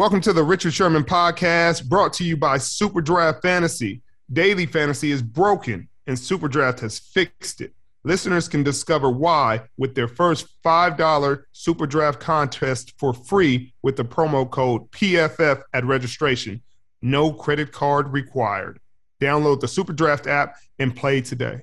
Welcome 0.00 0.22
to 0.22 0.32
the 0.32 0.42
Richard 0.42 0.72
Sherman 0.72 1.04
podcast, 1.04 1.86
brought 1.86 2.14
to 2.14 2.24
you 2.24 2.34
by 2.34 2.56
Super 2.56 3.02
Draft 3.02 3.42
Fantasy. 3.42 4.00
Daily 4.32 4.64
fantasy 4.64 5.10
is 5.10 5.20
broken, 5.20 5.90
and 6.06 6.18
Super 6.18 6.48
Draft 6.48 6.80
has 6.80 6.98
fixed 6.98 7.60
it. 7.60 7.74
Listeners 8.02 8.48
can 8.48 8.62
discover 8.62 9.10
why 9.10 9.60
with 9.76 9.94
their 9.94 10.08
first 10.08 10.46
$5 10.64 11.42
Super 11.52 11.86
Draft 11.86 12.18
contest 12.18 12.94
for 12.96 13.12
free 13.12 13.74
with 13.82 13.96
the 13.96 14.04
promo 14.06 14.50
code 14.50 14.90
PFF 14.90 15.60
at 15.74 15.84
registration. 15.84 16.62
No 17.02 17.30
credit 17.30 17.70
card 17.70 18.10
required. 18.10 18.80
Download 19.20 19.60
the 19.60 19.68
Super 19.68 19.92
Draft 19.92 20.26
app 20.26 20.56
and 20.78 20.96
play 20.96 21.20
today. 21.20 21.60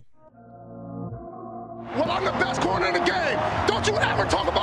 Well, 1.95 2.11
I'm 2.11 2.23
the 2.23 2.31
best 2.33 2.61
corner 2.61 2.85
in 2.85 2.93
the 2.93 2.99
game. 2.99 3.39
Don't 3.67 3.87
you 3.87 3.97
ever 3.97 4.25
talk 4.25 4.47
about 4.47 4.56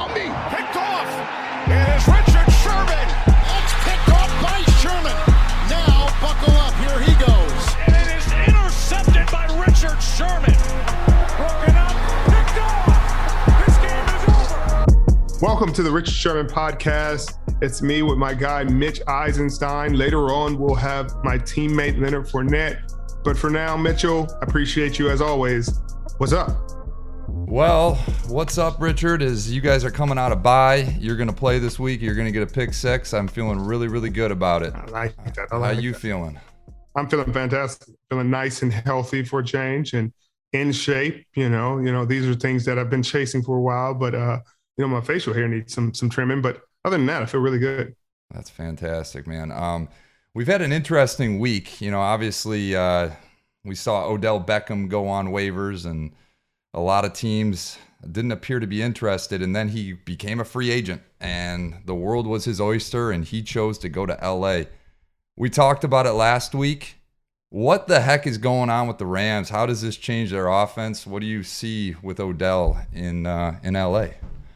Welcome 15.42 15.72
to 15.74 15.82
the 15.82 15.90
Richard 15.90 16.14
Sherman 16.14 16.46
podcast. 16.46 17.38
It's 17.60 17.82
me 17.82 18.02
with 18.02 18.16
my 18.16 18.34
guy 18.34 18.64
Mitch 18.64 19.00
Eisenstein. 19.08 19.94
Later 19.94 20.32
on, 20.32 20.58
we'll 20.58 20.76
have 20.76 21.12
my 21.24 21.38
teammate 21.38 22.00
Leonard 22.00 22.26
Fournette. 22.28 22.80
But 23.24 23.36
for 23.36 23.50
now, 23.50 23.76
Mitchell, 23.76 24.28
I 24.40 24.44
appreciate 24.44 24.98
you 24.98 25.10
as 25.10 25.20
always. 25.20 25.80
What's 26.18 26.32
up? 26.32 26.56
Well, 27.28 27.96
what's 28.28 28.58
up, 28.58 28.80
Richard? 28.80 29.22
Is 29.22 29.52
you 29.52 29.60
guys 29.60 29.84
are 29.84 29.90
coming 29.90 30.18
out 30.18 30.30
of 30.30 30.42
bye. 30.42 30.94
You're 30.98 31.16
going 31.16 31.28
to 31.28 31.34
play 31.34 31.58
this 31.58 31.78
week. 31.78 32.00
You're 32.00 32.14
going 32.14 32.26
to 32.26 32.32
get 32.32 32.42
a 32.42 32.52
pick 32.52 32.72
six. 32.72 33.12
I'm 33.12 33.28
feeling 33.28 33.58
really, 33.58 33.88
really 33.88 34.10
good 34.10 34.30
about 34.30 34.62
it. 34.62 34.72
I 34.74 34.84
like 34.86 35.34
that. 35.34 35.48
I 35.50 35.56
How 35.56 35.60
like 35.60 35.80
you 35.80 35.92
that. 35.92 36.00
feeling? 36.00 36.38
I'm 36.96 37.08
feeling 37.08 37.32
fantastic, 37.32 37.94
feeling 38.08 38.30
nice 38.30 38.62
and 38.62 38.72
healthy 38.72 39.24
for 39.24 39.40
a 39.40 39.44
change 39.44 39.94
and 39.94 40.12
in 40.52 40.70
shape. 40.70 41.26
You 41.34 41.48
know, 41.48 41.78
you 41.78 41.92
know, 41.92 42.04
these 42.04 42.26
are 42.26 42.34
things 42.34 42.64
that 42.66 42.78
I've 42.78 42.90
been 42.90 43.02
chasing 43.02 43.42
for 43.42 43.56
a 43.56 43.60
while, 43.60 43.94
but 43.94 44.14
uh, 44.14 44.38
you 44.76 44.84
know, 44.84 44.88
my 44.88 45.00
facial 45.00 45.34
hair 45.34 45.48
needs 45.48 45.72
some 45.72 45.94
some 45.94 46.10
trimming. 46.10 46.42
But 46.42 46.62
other 46.84 46.96
than 46.96 47.06
that, 47.06 47.22
I 47.22 47.26
feel 47.26 47.40
really 47.40 47.58
good. 47.58 47.94
That's 48.32 48.50
fantastic, 48.50 49.26
man. 49.26 49.52
Um, 49.52 49.88
we've 50.34 50.46
had 50.46 50.62
an 50.62 50.72
interesting 50.72 51.38
week. 51.38 51.80
You 51.80 51.90
know, 51.90 52.00
obviously, 52.00 52.74
uh, 52.74 53.10
we 53.64 53.74
saw 53.74 54.06
Odell 54.06 54.42
Beckham 54.42 54.88
go 54.88 55.08
on 55.08 55.28
waivers, 55.28 55.86
and 55.86 56.12
a 56.72 56.80
lot 56.80 57.04
of 57.04 57.12
teams 57.12 57.78
didn't 58.10 58.32
appear 58.32 58.60
to 58.60 58.66
be 58.66 58.82
interested. 58.82 59.42
And 59.42 59.54
then 59.54 59.68
he 59.68 59.92
became 59.92 60.40
a 60.40 60.44
free 60.44 60.70
agent, 60.70 61.02
and 61.20 61.76
the 61.86 61.94
world 61.94 62.26
was 62.26 62.44
his 62.44 62.60
oyster, 62.60 63.10
and 63.10 63.24
he 63.24 63.42
chose 63.42 63.78
to 63.78 63.88
go 63.88 64.06
to 64.06 64.18
LA. 64.22 64.64
We 65.36 65.50
talked 65.50 65.84
about 65.84 66.06
it 66.06 66.12
last 66.12 66.54
week. 66.54 66.96
What 67.50 67.86
the 67.86 68.00
heck 68.00 68.26
is 68.26 68.36
going 68.36 68.68
on 68.68 68.88
with 68.88 68.98
the 68.98 69.06
Rams? 69.06 69.48
How 69.48 69.64
does 69.64 69.80
this 69.80 69.96
change 69.96 70.32
their 70.32 70.48
offense? 70.48 71.06
What 71.06 71.20
do 71.20 71.26
you 71.26 71.44
see 71.44 71.94
with 72.02 72.18
Odell 72.18 72.84
in 72.92 73.26
uh, 73.26 73.60
in 73.62 73.74
LA? 73.74 74.08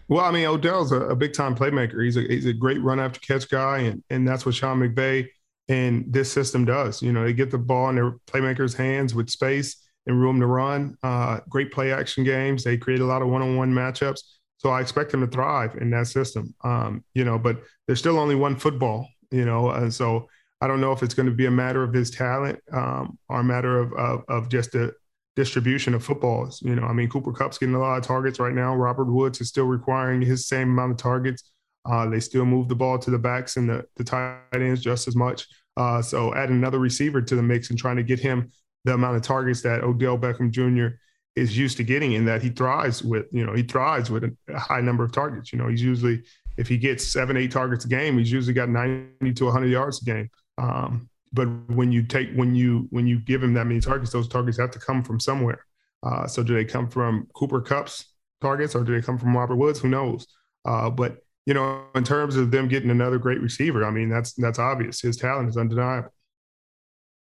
Well, 0.09 0.25
I 0.25 0.31
mean, 0.31 0.47
Odell's 0.47 0.93
a, 0.93 1.01
a 1.01 1.17
big 1.17 1.35
time 1.35 1.55
playmaker. 1.55 2.03
He's 2.03 2.17
a 2.17 2.23
he's 2.23 2.47
a 2.47 2.53
great 2.53 2.81
run 2.83 2.99
after 3.01 3.21
catch 3.21 3.49
guy, 3.49 3.81
and 3.81 4.03
and 4.11 4.27
that's 4.27 4.47
what 4.47 4.55
Sean 4.55 4.81
McVay 4.81 5.29
and 5.69 6.11
this 6.13 6.33
system 6.33 6.65
does. 6.65 7.03
You 7.03 7.13
know, 7.13 7.25
they 7.25 7.35
get 7.35 7.51
the 7.51 7.59
ball 7.59 7.91
in 7.91 7.97
their 7.97 8.13
playmakers' 8.27 8.75
hands 8.75 9.15
with 9.15 9.29
space 9.29 9.77
and 10.07 10.19
room 10.19 10.41
to 10.41 10.47
run. 10.47 10.97
Uh, 11.03 11.41
great 11.49 11.71
play 11.71 11.93
action 11.93 12.25
games. 12.25 12.65
They 12.65 12.79
create 12.79 13.01
a 13.01 13.05
lot 13.05 13.21
of 13.21 13.29
one 13.29 13.43
on 13.43 13.57
one 13.57 13.73
matchups. 13.73 14.21
So 14.57 14.71
I 14.71 14.81
expect 14.81 15.13
them 15.13 15.21
to 15.21 15.27
thrive 15.27 15.77
in 15.77 15.91
that 15.91 16.07
system. 16.07 16.55
Um, 16.65 17.05
you 17.15 17.25
know, 17.25 17.39
but 17.39 17.63
there's 17.87 17.99
still 17.99 18.19
only 18.19 18.35
one 18.35 18.57
football. 18.57 19.07
You 19.31 19.45
know, 19.45 19.71
and 19.71 19.93
so 19.93 20.27
I 20.63 20.67
don't 20.67 20.81
know 20.81 20.93
if 20.93 21.03
it's 21.03 21.15
going 21.15 21.29
to 21.29 21.35
be 21.35 21.47
a 21.47 21.51
matter 21.51 21.83
of 21.83 21.93
his 21.93 22.11
talent 22.11 22.61
um, 22.73 23.19
or 23.29 23.41
a 23.41 23.45
matter 23.45 23.79
of, 23.79 23.93
of 23.93 24.25
of 24.29 24.49
just 24.49 24.73
the 24.73 24.95
distribution 25.39 25.95
of 25.95 26.05
footballs. 26.05 26.61
You 26.63 26.75
know, 26.75 26.83
I 26.83 26.93
mean, 26.93 27.09
Cooper 27.09 27.33
Kupp's 27.33 27.59
getting 27.59 27.77
a 27.77 27.79
lot 27.79 27.97
of 27.97 28.03
targets 28.03 28.41
right 28.41 28.53
now. 28.53 28.75
Robert 28.75 29.05
Woods 29.05 29.41
is 29.41 29.49
still 29.49 29.67
requiring 29.67 30.21
his 30.21 30.49
same 30.49 30.71
amount 30.71 30.91
of 30.91 30.99
targets. 30.99 31.53
Uh, 31.89 32.09
they 32.09 32.19
still 32.19 32.45
move 32.45 32.67
the 32.67 32.75
ball 32.75 32.99
to 32.99 33.13
the 33.13 33.19
backs 33.19 33.57
and 33.57 33.71
the, 33.71 33.85
the 33.95 34.03
tight 34.03 34.41
ends 34.53 34.83
just 34.83 35.07
as 35.07 35.15
much. 35.15 35.47
Uh, 35.77 36.03
so 36.03 36.35
add 36.35 36.51
another 36.51 36.81
receiver 36.81 37.23
to 37.23 37.37
the 37.37 37.43
mix 37.43 37.71
and 37.71 37.79
trying 37.79 37.97
to 37.97 38.03
get 38.03 38.19
him 38.19 38.51
the 38.85 38.95
amount 38.95 39.15
of 39.15 39.23
targets 39.23 39.63
that 39.63 39.85
Odell 39.85 40.19
Beckham 40.19 40.51
Jr. 40.51 40.97
is 41.37 41.57
used 41.57 41.77
to 41.77 41.85
getting 41.85 42.17
and 42.17 42.27
that 42.27 42.43
he 42.43 42.49
thrives 42.49 43.05
with, 43.05 43.27
you 43.31 43.47
know, 43.47 43.55
he 43.55 43.63
thrives 43.63 44.11
with 44.11 44.25
a, 44.25 44.59
high 44.59 44.81
number 44.81 45.05
of 45.05 45.13
targets. 45.13 45.53
You 45.53 45.61
know, 45.61 45.69
he's 45.69 45.83
usually, 45.83 46.25
if 46.57 46.67
he 46.67 46.79
gets 46.79 47.07
seven, 47.07 47.37
eight 47.37 47.53
targets 47.53 47.85
a 47.85 47.89
game, 47.89 48.19
he's 48.19 48.33
usually 48.33 48.55
got 48.55 48.69
90 48.69 49.35
to 49.35 49.45
100 49.45 49.67
yards 49.67 50.03
a 50.03 50.05
game. 50.05 50.31
Um, 50.59 51.08
but 51.33 51.47
when 51.71 51.93
you 51.93 52.03
take 52.03 52.33
when 52.35 52.55
you 52.55 52.87
when 52.91 53.07
you 53.07 53.21
give 53.21 53.43
him 53.43 53.55
that 53.55 53.67
many 53.67 53.81
targets, 53.81 54.13
those 54.13 54.29
targets 54.29 54.59
have 54.59 54.71
to 54.73 54.79
come 54.79 55.03
from 55.03 55.21
somewhere. 55.21 55.65
Uh, 56.03 56.27
so 56.27 56.43
do 56.43 56.55
they 56.55 56.65
come 56.65 56.89
from 56.89 57.27
Cooper 57.35 57.61
Kupp's 57.61 58.15
targets 58.41 58.75
or 58.75 58.85
do 58.85 58.95
they 58.95 59.05
come 59.05 59.19
from 59.19 59.37
Robert 59.37 59.57
Woods? 59.57 59.81
Who 59.81 59.89
knows? 59.89 60.27
Uh, 60.65 60.91
but 60.91 61.19
you 61.47 61.55
know, 61.55 61.85
in 61.95 62.05
terms 62.05 62.37
of 62.37 62.51
them 62.51 62.69
getting 62.69 62.91
another 62.91 63.19
great 63.19 63.41
receiver, 63.41 63.85
I 63.85 63.91
mean 63.91 64.09
that's 64.09 64.33
that's 64.35 64.59
obvious. 64.59 65.01
His 65.01 65.17
talent 65.17 65.49
is 65.49 65.57
undeniable. 65.57 66.11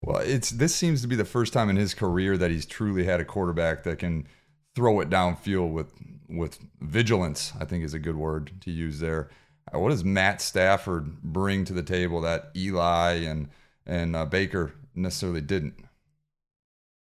Well, 0.02 0.18
it's 0.18 0.50
this 0.50 0.74
seems 0.74 1.02
to 1.02 1.08
be 1.08 1.16
the 1.16 1.24
first 1.24 1.52
time 1.52 1.68
in 1.70 1.76
his 1.76 1.94
career 1.94 2.36
that 2.36 2.50
he's 2.50 2.66
truly 2.66 3.04
had 3.04 3.20
a 3.20 3.24
quarterback 3.24 3.82
that 3.84 3.98
can 3.98 4.26
throw 4.74 5.00
it 5.00 5.10
downfield 5.10 5.72
with 5.72 5.92
with 6.28 6.58
vigilance. 6.80 7.52
I 7.58 7.64
think 7.64 7.84
is 7.84 7.94
a 7.94 7.98
good 7.98 8.16
word 8.16 8.52
to 8.62 8.70
use 8.70 9.00
there. 9.00 9.30
Uh, 9.74 9.78
What 9.78 9.90
does 9.90 10.04
Matt 10.04 10.40
Stafford 10.40 11.22
bring 11.22 11.64
to 11.64 11.72
the 11.72 11.82
table 11.82 12.20
that 12.22 12.50
Eli 12.56 13.14
and 13.24 13.48
and 13.86 14.16
uh, 14.16 14.24
Baker 14.24 14.72
necessarily 14.94 15.40
didn't? 15.40 15.74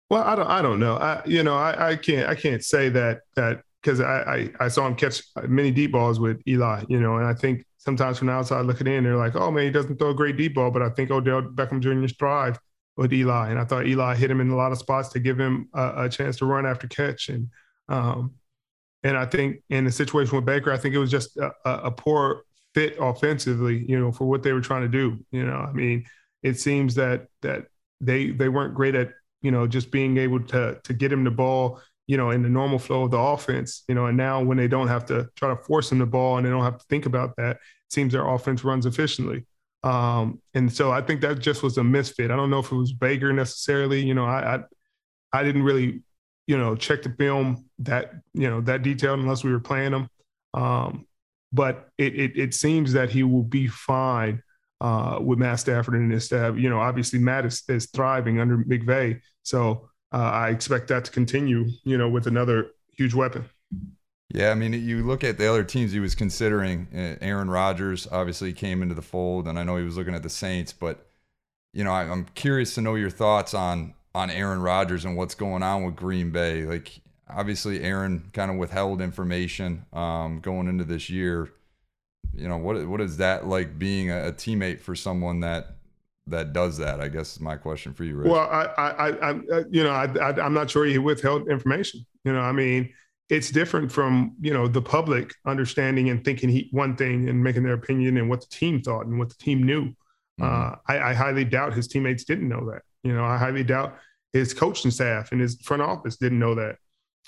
Well, 0.10 0.24
I 0.24 0.36
don't 0.36 0.48
I 0.48 0.62
don't 0.62 0.80
know. 0.80 0.96
I 0.98 1.22
you 1.26 1.44
know 1.44 1.56
I, 1.56 1.92
I 1.92 1.96
can't 1.96 2.28
I 2.28 2.36
can't 2.36 2.64
say 2.64 2.90
that 2.90 3.22
that 3.36 3.62
because 3.82 4.00
I, 4.02 4.50
I 4.60 4.66
I 4.66 4.68
saw 4.68 4.88
him 4.88 4.96
catch 4.96 5.22
many 5.48 5.72
deep 5.72 5.92
balls 5.92 6.20
with 6.20 6.42
Eli. 6.48 6.84
You 6.90 7.00
know, 7.00 7.18
and 7.18 7.26
I 7.26 7.34
think 7.34 7.66
sometimes 7.78 8.18
from 8.18 8.28
the 8.28 8.34
outside 8.34 8.66
looking 8.66 8.88
in, 8.88 9.04
they're 9.04 9.16
like, 9.16 9.36
oh 9.36 9.52
man, 9.52 9.66
he 9.66 9.72
doesn't 9.72 9.98
throw 9.98 10.10
a 10.10 10.16
great 10.16 10.38
deep 10.38 10.56
ball, 10.56 10.72
but 10.72 10.82
I 10.82 10.90
think 10.90 11.12
Odell 11.12 11.44
Beckham 11.44 11.80
Jr. 11.80 12.14
thrive 12.16 12.60
with 12.98 13.14
Eli, 13.14 13.50
and 13.50 13.60
I 13.60 13.66
thought 13.66 13.88
Eli 13.88 14.16
hit 14.16 14.32
him 14.32 14.42
in 14.42 14.50
a 14.50 14.56
lot 14.56 14.72
of 14.72 14.78
spots 14.78 15.10
to 15.10 15.20
give 15.20 15.40
him 15.40 15.70
a, 15.74 16.06
a 16.06 16.10
chance 16.10 16.38
to 16.38 16.46
run 16.46 16.66
after 16.66 16.88
catch, 16.88 17.30
and 17.30 17.50
um, 17.88 18.34
and 19.04 19.16
I 19.16 19.26
think 19.26 19.64
in 19.70 19.86
the 19.86 19.92
situation 19.92 20.36
with 20.36 20.46
Baker, 20.46 20.72
I 20.72 20.78
think 20.78 20.96
it 20.96 21.00
was 21.00 21.12
just 21.12 21.38
a, 21.38 21.52
a 21.66 21.92
poor 21.92 22.44
fit 22.74 22.98
offensively, 23.00 23.86
you 23.88 24.00
know, 24.00 24.12
for 24.12 24.26
what 24.26 24.44
they 24.44 24.54
were 24.54 24.62
trying 24.62 24.82
to 24.82 24.90
do. 24.90 25.18
You 25.32 25.46
know, 25.46 25.56
I 25.56 25.72
mean, 25.72 26.06
it 26.44 26.60
seems 26.60 26.96
that 26.96 27.28
that 27.42 27.68
they 28.02 28.32
they 28.32 28.50
weren't 28.50 28.76
great 28.76 28.96
at 28.96 29.12
you 29.42 29.52
know 29.52 29.68
just 29.68 29.92
being 29.92 30.18
able 30.18 30.40
to 30.40 30.80
to 30.84 30.94
get 30.94 31.12
him 31.12 31.24
the 31.24 31.32
ball, 31.32 31.82
you 32.08 32.18
know, 32.18 32.32
in 32.32 32.42
the 32.42 32.50
normal 32.50 32.80
flow 32.80 33.04
of 33.04 33.12
the 33.12 33.18
offense. 33.18 33.84
You 33.88 33.96
know, 33.96 34.08
and 34.08 34.18
now 34.18 34.42
when 34.44 34.58
they 34.58 34.68
don't 34.68 34.88
have 34.88 35.06
to 35.08 35.30
try 35.36 35.50
to 35.50 35.62
force 35.64 35.92
him 35.92 36.00
the 36.00 36.06
ball 36.06 36.38
and 36.38 36.46
they 36.46 36.50
don't 36.50 36.64
have 36.64 36.78
to 36.78 36.86
think 36.90 37.06
about 37.06 37.36
that, 37.38 37.58
it 37.58 37.94
seems 37.94 38.14
their 38.14 38.28
offense 38.28 38.64
runs 38.64 38.86
efficiently. 38.86 39.46
Um, 39.84 40.42
and 40.54 40.72
so 40.72 40.92
I 40.92 41.02
think 41.02 41.22
that 41.22 41.40
just 41.40 41.64
was 41.64 41.78
a 41.78 41.84
misfit. 41.84 42.32
I 42.32 42.36
don't 42.36 42.50
know 42.50 42.60
if 42.60 42.72
it 42.72 42.76
was 42.76 42.94
Baker 42.94 43.32
necessarily. 43.32 44.04
You 44.04 44.14
know, 44.14 44.26
I 44.26 44.56
I, 44.56 44.60
I 45.34 45.44
didn't 45.44 45.64
really 45.64 46.02
you 46.48 46.58
know 46.58 46.76
check 46.76 47.04
the 47.04 47.12
film 47.12 47.66
that 47.80 48.14
you 48.34 48.50
know 48.50 48.62
that 48.62 48.82
detailed 48.82 49.20
unless 49.20 49.44
we 49.44 49.52
were 49.52 49.60
playing 49.60 49.92
them. 49.92 50.10
Um, 50.54 51.06
but 51.52 51.90
it, 51.98 52.16
it 52.16 52.32
it 52.38 52.54
seems 52.54 52.94
that 52.94 53.10
he 53.10 53.24
will 53.24 53.44
be 53.44 53.68
fine 53.68 54.42
uh, 54.82 55.20
with 55.22 55.40
Matt 55.40 55.60
Stafford 55.60 55.96
and 55.96 56.12
his 56.12 56.26
staff. 56.26 56.56
You 56.58 56.70
know, 56.70 56.80
obviously 56.80 57.20
Matt 57.20 57.46
is, 57.46 57.64
is 57.68 57.88
thriving 57.88 58.40
under 58.40 58.58
McVay, 58.58 59.22
so 59.44 59.90
uh, 60.12 60.18
I 60.18 60.50
expect 60.50 60.88
that 60.90 61.06
to 61.06 61.12
continue. 61.12 61.68
You 61.84 61.98
know, 61.98 62.10
with 62.10 62.28
another 62.28 62.72
huge 62.96 63.14
weapon. 63.14 63.46
Yeah, 64.32 64.52
I 64.52 64.56
mean, 64.56 64.74
you 64.74 65.04
look 65.04 65.24
at 65.24 65.40
the 65.40 65.50
other 65.50 65.64
teams 65.64 65.92
he 65.92 66.00
was 66.00 66.14
considering. 66.14 66.88
uh, 66.94 67.16
Aaron 67.20 67.50
Rodgers 67.50 68.08
obviously 68.12 68.54
came 68.54 68.84
into 68.84 68.94
the 68.94 69.02
fold, 69.02 69.48
and 69.48 69.58
I 69.58 69.64
know 69.64 69.78
he 69.78 69.84
was 69.84 69.98
looking 69.98 70.14
at 70.14 70.22
the 70.22 70.30
Saints, 70.30 70.72
but 70.72 71.08
you 71.74 71.84
know, 71.84 71.92
I, 71.92 72.04
I'm 72.04 72.26
curious 72.36 72.76
to 72.76 72.82
know 72.82 72.96
your 72.96 73.10
thoughts 73.10 73.54
on 73.54 73.94
on 74.16 74.30
Aaron 74.30 74.62
Rodgers 74.62 75.06
and 75.06 75.16
what's 75.16 75.36
going 75.36 75.64
on 75.64 75.84
with 75.84 75.96
Green 75.96 76.32
Bay. 76.32 76.66
Like, 76.66 77.02
obviously, 77.28 77.84
Aaron 77.84 78.30
kind 78.34 78.50
of 78.50 78.58
withheld 78.58 79.02
information 79.02 79.86
um, 79.94 80.40
going 80.40 80.68
into 80.68 80.84
this 80.84 81.10
year. 81.10 81.52
You 82.34 82.48
know, 82.48 82.58
what 82.58 82.88
what 82.88 83.02
is 83.02 83.18
that 83.18 83.48
like 83.48 83.78
being 83.78 84.12
a, 84.12 84.28
a 84.28 84.32
teammate 84.32 84.80
for 84.80 84.96
someone 84.96 85.42
that 85.42 85.76
that 86.28 86.54
does 86.54 86.78
that? 86.78 87.02
I 87.02 87.08
guess 87.08 87.34
is 87.34 87.40
my 87.40 87.56
question 87.56 87.94
for 87.94 88.04
you, 88.04 88.16
Rich. 88.16 88.32
Well, 88.32 88.48
I, 88.50 88.66
I, 88.78 89.32
I, 89.32 89.32
you 89.70 89.84
know, 89.84 89.92
I, 89.92 90.06
I, 90.20 90.42
I'm 90.42 90.54
not 90.54 90.70
sure 90.70 90.86
he 90.86 90.98
withheld 90.98 91.50
information. 91.50 92.06
You 92.24 92.34
know, 92.34 92.42
I 92.42 92.52
mean, 92.52 92.94
it's 93.30 93.50
different 93.52 93.92
from 93.92 94.36
you 94.40 94.54
know 94.54 94.68
the 94.68 94.82
public 94.82 95.34
understanding 95.46 96.10
and 96.10 96.24
thinking 96.24 96.50
he 96.50 96.70
one 96.72 96.96
thing 96.96 97.30
and 97.30 97.44
making 97.44 97.64
their 97.64 97.74
opinion 97.74 98.18
and 98.18 98.30
what 98.30 98.42
the 98.42 98.48
team 98.48 98.82
thought 98.82 99.06
and 99.06 99.20
what 99.20 99.30
the 99.30 99.36
team 99.36 99.64
knew. 99.64 99.94
Mhm. 100.40 100.74
Uh, 100.74 100.76
I, 100.88 101.00
I 101.00 101.14
highly 101.14 101.46
doubt 101.46 101.74
his 101.74 101.88
teammates 101.88 102.24
didn't 102.24 102.48
know 102.48 102.70
that. 102.72 102.82
You 103.04 103.14
know, 103.14 103.24
I 103.24 103.38
highly 103.38 103.64
doubt 103.64 103.98
his 104.34 104.54
coaching 104.54 104.92
staff 104.92 105.32
and 105.32 105.42
his 105.42 105.60
front 105.62 105.82
office 105.82 106.18
didn't 106.18 106.40
know 106.40 106.56
that. 106.56 106.78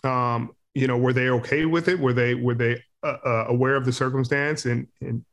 Um, 0.07 0.51
you 0.73 0.87
know, 0.87 0.97
were 0.97 1.13
they 1.13 1.29
okay 1.29 1.65
with 1.65 1.87
it? 1.87 1.99
Were 1.99 2.13
they 2.13 2.35
were 2.35 2.55
they 2.55 2.83
uh, 3.03 3.17
uh, 3.25 3.45
aware 3.47 3.75
of 3.75 3.85
the 3.85 3.93
circumstance 3.93 4.65
and 4.65 4.87
and 5.01 5.25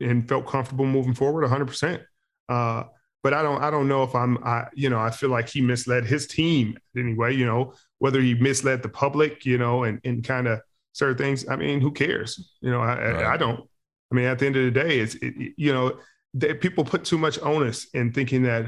and 0.00 0.28
felt 0.28 0.46
comfortable 0.46 0.86
moving 0.86 1.14
forward 1.14 1.44
100%. 1.44 2.00
Uh, 2.48 2.84
but 3.22 3.34
I 3.34 3.42
don't 3.42 3.60
I 3.62 3.70
don't 3.70 3.88
know 3.88 4.04
if 4.04 4.14
I'm 4.14 4.38
I 4.44 4.68
you 4.74 4.88
know 4.90 4.98
I 4.98 5.10
feel 5.10 5.30
like 5.30 5.48
he 5.48 5.60
misled 5.60 6.04
his 6.04 6.26
team 6.26 6.78
anyway. 6.96 7.34
You 7.34 7.46
know 7.46 7.74
whether 7.98 8.20
he 8.20 8.34
misled 8.34 8.82
the 8.82 8.88
public, 8.88 9.44
you 9.44 9.58
know, 9.58 9.84
and 9.84 10.00
and 10.04 10.22
kind 10.22 10.46
of 10.46 10.60
certain 10.92 11.18
things. 11.18 11.48
I 11.48 11.56
mean, 11.56 11.80
who 11.80 11.90
cares? 11.90 12.52
You 12.60 12.70
know, 12.70 12.80
I, 12.80 12.94
right. 12.96 13.24
I, 13.24 13.34
I 13.34 13.36
don't. 13.36 13.68
I 14.10 14.14
mean, 14.14 14.24
at 14.24 14.38
the 14.38 14.46
end 14.46 14.56
of 14.56 14.64
the 14.64 14.70
day, 14.70 15.00
it's 15.00 15.16
it, 15.16 15.34
you 15.56 15.72
know 15.72 15.98
they, 16.32 16.54
people 16.54 16.84
put 16.84 17.04
too 17.04 17.18
much 17.18 17.38
onus 17.42 17.88
in 17.92 18.12
thinking 18.12 18.44
that 18.44 18.66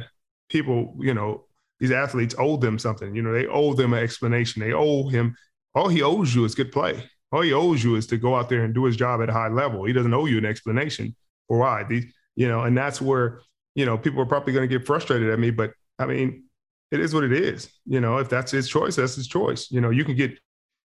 people 0.49 0.97
you 0.99 1.15
know 1.15 1.45
these 1.79 1.93
athletes 1.93 2.35
owe 2.39 2.57
them 2.57 2.79
something. 2.79 3.15
You 3.15 3.23
know, 3.23 3.33
they 3.33 3.47
owe 3.47 3.73
them 3.73 3.95
an 3.95 4.03
explanation. 4.03 4.61
They 4.61 4.73
owe 4.73 5.09
him 5.09 5.37
all 5.75 5.89
he 5.89 6.03
owes 6.03 6.35
you 6.35 6.45
is 6.45 6.55
good 6.55 6.73
play. 6.73 7.09
All 7.33 7.43
he 7.43 7.53
owes 7.53 7.83
you 7.83 7.97
is 7.97 8.07
to 8.09 8.17
go 8.17 8.35
out 8.35 8.49
there 8.49 8.65
and 8.65 8.75
do 8.75 8.85
his 8.85 8.97
job 8.97 9.23
at 9.23 9.29
a 9.29 9.33
high 9.33 9.49
level. 9.49 9.85
He 9.85 9.93
doesn't 9.93 10.13
owe 10.13 10.27
you 10.27 10.39
an 10.39 10.45
explanation 10.45 11.15
for 11.47 11.59
why. 11.59 11.85
These, 11.85 12.13
you 12.35 12.49
know, 12.49 12.63
and 12.63 12.77
that's 12.77 13.01
where 13.01 13.41
you 13.75 13.87
know, 13.87 13.97
people 13.97 14.21
are 14.21 14.27
probably 14.27 14.53
going 14.53 14.69
to 14.69 14.79
get 14.79 14.87
frustrated 14.87 15.31
at 15.31 15.39
me, 15.39 15.51
but 15.51 15.73
I 15.99 16.07
mean, 16.07 16.45
it 16.91 17.01
is 17.01 17.15
what 17.15 17.25
it 17.25 17.33
is. 17.33 17.71
You 17.87 18.01
know, 18.01 18.19
if 18.19 18.29
that's 18.29 18.51
his 18.51 18.69
choice, 18.69 18.97
that's 18.97 19.15
his 19.15 19.29
choice. 19.29 19.71
You 19.71 19.81
know, 19.81 19.91
you 19.91 20.05
can 20.05 20.17
get, 20.17 20.39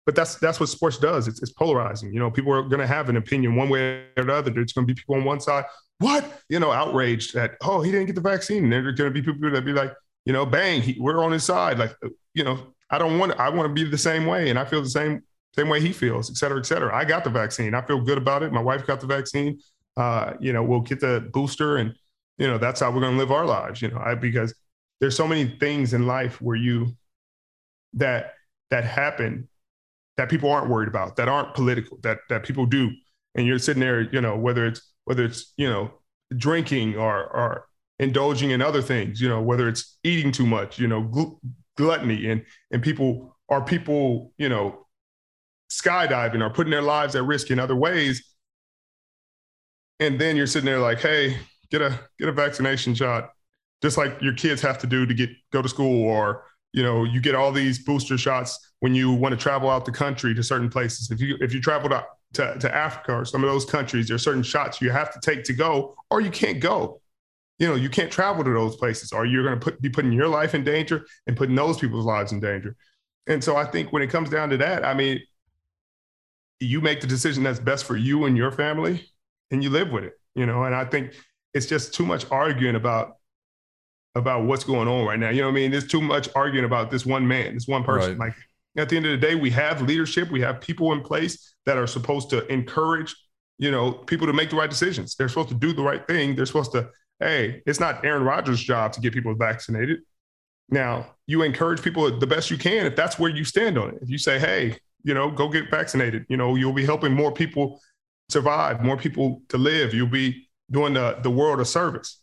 but 0.06 0.14
that's 0.14 0.36
that's 0.36 0.58
what 0.58 0.68
sports 0.68 0.98
does. 0.98 1.28
It's, 1.28 1.42
it's 1.42 1.52
polarizing. 1.52 2.12
You 2.12 2.20
know, 2.20 2.30
people 2.30 2.52
are 2.52 2.62
going 2.62 2.80
to 2.80 2.86
have 2.86 3.08
an 3.08 3.16
opinion 3.16 3.54
one 3.54 3.68
way 3.68 4.06
or 4.16 4.24
the 4.24 4.34
other. 4.34 4.50
There's 4.50 4.72
going 4.72 4.86
to 4.86 4.94
be 4.94 4.98
people 4.98 5.16
on 5.16 5.24
one 5.24 5.40
side, 5.40 5.66
what 5.98 6.40
you 6.48 6.58
know, 6.58 6.72
outraged 6.72 7.34
that 7.34 7.52
oh 7.62 7.82
he 7.82 7.92
didn't 7.92 8.06
get 8.06 8.14
the 8.14 8.22
vaccine. 8.22 8.64
And 8.64 8.72
there's 8.72 8.96
going 8.96 9.12
to 9.12 9.14
be 9.14 9.22
people 9.22 9.50
that 9.50 9.64
be 9.64 9.72
like, 9.72 9.92
you 10.24 10.32
know, 10.32 10.46
bang, 10.46 10.80
he, 10.80 10.98
we're 10.98 11.22
on 11.22 11.32
his 11.32 11.44
side. 11.44 11.78
Like, 11.78 11.94
uh, 12.04 12.08
you 12.34 12.44
know, 12.44 12.74
I 12.88 12.98
don't 12.98 13.18
want 13.18 13.38
I 13.38 13.50
want 13.50 13.68
to 13.68 13.74
be 13.74 13.88
the 13.88 13.98
same 13.98 14.24
way, 14.24 14.48
and 14.48 14.58
I 14.58 14.64
feel 14.64 14.82
the 14.82 14.88
same 14.88 15.22
same 15.56 15.68
way 15.68 15.80
he 15.80 15.92
feels, 15.92 16.30
et 16.30 16.36
cetera, 16.36 16.58
et 16.58 16.66
cetera. 16.66 16.94
I 16.94 17.04
got 17.04 17.24
the 17.24 17.30
vaccine. 17.30 17.74
I 17.74 17.82
feel 17.82 18.00
good 18.00 18.18
about 18.18 18.42
it. 18.42 18.52
My 18.52 18.62
wife 18.62 18.86
got 18.86 19.00
the 19.00 19.06
vaccine. 19.06 19.58
Uh, 19.96 20.34
you 20.40 20.52
know, 20.52 20.62
we'll 20.62 20.80
get 20.80 21.00
the 21.00 21.28
booster 21.32 21.76
and 21.76 21.94
you 22.40 22.46
know 22.46 22.58
that's 22.58 22.80
how 22.80 22.90
we're 22.90 23.00
going 23.00 23.12
to 23.12 23.18
live 23.18 23.30
our 23.30 23.44
lives 23.44 23.80
you 23.80 23.88
know 23.88 23.98
I, 23.98 24.16
because 24.16 24.52
there's 25.00 25.14
so 25.14 25.28
many 25.28 25.56
things 25.60 25.94
in 25.94 26.06
life 26.06 26.40
where 26.40 26.56
you 26.56 26.96
that 27.94 28.32
that 28.70 28.84
happen 28.84 29.48
that 30.16 30.28
people 30.28 30.50
aren't 30.50 30.68
worried 30.68 30.88
about 30.88 31.16
that 31.16 31.28
aren't 31.28 31.54
political 31.54 31.98
that 32.02 32.18
that 32.28 32.42
people 32.42 32.66
do 32.66 32.90
and 33.36 33.46
you're 33.46 33.58
sitting 33.58 33.80
there 33.80 34.00
you 34.00 34.20
know 34.20 34.36
whether 34.36 34.66
it's 34.66 34.92
whether 35.04 35.24
it's 35.24 35.52
you 35.56 35.68
know 35.68 35.92
drinking 36.36 36.96
or 36.96 37.24
or 37.24 37.66
indulging 37.98 38.50
in 38.50 38.62
other 38.62 38.82
things 38.82 39.20
you 39.20 39.28
know 39.28 39.42
whether 39.42 39.68
it's 39.68 39.98
eating 40.02 40.32
too 40.32 40.46
much 40.46 40.78
you 40.78 40.88
know 40.88 41.02
gl- 41.04 41.38
gluttony 41.76 42.30
and 42.30 42.44
and 42.70 42.82
people 42.82 43.36
are 43.50 43.62
people 43.62 44.32
you 44.38 44.48
know 44.48 44.86
skydiving 45.70 46.44
or 46.44 46.50
putting 46.50 46.70
their 46.70 46.82
lives 46.82 47.14
at 47.14 47.24
risk 47.24 47.50
in 47.50 47.58
other 47.58 47.76
ways 47.76 48.34
and 50.00 50.20
then 50.20 50.36
you're 50.36 50.46
sitting 50.46 50.66
there 50.66 50.80
like 50.80 50.98
hey 50.98 51.36
get 51.70 51.80
a 51.80 51.98
get 52.18 52.28
a 52.28 52.32
vaccination 52.32 52.94
shot, 52.94 53.30
just 53.82 53.96
like 53.96 54.20
your 54.20 54.34
kids 54.34 54.60
have 54.60 54.78
to 54.78 54.86
do 54.86 55.06
to 55.06 55.14
get 55.14 55.30
go 55.52 55.62
to 55.62 55.68
school, 55.68 56.04
or 56.04 56.44
you 56.72 56.82
know, 56.82 57.04
you 57.04 57.20
get 57.20 57.34
all 57.34 57.52
these 57.52 57.82
booster 57.84 58.18
shots 58.18 58.58
when 58.80 58.94
you 58.94 59.12
want 59.12 59.32
to 59.32 59.38
travel 59.38 59.70
out 59.70 59.84
the 59.84 59.92
country 59.92 60.34
to 60.34 60.42
certain 60.42 60.68
places. 60.68 61.10
If 61.10 61.20
you 61.20 61.36
if 61.40 61.54
you 61.54 61.60
travel 61.60 61.88
to, 61.90 62.04
to, 62.34 62.58
to 62.58 62.74
Africa 62.74 63.14
or 63.14 63.24
some 63.24 63.42
of 63.42 63.50
those 63.50 63.64
countries, 63.64 64.08
there 64.08 64.16
are 64.16 64.18
certain 64.18 64.42
shots 64.42 64.80
you 64.80 64.90
have 64.90 65.12
to 65.12 65.20
take 65.20 65.44
to 65.44 65.52
go, 65.52 65.94
or 66.10 66.20
you 66.20 66.30
can't 66.30 66.60
go. 66.60 67.00
You 67.58 67.68
know, 67.68 67.74
you 67.74 67.90
can't 67.90 68.10
travel 68.10 68.42
to 68.42 68.50
those 68.50 68.76
places, 68.76 69.12
or 69.12 69.26
you're 69.26 69.44
going 69.44 69.58
to 69.58 69.62
put, 69.62 69.80
be 69.82 69.90
putting 69.90 70.12
your 70.12 70.28
life 70.28 70.54
in 70.54 70.64
danger 70.64 71.04
and 71.26 71.36
putting 71.36 71.54
those 71.54 71.78
people's 71.78 72.06
lives 72.06 72.32
in 72.32 72.40
danger. 72.40 72.74
And 73.26 73.44
so 73.44 73.54
I 73.54 73.66
think 73.66 73.92
when 73.92 74.02
it 74.02 74.08
comes 74.08 74.30
down 74.30 74.48
to 74.48 74.56
that, 74.56 74.82
I 74.82 74.94
mean, 74.94 75.20
you 76.60 76.80
make 76.80 77.00
the 77.00 77.06
decision 77.06 77.42
that's 77.42 77.58
best 77.58 77.84
for 77.84 77.96
you 77.96 78.26
and 78.26 78.36
your 78.36 78.52
family, 78.52 79.10
and 79.50 79.62
you 79.62 79.70
live 79.70 79.90
with 79.90 80.04
it. 80.04 80.14
You 80.34 80.46
know, 80.46 80.64
and 80.64 80.74
I 80.74 80.84
think 80.84 81.14
it's 81.54 81.66
just 81.66 81.94
too 81.94 82.06
much 82.06 82.30
arguing 82.30 82.76
about 82.76 83.16
about 84.14 84.44
what's 84.44 84.64
going 84.64 84.88
on 84.88 85.06
right 85.06 85.18
now. 85.18 85.30
You 85.30 85.40
know 85.42 85.48
what 85.48 85.52
I 85.52 85.54
mean? 85.54 85.70
There's 85.70 85.86
too 85.86 86.00
much 86.00 86.28
arguing 86.34 86.64
about 86.64 86.90
this 86.90 87.06
one 87.06 87.26
man, 87.26 87.54
this 87.54 87.68
one 87.68 87.84
person. 87.84 88.18
Right. 88.18 88.28
Like 88.28 88.36
at 88.76 88.88
the 88.88 88.96
end 88.96 89.06
of 89.06 89.12
the 89.12 89.26
day, 89.26 89.34
we 89.34 89.50
have 89.50 89.82
leadership, 89.82 90.30
we 90.30 90.40
have 90.40 90.60
people 90.60 90.92
in 90.92 91.00
place 91.00 91.54
that 91.66 91.76
are 91.76 91.86
supposed 91.86 92.30
to 92.30 92.46
encourage, 92.52 93.14
you 93.58 93.70
know, 93.70 93.92
people 93.92 94.26
to 94.26 94.32
make 94.32 94.50
the 94.50 94.56
right 94.56 94.70
decisions. 94.70 95.14
They're 95.14 95.28
supposed 95.28 95.50
to 95.50 95.54
do 95.54 95.72
the 95.72 95.82
right 95.82 96.06
thing. 96.06 96.34
They're 96.34 96.46
supposed 96.46 96.72
to, 96.72 96.90
hey, 97.20 97.62
it's 97.66 97.80
not 97.80 98.04
Aaron 98.04 98.24
Rodgers' 98.24 98.62
job 98.62 98.92
to 98.92 99.00
get 99.00 99.12
people 99.12 99.34
vaccinated. 99.34 100.00
Now, 100.68 101.14
you 101.26 101.42
encourage 101.42 101.82
people 101.82 102.18
the 102.18 102.26
best 102.26 102.50
you 102.50 102.56
can 102.56 102.86
if 102.86 102.96
that's 102.96 103.18
where 103.18 103.30
you 103.30 103.44
stand 103.44 103.76
on 103.76 103.90
it. 103.90 103.98
If 104.02 104.08
you 104.08 104.18
say, 104.18 104.38
hey, 104.38 104.76
you 105.02 105.14
know, 105.14 105.30
go 105.30 105.48
get 105.48 105.70
vaccinated, 105.70 106.26
you 106.28 106.36
know, 106.36 106.56
you'll 106.56 106.72
be 106.72 106.84
helping 106.84 107.12
more 107.12 107.32
people 107.32 107.80
survive, 108.28 108.82
more 108.82 108.96
people 108.96 109.42
to 109.48 109.58
live. 109.58 109.94
You'll 109.94 110.08
be 110.08 110.48
doing 110.70 110.94
the, 110.94 111.18
the 111.22 111.30
world 111.30 111.60
a 111.60 111.64
service. 111.64 112.20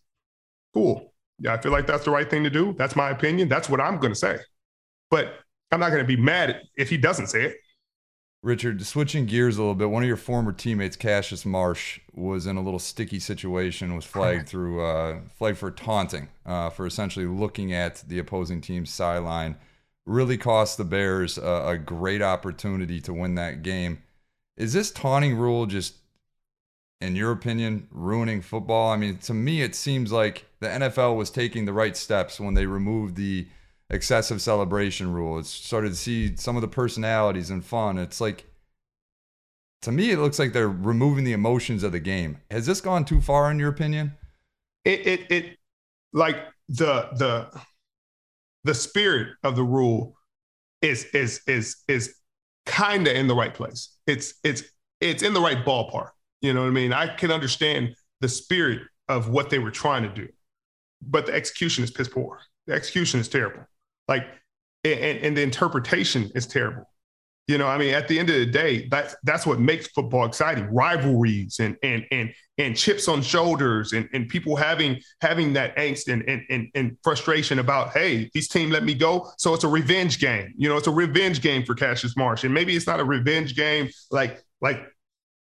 Cool. 0.73 1.13
Yeah, 1.39 1.53
I 1.53 1.57
feel 1.57 1.71
like 1.71 1.85
that's 1.85 2.05
the 2.05 2.11
right 2.11 2.29
thing 2.29 2.43
to 2.43 2.49
do. 2.49 2.73
That's 2.77 2.95
my 2.95 3.09
opinion. 3.09 3.49
That's 3.49 3.69
what 3.69 3.79
I'm 3.79 3.99
going 3.99 4.13
to 4.13 4.19
say. 4.19 4.39
But 5.11 5.33
I'm 5.71 5.79
not 5.79 5.89
going 5.89 6.01
to 6.01 6.07
be 6.07 6.21
mad 6.21 6.61
if 6.75 6.89
he 6.89 6.97
doesn't 6.97 7.27
say 7.27 7.43
it. 7.43 7.57
Richard, 8.43 8.85
switching 8.85 9.25
gears 9.25 9.57
a 9.57 9.61
little 9.61 9.75
bit, 9.75 9.89
one 9.89 10.03
of 10.03 10.07
your 10.07 10.15
former 10.15 10.51
teammates, 10.51 10.95
Cassius 10.95 11.45
Marsh, 11.45 11.99
was 12.13 12.45
in 12.45 12.55
a 12.55 12.61
little 12.61 12.79
sticky 12.79 13.19
situation, 13.19 13.95
was 13.95 14.05
flagged 14.05 14.47
through 14.47 14.85
uh, 14.85 15.19
flagged 15.35 15.57
for 15.57 15.71
taunting, 15.71 16.29
uh, 16.45 16.69
for 16.69 16.85
essentially 16.85 17.25
looking 17.25 17.73
at 17.73 18.03
the 18.07 18.19
opposing 18.19 18.61
team's 18.61 18.91
sideline. 18.91 19.57
Really 20.07 20.37
cost 20.37 20.77
the 20.77 20.85
Bears 20.85 21.37
a, 21.37 21.63
a 21.67 21.77
great 21.77 22.21
opportunity 22.21 22.99
to 23.01 23.13
win 23.13 23.35
that 23.35 23.61
game. 23.61 24.01
Is 24.55 24.73
this 24.73 24.89
taunting 24.89 25.35
rule 25.35 25.67
just 25.67 25.95
in 26.99 27.15
your 27.15 27.31
opinion, 27.31 27.87
ruining 27.91 28.41
football? 28.41 28.91
I 28.91 28.97
mean, 28.97 29.17
to 29.19 29.33
me, 29.33 29.61
it 29.61 29.75
seems 29.75 30.11
like 30.11 30.45
the 30.59 30.67
NFL 30.67 31.15
was 31.15 31.29
taking 31.29 31.65
the 31.65 31.73
right 31.73 31.95
steps 31.95 32.39
when 32.39 32.53
they 32.53 32.65
removed 32.65 33.15
the 33.15 33.47
excessive 33.89 34.41
celebration 34.41 35.13
rule. 35.13 35.37
It 35.37 35.45
started 35.45 35.89
to 35.89 35.95
see 35.95 36.35
some 36.35 36.55
of 36.55 36.61
the 36.61 36.67
personalities 36.67 37.49
and 37.49 37.63
fun. 37.63 37.97
It's 37.97 38.19
like, 38.19 38.45
to 39.83 39.91
me, 39.91 40.11
it 40.11 40.17
looks 40.17 40.39
like 40.39 40.53
they're 40.53 40.67
removing 40.67 41.23
the 41.23 41.33
emotions 41.33 41.83
of 41.83 41.91
the 41.91 41.99
game. 41.99 42.39
Has 42.49 42.65
this 42.65 42.81
gone 42.81 43.05
too 43.05 43.21
far, 43.21 43.51
in 43.51 43.59
your 43.59 43.69
opinion? 43.69 44.13
It, 44.83 45.05
it, 45.05 45.31
it 45.31 45.57
like 46.13 46.37
the 46.69 47.09
the 47.13 47.61
the 48.67 48.75
spirit 48.75 49.29
of 49.43 49.55
the 49.55 49.63
rule 49.63 50.15
is 50.81 51.05
is 51.05 51.41
is 51.47 51.77
is 51.87 52.15
kind 52.65 53.07
of 53.07 53.15
in 53.15 53.27
the 53.27 53.35
right 53.35 53.53
place. 53.53 53.97
It's 54.05 54.35
it's 54.43 54.63
it's 55.01 55.23
in 55.23 55.33
the 55.33 55.41
right 55.41 55.65
ballpark 55.65 56.09
you 56.41 56.53
know 56.53 56.61
what 56.61 56.67
I 56.67 56.71
mean? 56.71 56.93
I 56.93 57.07
can 57.07 57.31
understand 57.31 57.95
the 58.21 58.29
spirit 58.29 58.81
of 59.07 59.29
what 59.29 59.49
they 59.49 59.59
were 59.59 59.71
trying 59.71 60.03
to 60.03 60.09
do, 60.09 60.27
but 61.01 61.25
the 61.25 61.33
execution 61.33 61.83
is 61.83 61.91
piss 61.91 62.09
poor. 62.09 62.39
The 62.67 62.73
execution 62.73 63.19
is 63.19 63.29
terrible. 63.29 63.65
Like, 64.07 64.25
and, 64.83 65.19
and 65.19 65.37
the 65.37 65.41
interpretation 65.41 66.31
is 66.35 66.45
terrible. 66.45 66.83
You 67.47 67.57
know, 67.57 67.67
I 67.67 67.77
mean, 67.77 67.93
at 67.93 68.09
the 68.09 68.19
end 68.19 68.29
of 68.29 68.35
the 68.35 68.45
day, 68.45 68.89
that's 68.89 69.15
that's 69.23 69.45
what 69.45 69.59
makes 69.59 69.87
football 69.87 70.25
exciting. 70.25 70.65
Rivalries 70.65 71.59
and 71.59 71.77
and 71.81 72.05
and 72.11 72.33
and 72.57 72.75
chips 72.75 73.07
on 73.07 73.21
shoulders 73.21 73.93
and, 73.93 74.09
and 74.11 74.27
people 74.27 74.57
having 74.57 74.99
having 75.21 75.53
that 75.53 75.75
angst 75.77 76.11
and, 76.11 76.27
and 76.27 76.41
and 76.49 76.67
and 76.75 76.97
frustration 77.03 77.59
about, 77.59 77.91
hey, 77.91 78.29
these 78.33 78.49
team 78.49 78.69
let 78.69 78.83
me 78.83 78.93
go. 78.93 79.31
So 79.37 79.53
it's 79.53 79.63
a 79.63 79.69
revenge 79.69 80.19
game. 80.19 80.53
You 80.57 80.67
know, 80.67 80.75
it's 80.75 80.87
a 80.87 80.91
revenge 80.91 81.41
game 81.41 81.63
for 81.63 81.73
Cassius 81.73 82.17
Marsh. 82.17 82.43
And 82.43 82.53
maybe 82.53 82.75
it's 82.75 82.87
not 82.87 82.99
a 82.99 83.05
revenge 83.05 83.55
game 83.55 83.87
like 84.11 84.41
like, 84.59 84.85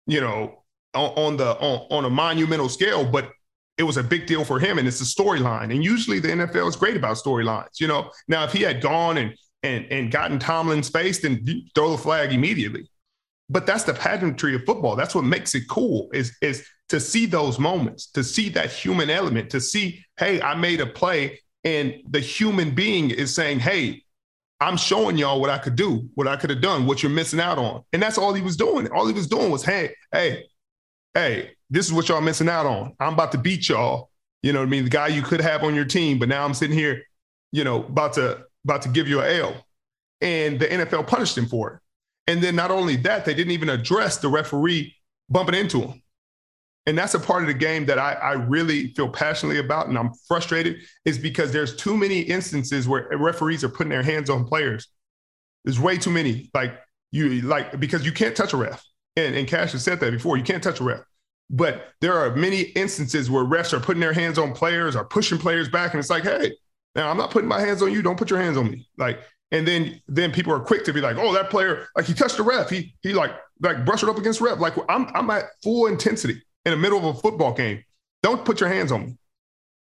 you 0.07 0.21
know, 0.21 0.63
on, 0.93 1.11
on 1.17 1.37
the 1.39 1.57
on, 1.59 1.87
on 1.91 2.05
a 2.05 2.11
monumental 2.11 2.69
scale, 2.69 3.11
but 3.11 3.31
it 3.77 3.83
was 3.83 3.97
a 3.97 4.03
big 4.03 4.27
deal 4.27 4.45
for 4.45 4.61
him 4.61 4.79
and 4.79 4.87
it's 4.87 5.01
a 5.01 5.05
storyline. 5.05 5.73
And 5.73 5.83
usually 5.83 6.21
the 6.21 6.29
NFL 6.29 6.69
is 6.69 6.77
great 6.77 6.97
about 6.97 7.17
storylines. 7.17 7.81
You 7.81 7.89
know, 7.89 8.11
now 8.29 8.45
if 8.45 8.53
he 8.53 8.63
had 8.63 8.81
gone 8.81 9.17
and 9.19 9.35
and 9.65 9.91
and 9.91 10.11
gotten 10.11 10.39
Tomlin's 10.39 10.89
face, 10.89 11.21
then 11.21 11.45
throw 11.75 11.91
the 11.91 11.99
flag 11.99 12.33
immediately. 12.33 12.89
But 13.49 13.67
that's 13.67 13.85
the 13.85 13.95
pageantry 13.95 14.55
of 14.55 14.65
football. 14.65 14.97
That's 14.97 15.15
what 15.15 15.25
makes 15.25 15.55
it 15.55 15.69
cool 15.69 16.11
is 16.13 16.37
is 16.41 16.67
to 16.91 17.01
see 17.01 17.27
those 17.27 17.59
moments, 17.59 18.07
to 18.13 18.23
see 18.23 18.49
that 18.51 18.71
human 18.71 19.11
element, 19.11 19.51
to 19.51 19.61
see, 19.61 20.05
hey, 20.19 20.41
I 20.41 20.55
made 20.55 20.81
a 20.81 20.87
play 20.87 21.41
and 21.65 21.95
the 22.11 22.21
human 22.21 22.75
being 22.75 23.11
is 23.11 23.35
saying, 23.35 23.61
hey, 23.61 24.03
I'm 24.61 24.77
showing 24.77 25.17
y'all 25.17 25.41
what 25.41 25.51
I 25.51 25.59
could 25.59 25.77
do, 25.77 26.09
what 26.15 26.29
I 26.29 26.37
could 26.37 26.51
have 26.51 26.61
done, 26.61 26.87
what 26.87 27.03
you're 27.03 27.11
missing 27.11 27.41
out 27.41 27.59
on. 27.59 27.83
And 27.93 28.03
that's 28.03 28.19
all 28.19 28.35
he 28.35 28.43
was 28.43 28.57
doing. 28.57 28.87
All 28.89 29.07
he 29.07 29.13
was 29.13 29.27
doing 29.27 29.51
was, 29.51 29.65
hey, 29.65 29.95
hey, 30.13 30.45
hey, 31.15 31.51
this 31.71 31.87
is 31.87 31.93
what 31.93 32.09
y'all 32.09 32.21
missing 32.21 32.49
out 32.49 32.67
on. 32.67 32.95
I'm 33.01 33.15
about 33.15 33.33
to 33.33 33.39
beat 33.39 33.69
y'all. 33.69 34.11
You 34.43 34.53
know 34.53 34.61
what 34.61 34.67
I 34.67 34.71
mean? 34.71 34.85
The 34.85 34.91
guy 34.91 35.09
you 35.09 35.23
could 35.23 35.41
have 35.41 35.65
on 35.65 35.75
your 35.75 35.87
team, 35.87 36.19
but 36.19 36.29
now 36.29 36.45
I'm 36.45 36.55
sitting 36.55 36.77
here, 36.77 37.03
you 37.51 37.65
know, 37.65 37.83
about 37.85 38.13
to 38.15 38.45
about 38.65 38.83
to 38.83 38.89
give 38.89 39.09
you 39.09 39.21
a 39.21 39.41
L. 39.41 39.67
And 40.21 40.59
the 40.59 40.67
NFL 40.67 41.07
punished 41.07 41.37
him 41.37 41.47
for 41.47 41.75
it. 41.75 41.81
And 42.27 42.43
then 42.43 42.57
not 42.57 42.71
only 42.71 42.97
that, 42.97 43.25
they 43.25 43.35
didn't 43.35 43.53
even 43.53 43.69
address 43.69 44.19
the 44.19 44.29
referee 44.29 44.95
bumping 45.29 45.55
into 45.55 45.81
him. 45.81 46.03
And 46.87 46.97
that's 46.99 47.15
a 47.15 47.21
part 47.21 47.43
of 47.43 47.49
the 47.49 47.55
game 47.55 47.87
that 47.87 47.99
I, 47.99 48.13
I 48.13 48.33
really 48.33 48.89
feel 48.95 49.09
passionately 49.09 49.59
about 49.59 49.89
and 49.89 49.99
I'm 49.99 50.13
frustrated 50.29 50.83
is 51.05 51.19
because 51.19 51.51
there's 51.51 51.77
too 51.77 51.97
many 51.97 52.21
instances 52.21 52.87
where 52.87 53.09
referees 53.17 53.65
are 53.65 53.71
putting 53.71 53.91
their 53.91 54.03
hands 54.03 54.29
on 54.29 54.45
players. 54.45 54.89
There's 55.65 55.81
way 55.81 55.97
too 55.97 56.11
many. 56.11 56.51
Like 56.53 56.79
you 57.11 57.41
like 57.43 57.81
because 57.81 58.05
you 58.05 58.13
can't 58.13 58.37
touch 58.37 58.53
a 58.53 58.59
ref 58.59 58.85
and, 59.17 59.35
and 59.35 59.47
Cash 59.47 59.73
has 59.73 59.83
said 59.83 60.01
that 60.01 60.11
before. 60.11 60.37
You 60.37 60.43
can't 60.43 60.63
touch 60.63 60.81
a 60.81 60.85
ref. 60.85 61.01
But 61.51 61.93
there 62.01 62.15
are 62.15 62.35
many 62.35 62.61
instances 62.61 63.31
where 63.31 63.45
refs 63.45 63.73
are 63.73 63.81
putting 63.81 64.01
their 64.01 64.13
hands 64.13 64.39
on 64.39 64.53
players 64.53 64.97
or 64.97 65.05
pushing 65.05 65.39
players 65.39 65.69
back, 65.69 65.93
and 65.93 66.01
it's 66.01 66.11
like, 66.11 66.25
hey, 66.25 66.53
now 66.95 67.11
I'm 67.11 67.17
not 67.17 67.31
putting 67.31 67.49
my 67.49 67.61
hands 67.61 67.83
on 67.83 67.93
you. 67.93 68.03
Don't 68.03 68.19
put 68.19 68.31
your 68.31 68.41
hands 68.41 68.57
on 68.57 68.71
me. 68.71 68.89
Like, 68.97 69.21
and 69.51 69.67
then 69.67 70.01
then 70.09 70.33
people 70.33 70.53
are 70.53 70.61
quick 70.61 70.85
to 70.85 70.93
be 70.93 71.01
like, 71.01 71.17
oh, 71.17 71.33
that 71.33 71.51
player, 71.51 71.89
like 71.97 72.07
he 72.07 72.15
touched 72.15 72.37
the 72.37 72.43
ref. 72.43 72.71
He 72.71 72.95
he 73.03 73.13
like 73.13 73.33
like 73.61 73.85
brushed 73.85 74.03
it 74.03 74.09
up 74.09 74.19
against 74.19 74.41
ref. 74.41 74.59
Like 74.59 74.75
I'm 74.89 75.07
I'm 75.15 75.31
at 75.31 75.45
full 75.63 75.87
intensity 75.87 76.43
in 76.65 76.71
the 76.71 76.77
middle 76.77 76.99
of 76.99 77.17
a 77.17 77.21
football 77.21 77.53
game. 77.53 77.83
Don't 78.23 78.45
put 78.45 78.61
your 78.61 78.69
hands 78.69 78.91
on 78.91 79.07
me. 79.07 79.17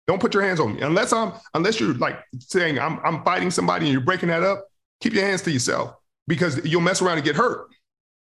Don't 0.06 0.20
put 0.20 0.34
your 0.34 0.42
hands 0.42 0.60
on 0.60 0.74
me 0.74 0.82
unless 0.82 1.12
I'm 1.12 1.32
unless 1.54 1.80
you're 1.80 1.94
like 1.94 2.18
saying 2.38 2.78
I'm 2.78 3.00
I'm 3.04 3.22
fighting 3.24 3.50
somebody 3.50 3.86
and 3.86 3.92
you're 3.92 4.02
breaking 4.02 4.28
that 4.28 4.42
up. 4.42 4.66
Keep 5.00 5.14
your 5.14 5.24
hands 5.24 5.42
to 5.42 5.50
yourself 5.50 5.94
because 6.26 6.64
you'll 6.64 6.80
mess 6.80 7.00
around 7.00 7.18
and 7.18 7.24
get 7.24 7.36
hurt. 7.36 7.68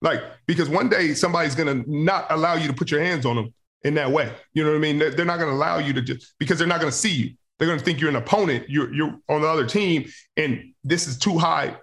Like 0.02 0.22
because 0.48 0.70
one 0.70 0.90
day 0.90 1.14
somebody's 1.14 1.56
gonna 1.56 1.84
not 1.88 2.28
allow 2.30 2.56
you 2.56 2.68
to 2.68 2.74
put 2.74 2.92
your 2.92 3.02
hands 3.02 3.26
on 3.26 3.36
them 3.36 3.54
in 3.84 3.96
that 3.96 4.12
way. 4.12 4.32
You 4.54 4.64
know 4.64 4.72
what 4.72 4.78
I 4.78 4.80
mean? 4.80 5.00
They're, 5.00 5.26
not 5.26 5.40
gonna 5.40 5.52
allow 5.52 5.80
you 5.80 5.94
to 5.94 6.02
just 6.02 6.36
because 6.38 6.60
they're 6.60 6.68
not 6.68 6.80
gonna 6.80 6.92
see 6.92 7.12
you. 7.12 7.36
They're 7.62 7.70
gonna 7.70 7.80
think 7.80 8.02
you're 8.02 8.10
an 8.10 8.16
opponent. 8.16 8.68
You're 8.70 8.92
you're 8.92 9.20
on 9.30 9.42
the 9.42 9.48
other 9.48 9.68
team, 9.68 10.10
and 10.36 10.74
this 10.84 11.06
is 11.06 11.20
too 11.20 11.38
high 11.38 11.78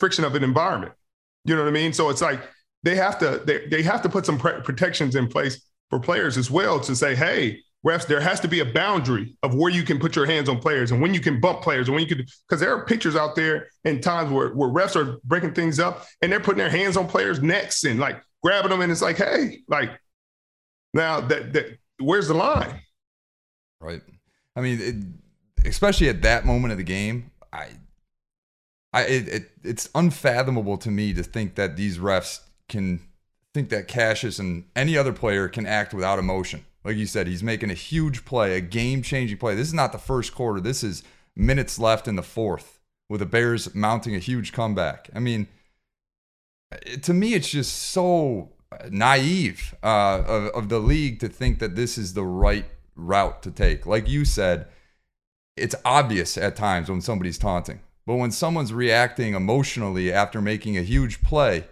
friction 0.00 0.24
of 0.24 0.34
an 0.34 0.42
environment. 0.42 0.92
You 1.44 1.54
know 1.54 1.62
what 1.62 1.68
I 1.68 1.72
mean? 1.72 1.92
So 1.92 2.10
it's 2.10 2.20
like 2.20 2.40
they 2.82 2.96
have 2.96 3.16
to 3.20 3.40
they, 3.44 3.68
they 3.68 3.82
have 3.84 4.02
to 4.02 4.08
put 4.08 4.26
some 4.26 4.38
pre- 4.38 4.60
protections 4.62 5.14
in 5.14 5.28
place 5.28 5.64
for 5.88 6.00
players 6.00 6.36
as 6.36 6.50
well 6.50 6.80
to 6.80 6.96
say, 6.96 7.14
hey, 7.14 7.60
refs, 7.86 8.08
there 8.08 8.20
has 8.20 8.40
to 8.40 8.48
be 8.48 8.58
a 8.58 8.64
boundary 8.64 9.36
of 9.44 9.54
where 9.54 9.70
you 9.70 9.84
can 9.84 10.00
put 10.00 10.16
your 10.16 10.26
hands 10.26 10.48
on 10.48 10.58
players 10.58 10.90
and 10.90 11.00
when 11.00 11.14
you 11.14 11.20
can 11.20 11.40
bump 11.40 11.62
players 11.62 11.86
and 11.86 11.94
when 11.94 12.02
you 12.02 12.08
can, 12.08 12.26
because 12.48 12.60
there 12.60 12.74
are 12.74 12.84
pictures 12.84 13.14
out 13.14 13.36
there 13.36 13.68
in 13.84 14.00
times 14.00 14.32
where, 14.32 14.48
where 14.48 14.68
refs 14.68 14.96
are 14.96 15.20
breaking 15.22 15.54
things 15.54 15.78
up 15.78 16.06
and 16.22 16.32
they're 16.32 16.40
putting 16.40 16.58
their 16.58 16.70
hands 16.70 16.96
on 16.96 17.06
players' 17.06 17.40
necks 17.40 17.84
and 17.84 18.00
like 18.00 18.20
grabbing 18.42 18.70
them. 18.70 18.80
And 18.80 18.90
it's 18.90 19.02
like, 19.02 19.16
hey, 19.16 19.60
like 19.68 19.90
now 20.92 21.20
that, 21.20 21.52
that 21.52 21.78
where's 22.00 22.26
the 22.26 22.34
line? 22.34 22.80
Right. 23.80 24.02
I 24.56 24.60
mean, 24.60 24.78
it, 24.80 25.66
especially 25.68 26.08
at 26.08 26.22
that 26.22 26.44
moment 26.44 26.72
of 26.72 26.78
the 26.78 26.84
game, 26.84 27.30
I, 27.52 27.68
I, 28.92 29.02
it, 29.02 29.28
it, 29.28 29.50
it's 29.62 29.88
unfathomable 29.94 30.78
to 30.78 30.90
me 30.90 31.12
to 31.14 31.22
think 31.22 31.54
that 31.54 31.76
these 31.76 31.98
refs 31.98 32.40
can 32.68 33.00
think 33.54 33.68
that 33.70 33.88
Cassius 33.88 34.38
and 34.38 34.64
any 34.76 34.96
other 34.96 35.12
player 35.12 35.48
can 35.48 35.66
act 35.66 35.92
without 35.92 36.18
emotion 36.18 36.64
like 36.84 36.96
you 36.96 37.06
said, 37.06 37.26
he's 37.26 37.42
making 37.42 37.70
a 37.70 37.74
huge 37.74 38.24
play, 38.24 38.56
a 38.56 38.60
game 38.60 39.02
changing 39.02 39.38
play. 39.38 39.54
This 39.54 39.68
is 39.68 39.74
not 39.74 39.92
the 39.92 39.98
first 39.98 40.34
quarter. 40.34 40.60
This 40.60 40.82
is 40.82 41.02
minutes 41.36 41.78
left 41.78 42.08
in 42.08 42.16
the 42.16 42.22
fourth 42.22 42.80
with 43.08 43.20
the 43.20 43.26
Bears 43.26 43.74
mounting 43.74 44.14
a 44.14 44.18
huge 44.18 44.52
comeback. 44.52 45.10
I 45.14 45.18
mean, 45.18 45.48
to 47.02 47.12
me, 47.12 47.34
it's 47.34 47.50
just 47.50 47.76
so 47.76 48.50
naive 48.88 49.74
uh, 49.82 50.22
of, 50.26 50.44
of 50.46 50.68
the 50.68 50.78
league 50.78 51.20
to 51.20 51.28
think 51.28 51.58
that 51.58 51.76
this 51.76 51.98
is 51.98 52.14
the 52.14 52.24
right 52.24 52.64
route 52.94 53.42
to 53.42 53.50
take. 53.50 53.86
Like 53.86 54.08
you 54.08 54.24
said, 54.24 54.66
it's 55.56 55.74
obvious 55.84 56.36
at 56.38 56.56
times 56.56 56.88
when 56.90 57.00
somebody's 57.00 57.38
taunting. 57.38 57.80
But 58.06 58.16
when 58.16 58.30
someone's 58.30 58.72
reacting 58.72 59.34
emotionally 59.34 60.12
after 60.12 60.40
making 60.40 60.76
a 60.76 60.82
huge 60.82 61.22
play, 61.22 61.64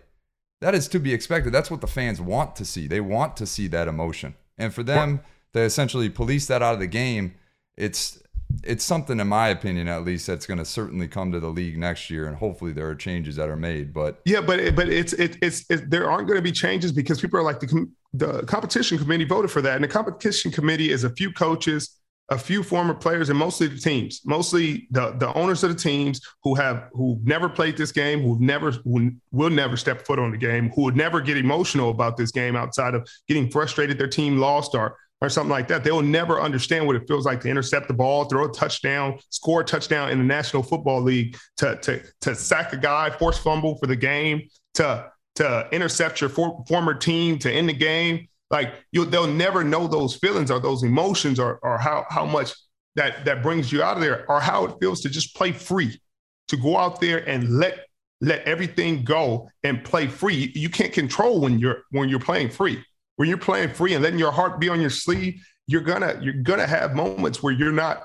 that 0.60 0.74
is 0.74 0.88
to 0.88 0.98
be 0.98 1.12
expected. 1.12 1.52
That's 1.52 1.70
what 1.70 1.80
the 1.80 1.86
fans 1.86 2.20
want 2.20 2.56
to 2.56 2.64
see. 2.64 2.86
They 2.86 3.00
want 3.00 3.36
to 3.38 3.46
see 3.46 3.68
that 3.68 3.88
emotion. 3.88 4.34
And 4.56 4.74
for 4.74 4.82
them 4.82 5.20
to 5.52 5.60
essentially 5.60 6.08
police 6.08 6.46
that 6.46 6.62
out 6.62 6.74
of 6.74 6.80
the 6.80 6.86
game, 6.86 7.34
it's 7.76 8.22
it's 8.64 8.84
something, 8.84 9.20
in 9.20 9.28
my 9.28 9.48
opinion, 9.48 9.88
at 9.88 10.04
least, 10.04 10.26
that's 10.26 10.46
going 10.46 10.58
to 10.58 10.64
certainly 10.64 11.06
come 11.06 11.32
to 11.32 11.40
the 11.40 11.48
league 11.48 11.76
next 11.76 12.08
year, 12.08 12.26
and 12.26 12.36
hopefully 12.36 12.72
there 12.72 12.88
are 12.88 12.94
changes 12.94 13.36
that 13.36 13.48
are 13.48 13.56
made. 13.56 13.92
But 13.92 14.20
yeah, 14.24 14.40
but 14.40 14.74
but 14.74 14.88
it's 14.88 15.12
it, 15.12 15.36
it's 15.42 15.64
it, 15.70 15.90
there 15.90 16.10
aren't 16.10 16.26
going 16.26 16.38
to 16.38 16.42
be 16.42 16.52
changes 16.52 16.90
because 16.90 17.20
people 17.20 17.38
are 17.38 17.42
like 17.42 17.60
the 17.60 17.88
the 18.18 18.44
competition 18.46 18.98
committee 18.98 19.24
voted 19.24 19.50
for 19.50 19.62
that, 19.62 19.76
and 19.76 19.84
the 19.84 19.88
competition 19.88 20.50
committee 20.50 20.90
is 20.90 21.04
a 21.04 21.10
few 21.10 21.32
coaches 21.32 21.98
a 22.30 22.38
few 22.38 22.62
former 22.62 22.94
players 22.94 23.30
and 23.30 23.38
mostly 23.38 23.66
the 23.68 23.78
teams, 23.78 24.20
mostly 24.24 24.86
the 24.90 25.12
the 25.12 25.32
owners 25.34 25.64
of 25.64 25.70
the 25.70 25.78
teams 25.78 26.20
who 26.42 26.54
have 26.54 26.88
who 26.92 27.18
never 27.22 27.48
played 27.48 27.76
this 27.76 27.90
game, 27.90 28.20
who've 28.20 28.40
never 28.40 28.72
who 28.72 29.12
will 29.32 29.50
never 29.50 29.76
step 29.76 30.06
foot 30.06 30.18
on 30.18 30.30
the 30.30 30.36
game, 30.36 30.70
who 30.74 30.82
would 30.82 30.96
never 30.96 31.20
get 31.20 31.38
emotional 31.38 31.90
about 31.90 32.16
this 32.16 32.30
game 32.30 32.54
outside 32.54 32.94
of 32.94 33.08
getting 33.28 33.50
frustrated 33.50 33.98
their 33.98 34.08
team 34.08 34.38
lost 34.38 34.74
or 34.74 34.96
or 35.20 35.28
something 35.28 35.50
like 35.50 35.68
that. 35.68 35.84
They 35.84 35.90
will 35.90 36.02
never 36.02 36.40
understand 36.40 36.86
what 36.86 36.96
it 36.96 37.08
feels 37.08 37.24
like 37.24 37.40
to 37.40 37.48
intercept 37.48 37.88
the 37.88 37.94
ball, 37.94 38.26
throw 38.26 38.44
a 38.44 38.52
touchdown, 38.52 39.18
score 39.30 39.62
a 39.62 39.64
touchdown 39.64 40.10
in 40.10 40.18
the 40.18 40.24
National 40.24 40.62
Football 40.62 41.02
League, 41.02 41.36
to 41.56 41.76
to 41.76 42.02
to 42.20 42.34
sack 42.34 42.74
a 42.74 42.76
guy, 42.76 43.08
force 43.10 43.38
fumble 43.38 43.78
for 43.78 43.86
the 43.86 43.96
game, 43.96 44.42
to 44.74 45.10
to 45.38 45.68
intercept 45.72 46.20
your 46.20 46.30
for, 46.30 46.64
former 46.68 46.94
team 46.94 47.38
to 47.40 47.52
end 47.52 47.68
the 47.68 47.74
game. 47.74 48.28
Like 48.50 48.74
you 48.92 49.04
they'll 49.04 49.26
never 49.26 49.64
know 49.64 49.86
those 49.86 50.16
feelings 50.16 50.50
or 50.50 50.60
those 50.60 50.82
emotions 50.82 51.38
or 51.38 51.58
or 51.62 51.78
how 51.78 52.06
how 52.08 52.24
much 52.24 52.54
that 52.96 53.24
that 53.24 53.42
brings 53.42 53.70
you 53.72 53.82
out 53.82 53.96
of 53.96 54.02
there 54.02 54.30
or 54.30 54.40
how 54.40 54.64
it 54.64 54.76
feels 54.80 55.02
to 55.02 55.10
just 55.10 55.36
play 55.36 55.52
free 55.52 56.00
to 56.48 56.56
go 56.56 56.76
out 56.76 57.00
there 57.00 57.28
and 57.28 57.58
let 57.58 57.86
let 58.20 58.42
everything 58.44 59.04
go 59.04 59.48
and 59.64 59.84
play 59.84 60.06
free. 60.06 60.50
You 60.54 60.70
can't 60.70 60.92
control 60.92 61.40
when 61.40 61.58
you're 61.58 61.82
when 61.90 62.08
you're 62.08 62.20
playing 62.20 62.50
free. 62.50 62.82
When 63.16 63.28
you're 63.28 63.36
playing 63.36 63.70
free 63.70 63.94
and 63.94 64.02
letting 64.02 64.18
your 64.18 64.30
heart 64.30 64.60
be 64.60 64.68
on 64.68 64.80
your 64.80 64.90
sleeve 64.90 65.42
you're 65.68 65.82
gonna 65.82 66.18
you're 66.20 66.42
gonna 66.42 66.66
have 66.66 66.96
moments 66.96 67.42
where 67.42 67.52
you're 67.52 67.70
not 67.70 68.02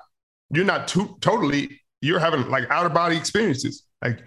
you're 0.51 0.65
not 0.65 0.87
too, 0.87 1.17
totally 1.21 1.81
you're 2.01 2.19
having 2.19 2.47
like 2.49 2.69
out 2.69 2.85
of 2.85 2.93
body 2.93 3.17
experiences. 3.17 3.83
Like 4.03 4.19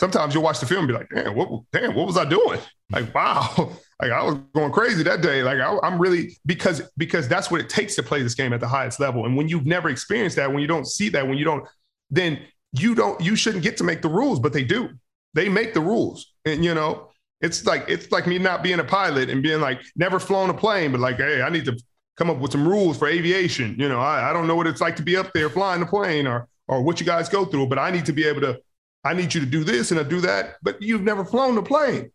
sometimes 0.00 0.34
you'll 0.34 0.42
watch 0.42 0.60
the 0.60 0.66
film 0.66 0.80
and 0.80 0.88
be 0.88 0.94
like 0.94 1.08
damn 1.14 1.34
what 1.34 1.62
damn 1.72 1.94
what 1.94 2.06
was 2.06 2.16
i 2.16 2.24
doing 2.24 2.60
like 2.90 3.14
wow 3.14 3.70
like 4.00 4.10
I 4.10 4.22
was 4.22 4.36
going 4.54 4.72
crazy 4.72 5.02
that 5.04 5.20
day. 5.20 5.42
Like 5.42 5.58
I, 5.60 5.78
am 5.86 5.98
really 5.98 6.36
because 6.46 6.82
because 6.96 7.28
that's 7.28 7.50
what 7.50 7.60
it 7.60 7.68
takes 7.68 7.94
to 7.96 8.02
play 8.02 8.22
this 8.22 8.34
game 8.34 8.52
at 8.52 8.60
the 8.60 8.68
highest 8.68 9.00
level. 9.00 9.24
And 9.24 9.36
when 9.36 9.48
you've 9.48 9.66
never 9.66 9.88
experienced 9.88 10.36
that, 10.36 10.50
when 10.50 10.60
you 10.60 10.66
don't 10.66 10.86
see 10.86 11.08
that, 11.10 11.26
when 11.26 11.38
you 11.38 11.44
don't, 11.44 11.66
then 12.10 12.40
you 12.72 12.94
don't 12.94 13.20
you 13.20 13.36
shouldn't 13.36 13.62
get 13.62 13.76
to 13.78 13.84
make 13.84 14.02
the 14.02 14.08
rules, 14.08 14.40
but 14.40 14.52
they 14.52 14.64
do. 14.64 14.90
They 15.34 15.48
make 15.48 15.74
the 15.74 15.80
rules, 15.80 16.32
and 16.44 16.64
you 16.64 16.74
know 16.74 17.10
it's 17.40 17.66
like 17.66 17.84
it's 17.88 18.10
like 18.12 18.26
me 18.26 18.38
not 18.38 18.62
being 18.62 18.80
a 18.80 18.84
pilot 18.84 19.30
and 19.30 19.42
being 19.42 19.60
like 19.60 19.80
never 19.96 20.18
flown 20.18 20.50
a 20.50 20.54
plane, 20.54 20.92
but 20.92 21.00
like 21.00 21.16
hey, 21.16 21.42
I 21.42 21.48
need 21.48 21.64
to 21.66 21.78
come 22.16 22.30
up 22.30 22.38
with 22.38 22.52
some 22.52 22.66
rules 22.66 22.98
for 22.98 23.08
aviation. 23.08 23.74
You 23.78 23.88
know, 23.88 24.00
I, 24.00 24.30
I 24.30 24.32
don't 24.32 24.46
know 24.46 24.54
what 24.54 24.66
it's 24.66 24.80
like 24.80 24.96
to 24.96 25.02
be 25.02 25.16
up 25.16 25.32
there 25.32 25.48
flying 25.48 25.80
the 25.80 25.86
plane 25.86 26.26
or 26.26 26.48
or 26.68 26.82
what 26.82 27.00
you 27.00 27.06
guys 27.06 27.28
go 27.28 27.44
through, 27.44 27.68
but 27.68 27.78
I 27.78 27.90
need 27.90 28.06
to 28.06 28.12
be 28.12 28.24
able 28.24 28.40
to. 28.42 28.60
I 29.04 29.14
need 29.14 29.34
you 29.34 29.40
to 29.40 29.46
do 29.46 29.64
this 29.64 29.90
and 29.90 30.00
I 30.00 30.02
do 30.02 30.20
that, 30.22 30.56
but 30.62 30.80
you've 30.80 31.02
never 31.02 31.24
flown 31.24 31.54
the 31.54 31.62
plane 31.62 32.10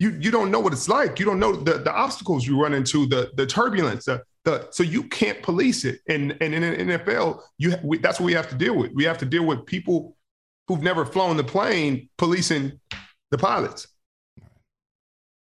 you 0.00 0.16
you 0.18 0.30
don't 0.32 0.50
know 0.50 0.58
what 0.58 0.72
it's 0.72 0.88
like. 0.88 1.20
You 1.20 1.26
don't 1.26 1.38
know 1.38 1.54
the, 1.54 1.78
the 1.78 1.92
obstacles 1.92 2.44
you 2.44 2.60
run 2.60 2.74
into, 2.74 3.06
the 3.06 3.30
the 3.36 3.46
turbulence, 3.46 4.06
the, 4.06 4.24
the 4.44 4.66
so 4.72 4.82
you 4.82 5.04
can't 5.04 5.40
police 5.42 5.84
it. 5.84 6.00
And 6.08 6.36
and 6.40 6.54
in 6.54 6.64
an 6.64 6.88
NFL, 6.88 7.40
you 7.58 7.74
we, 7.84 7.98
that's 7.98 8.18
what 8.18 8.26
we 8.26 8.32
have 8.32 8.48
to 8.48 8.56
deal 8.56 8.74
with. 8.74 8.92
We 8.94 9.04
have 9.04 9.18
to 9.18 9.26
deal 9.26 9.44
with 9.44 9.66
people 9.66 10.16
who've 10.66 10.82
never 10.82 11.04
flown 11.04 11.36
the 11.36 11.44
plane 11.44 12.08
policing 12.16 12.80
the 13.30 13.38
pilots. 13.38 13.86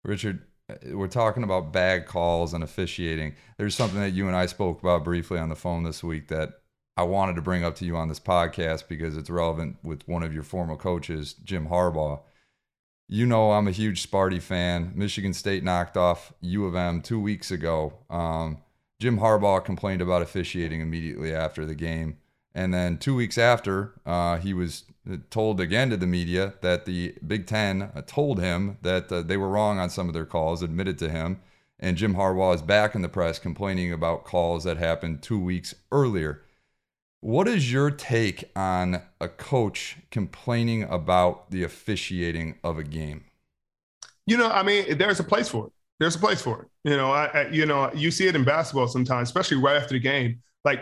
Richard, 0.04 0.48
uh, 0.70 0.76
we're 0.94 1.08
talking 1.08 1.44
about 1.44 1.72
bag 1.72 2.08
calls 2.08 2.54
and 2.54 2.64
officiating. 2.64 3.36
There's 3.58 3.76
something 3.76 4.00
that 4.00 4.12
you 4.12 4.28
and 4.28 4.36
I 4.36 4.48
spoke 4.48 4.82
about 4.82 5.04
briefly 5.04 5.38
on 5.38 5.50
the 5.50 5.56
phone 5.56 5.84
this 5.84 6.04
week 6.04 6.30
that 6.30 6.54
I 7.00 7.04
wanted 7.04 7.36
to 7.38 7.42
bring 7.42 7.64
up 7.64 7.76
to 7.78 7.86
you 7.86 7.96
on 7.96 8.10
this 8.10 8.20
podcast 8.20 8.88
because 8.88 9.16
it's 9.16 9.30
relevant 9.30 9.78
with 9.84 10.08
one 10.08 10.24
of 10.24 10.34
your 10.34 10.44
former 10.44 10.76
coaches, 10.76 11.34
Jim 11.44 11.68
Harbaugh 11.68 12.20
you 13.10 13.26
know 13.26 13.52
I'm 13.52 13.68
a 13.68 13.72
huge 13.72 14.10
Sparty 14.10 14.40
fan. 14.40 14.94
Michigan 14.96 15.34
State 15.34 15.64
knocked 15.64 15.98
off 15.98 16.32
U 16.42 16.66
of 16.66 16.76
M 16.76 17.02
two 17.02 17.20
weeks 17.20 17.50
ago. 17.50 17.94
Um, 18.10 18.60
Jim 19.00 19.18
Harbaugh 19.18 19.66
complained 19.66 20.02
about 20.02 20.22
officiating 20.22 20.80
immediately 20.80 21.34
after 21.34 21.66
the 21.66 21.74
game. 21.74 22.20
And 22.54 22.74
then 22.74 22.98
two 22.98 23.16
weeks 23.16 23.38
after, 23.38 23.94
uh, 24.06 24.38
he 24.38 24.54
was 24.54 24.84
told 25.32 25.60
again 25.60 25.90
to 25.90 25.98
the 25.98 26.06
media 26.06 26.54
that 26.62 26.86
the 26.86 27.16
Big 27.26 27.48
Ten 27.48 27.92
told 28.06 28.40
him 28.40 28.78
that 28.84 29.12
uh, 29.12 29.24
they 29.24 29.38
were 29.38 29.50
wrong 29.50 29.80
on 29.80 29.90
some 29.90 30.08
of 30.08 30.14
their 30.14 30.26
calls, 30.26 30.62
admitted 30.62 31.00
to 31.00 31.10
him. 31.10 31.42
And 31.80 31.98
Jim 31.98 32.16
Harbaugh 32.16 32.56
is 32.56 32.62
back 32.62 32.94
in 32.94 33.02
the 33.02 33.10
press 33.10 33.40
complaining 33.40 33.92
about 33.92 34.26
calls 34.26 34.66
that 34.66 34.78
happened 34.78 35.24
two 35.24 35.40
weeks 35.40 35.74
earlier. 35.92 36.44
What 37.22 37.50
is 37.50 37.72
your 37.72 37.92
take 37.92 38.50
on 38.56 39.02
a 39.20 39.28
coach 39.28 39.98
complaining 40.10 40.84
about 40.84 41.52
the 41.52 41.64
officiating 41.64 42.56
of 42.64 42.78
a 42.78 42.84
game? 42.84 43.26
You 44.26 44.38
know, 44.38 44.50
I 44.50 44.64
mean, 44.64 44.98
there's 44.98 45.20
a 45.20 45.24
place 45.24 45.50
for 45.50 45.68
it. 45.68 45.74
There's 46.00 46.16
a 46.16 46.20
place 46.20 46.42
for 46.42 46.62
it. 46.62 46.68
You 46.90 46.96
know, 46.96 47.12
I, 47.12 47.26
I 47.26 47.48
you 47.50 47.66
know, 47.66 47.92
you 47.94 48.10
see 48.10 48.28
it 48.28 48.36
in 48.36 48.46
basketball 48.46 48.88
sometimes, 48.88 49.28
especially 49.28 49.58
right 49.58 49.76
after 49.76 49.96
the 49.96 50.00
game. 50.00 50.42
Like 50.64 50.82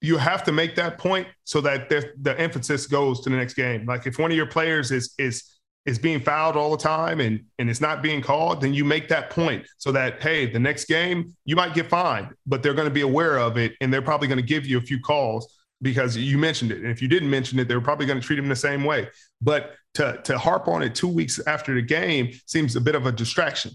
you 0.00 0.16
have 0.16 0.42
to 0.44 0.52
make 0.52 0.74
that 0.76 0.96
point 0.96 1.28
so 1.44 1.60
that 1.60 1.90
the 1.90 2.34
emphasis 2.38 2.86
goes 2.86 3.20
to 3.22 3.30
the 3.30 3.36
next 3.36 3.54
game. 3.54 3.84
Like 3.84 4.06
if 4.06 4.18
one 4.18 4.30
of 4.30 4.36
your 4.36 4.46
players 4.46 4.90
is 4.90 5.12
is 5.18 5.44
is 5.84 5.98
being 5.98 6.20
fouled 6.20 6.56
all 6.56 6.70
the 6.70 6.82
time 6.82 7.20
and 7.20 7.44
and 7.58 7.68
it's 7.68 7.82
not 7.82 8.02
being 8.02 8.22
called, 8.22 8.62
then 8.62 8.72
you 8.72 8.86
make 8.86 9.08
that 9.08 9.28
point 9.28 9.66
so 9.76 9.92
that 9.92 10.22
hey, 10.22 10.46
the 10.46 10.58
next 10.58 10.86
game 10.86 11.34
you 11.44 11.56
might 11.56 11.74
get 11.74 11.90
fined, 11.90 12.28
but 12.46 12.62
they're 12.62 12.72
going 12.72 12.88
to 12.88 12.94
be 12.94 13.02
aware 13.02 13.38
of 13.38 13.58
it 13.58 13.72
and 13.82 13.92
they're 13.92 14.00
probably 14.00 14.28
going 14.28 14.40
to 14.40 14.46
give 14.46 14.64
you 14.64 14.78
a 14.78 14.82
few 14.82 14.98
calls 14.98 15.54
because 15.84 16.16
you 16.16 16.38
mentioned 16.38 16.72
it. 16.72 16.78
And 16.78 16.88
if 16.88 17.02
you 17.02 17.08
didn't 17.08 17.30
mention 17.30 17.58
it, 17.58 17.68
they 17.68 17.74
were 17.76 17.80
probably 17.80 18.06
going 18.06 18.20
to 18.20 18.26
treat 18.26 18.38
him 18.38 18.48
the 18.48 18.56
same 18.56 18.82
way. 18.82 19.08
But 19.40 19.74
to 19.94 20.18
to 20.24 20.38
harp 20.38 20.66
on 20.66 20.82
it 20.82 20.94
two 20.94 21.06
weeks 21.06 21.38
after 21.46 21.74
the 21.74 21.82
game 21.82 22.32
seems 22.46 22.74
a 22.74 22.80
bit 22.80 22.96
of 22.96 23.06
a 23.06 23.12
distraction. 23.12 23.72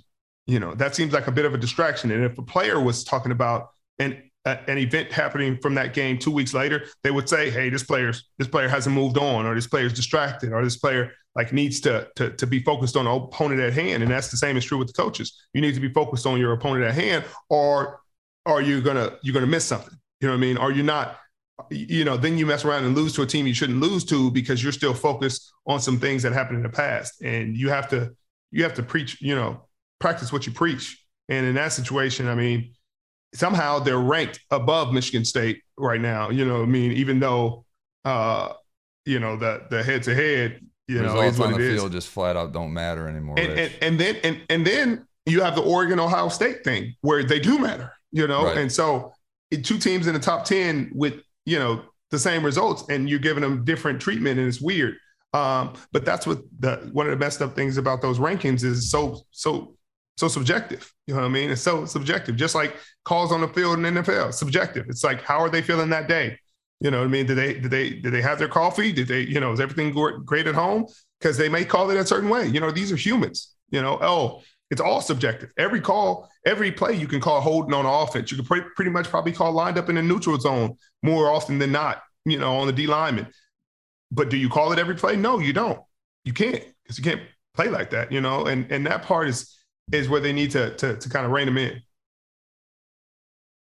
You 0.48 0.60
know, 0.60 0.74
that 0.76 0.96
seems 0.96 1.14
like 1.14 1.28
a 1.28 1.32
bit 1.32 1.46
of 1.46 1.54
a 1.54 1.58
distraction. 1.58 2.12
And 2.12 2.26
if 2.26 2.38
a 2.38 2.42
player 2.42 2.82
was 2.82 3.04
talking 3.04 3.32
about 3.32 3.70
an 4.00 4.24
an 4.46 4.80
event 4.80 5.12
happening 5.12 5.60
from 5.60 5.76
that 5.76 5.94
game 5.94 6.18
two 6.18 6.32
weeks 6.32 6.54
later, 6.54 6.88
they 7.04 7.12
would 7.12 7.30
say, 7.30 7.52
"Hey, 7.52 7.70
this 7.70 7.84
player's 7.84 8.28
this 8.40 8.48
player 8.48 8.68
hasn't 8.68 8.96
moved 8.96 9.18
on, 9.18 9.46
or 9.46 9.54
this 9.54 9.68
player's 9.68 9.94
distracted, 9.94 10.52
or 10.52 10.64
this 10.64 10.78
player 10.78 11.12
like 11.36 11.54
needs 11.54 11.80
to 11.82 12.08
to, 12.16 12.32
to 12.32 12.48
be 12.48 12.60
focused 12.60 12.98
on 12.98 13.06
the 13.06 13.12
opponent 13.12 13.62
at 13.62 13.74
hand." 13.74 14.02
And 14.02 14.12
that's 14.12 14.32
the 14.32 14.38
same 14.38 14.58
is 14.58 14.66
true 14.66 14.80
with 14.80 14.88
the 14.88 14.94
coaches. 14.94 15.48
You 15.54 15.62
need 15.62 15.76
to 15.76 15.80
be 15.80 15.94
focused 15.94 16.26
on 16.26 16.40
your 16.40 16.54
opponent 16.54 16.86
at 16.86 16.96
hand, 16.96 17.24
or 17.50 18.02
are 18.48 18.62
you 18.62 18.82
gonna 18.82 19.18
you're 19.22 19.36
gonna 19.36 19.46
miss 19.46 19.66
something? 19.66 19.96
You 20.22 20.28
know 20.28 20.34
what 20.34 20.40
I 20.40 20.42
mean? 20.42 20.58
Are 20.58 20.72
you 20.72 20.84
not? 20.84 21.18
You 21.70 22.06
know, 22.06 22.18
then 22.18 22.38
you 22.38 22.46
mess 22.46 22.66
around 22.66 22.86
and 22.86 22.96
lose 22.96 23.14
to 23.14 23.22
a 23.22 23.26
team 23.26 23.46
you 23.48 23.54
shouldn't 23.54 23.80
lose 23.80 24.04
to 24.06 24.32
because 24.32 24.62
you're 24.64 24.72
still 24.72 24.94
focused 24.94 25.52
on 25.68 25.80
some 25.80 26.00
things 26.00 26.24
that 26.24 26.34
happened 26.34 26.58
in 26.58 26.64
the 26.64 26.70
past, 26.70 27.22
and 27.22 27.56
you 27.56 27.70
have 27.70 27.90
to 27.90 28.12
you 28.52 28.64
have 28.64 28.74
to 28.76 28.84
preach. 28.84 29.22
You 29.22 29.36
know, 29.36 29.68
practice 30.00 30.32
what 30.32 30.46
you 30.46 30.52
preach. 30.54 31.04
And 31.28 31.46
in 31.46 31.56
that 31.56 31.74
situation, 31.74 32.28
I 32.28 32.36
mean 32.36 32.74
somehow 33.36 33.78
they're 33.78 34.00
ranked 34.00 34.40
above 34.50 34.92
Michigan 34.92 35.24
State 35.24 35.62
right 35.78 36.02
now. 36.02 36.32
You 36.32 36.46
know, 36.46 36.64
I 36.64 36.66
mean, 36.66 36.92
even 36.94 37.20
though 37.20 37.64
uh, 38.06 38.54
you 39.06 39.20
know 39.20 39.36
the 39.36 39.64
the 39.70 39.84
head 39.84 40.04
to 40.04 40.16
head, 40.16 40.62
you 40.88 40.96
know, 40.96 41.14
Results 41.14 41.34
is 41.34 41.40
what 41.40 41.46
on 41.48 41.54
the 41.54 41.60
it 41.60 41.74
is. 41.74 41.80
field 41.80 41.92
just 41.92 42.08
flat 42.10 42.36
out 42.36 42.52
don't 42.54 42.74
matter 42.74 43.08
anymore. 43.08 43.38
And, 43.40 43.52
and 43.60 43.74
and 43.82 44.00
then 44.00 44.16
and 44.24 44.42
and 44.50 44.66
then 44.66 45.06
you 45.26 45.42
have 45.44 45.56
the 45.56 45.62
Oregon 45.62 46.00
Ohio 46.00 46.30
State 46.30 46.64
thing 46.64 46.96
where 47.02 47.24
they 47.24 47.40
do 47.40 47.60
matter. 47.60 47.94
You 48.12 48.26
know, 48.28 48.46
Right. 48.46 48.58
and 48.58 48.72
so 48.72 49.14
two 49.64 49.78
teams 49.78 50.08
in 50.08 50.14
the 50.16 50.20
top 50.20 50.46
ten 50.46 50.90
with 50.96 51.22
you 51.46 51.60
know 51.60 51.84
the 52.12 52.20
same 52.20 52.44
results, 52.44 52.84
and 52.90 53.10
you're 53.10 53.20
giving 53.20 53.42
them 53.42 53.64
different 53.64 54.02
treatment, 54.02 54.40
and 54.40 54.48
it's 54.48 54.62
weird. 54.62 54.96
Um, 55.34 55.74
but 55.92 56.06
that's 56.06 56.26
what 56.26 56.40
the 56.60 56.90
one 56.92 57.06
of 57.06 57.12
the 57.12 57.18
messed 57.18 57.42
up 57.42 57.56
things 57.56 57.78
about 57.78 58.02
those 58.02 58.20
rankings 58.20 58.64
is 58.64 58.90
so 58.90 59.22
so 59.32 59.76
so 60.18 60.28
subjective. 60.28 60.92
You 61.08 61.14
know 61.14 61.22
what 61.22 61.28
I 61.28 61.32
mean? 61.32 61.52
It's 61.52 61.62
so 61.62 61.86
subjective, 61.86 62.36
just 62.36 62.56
like 62.56 62.76
calls 63.06 63.32
on 63.32 63.42
the 63.42 63.48
field 63.48 63.78
in 63.78 63.94
NFL. 63.96 64.34
Subjective. 64.34 64.86
It's 64.90 65.04
like 65.04 65.22
how 65.22 65.40
are 65.40 65.50
they 65.50 65.62
feeling 65.62 65.90
that 65.90 66.08
day? 66.08 66.38
You 66.82 66.92
know 66.92 67.00
what 67.00 67.06
I 67.06 67.10
mean? 67.10 67.26
Did 67.26 67.36
they 67.36 67.54
did 67.54 67.72
they 67.72 67.90
did 67.92 68.12
they 68.12 68.22
have 68.22 68.40
their 68.40 68.48
coffee? 68.48 68.92
Did 68.92 69.08
they 69.08 69.22
you 69.22 69.40
know 69.40 69.52
is 69.52 69.60
everything 69.60 69.92
great 70.26 70.48
at 70.48 70.56
home? 70.56 70.86
Because 71.20 71.38
they 71.38 71.50
may 71.50 71.66
call 71.66 71.90
it 71.92 71.98
a 71.98 72.06
certain 72.06 72.30
way. 72.30 72.48
You 72.48 72.60
know 72.60 72.72
these 72.72 72.92
are 72.92 72.96
humans. 72.96 73.54
You 73.70 73.82
know 73.82 74.00
oh 74.02 74.42
it's 74.70 74.82
all 74.82 75.02
subjective. 75.02 75.52
Every 75.58 75.82
call, 75.82 76.30
every 76.46 76.72
play 76.72 76.94
you 76.94 77.08
can 77.08 77.20
call 77.20 77.42
holding 77.42 77.74
on 77.74 77.86
offense. 77.86 78.32
You 78.32 78.38
can 78.38 78.46
pre- 78.46 78.70
pretty 78.76 78.92
much 78.92 79.08
probably 79.08 79.32
call 79.32 79.52
lined 79.52 79.78
up 79.78 79.90
in 79.90 79.96
the 79.96 80.04
neutral 80.04 80.40
zone 80.40 80.76
more 81.02 81.30
often 81.30 81.60
than 81.60 81.72
not. 81.72 82.04
You 82.26 82.38
know 82.38 82.58
on 82.58 82.68
the 82.68 82.74
D 82.74 82.86
lineman. 82.86 83.28
But 84.12 84.30
do 84.30 84.38
you 84.38 84.50
call 84.50 84.72
it 84.72 84.80
every 84.80 84.96
play? 84.96 85.16
No, 85.16 85.40
you 85.40 85.54
don't. 85.54 85.80
You 86.24 86.34
can't 86.34 86.64
because 86.84 86.98
you 86.98 87.04
can't 87.04 87.22
play 87.56 87.70
like 87.70 87.90
that. 87.92 88.12
You 88.12 88.22
know 88.22 88.46
and 88.46 88.72
and 88.72 88.86
that 88.86 89.04
part 89.04 89.28
is 89.28 89.56
is 89.92 90.10
where 90.10 90.22
they 90.22 90.34
need 90.34 90.52
to 90.52 90.76
to, 90.76 90.98
to 90.98 91.10
kind 91.10 91.26
of 91.26 91.32
rein 91.32 91.48
them 91.48 91.58
in. 91.58 91.82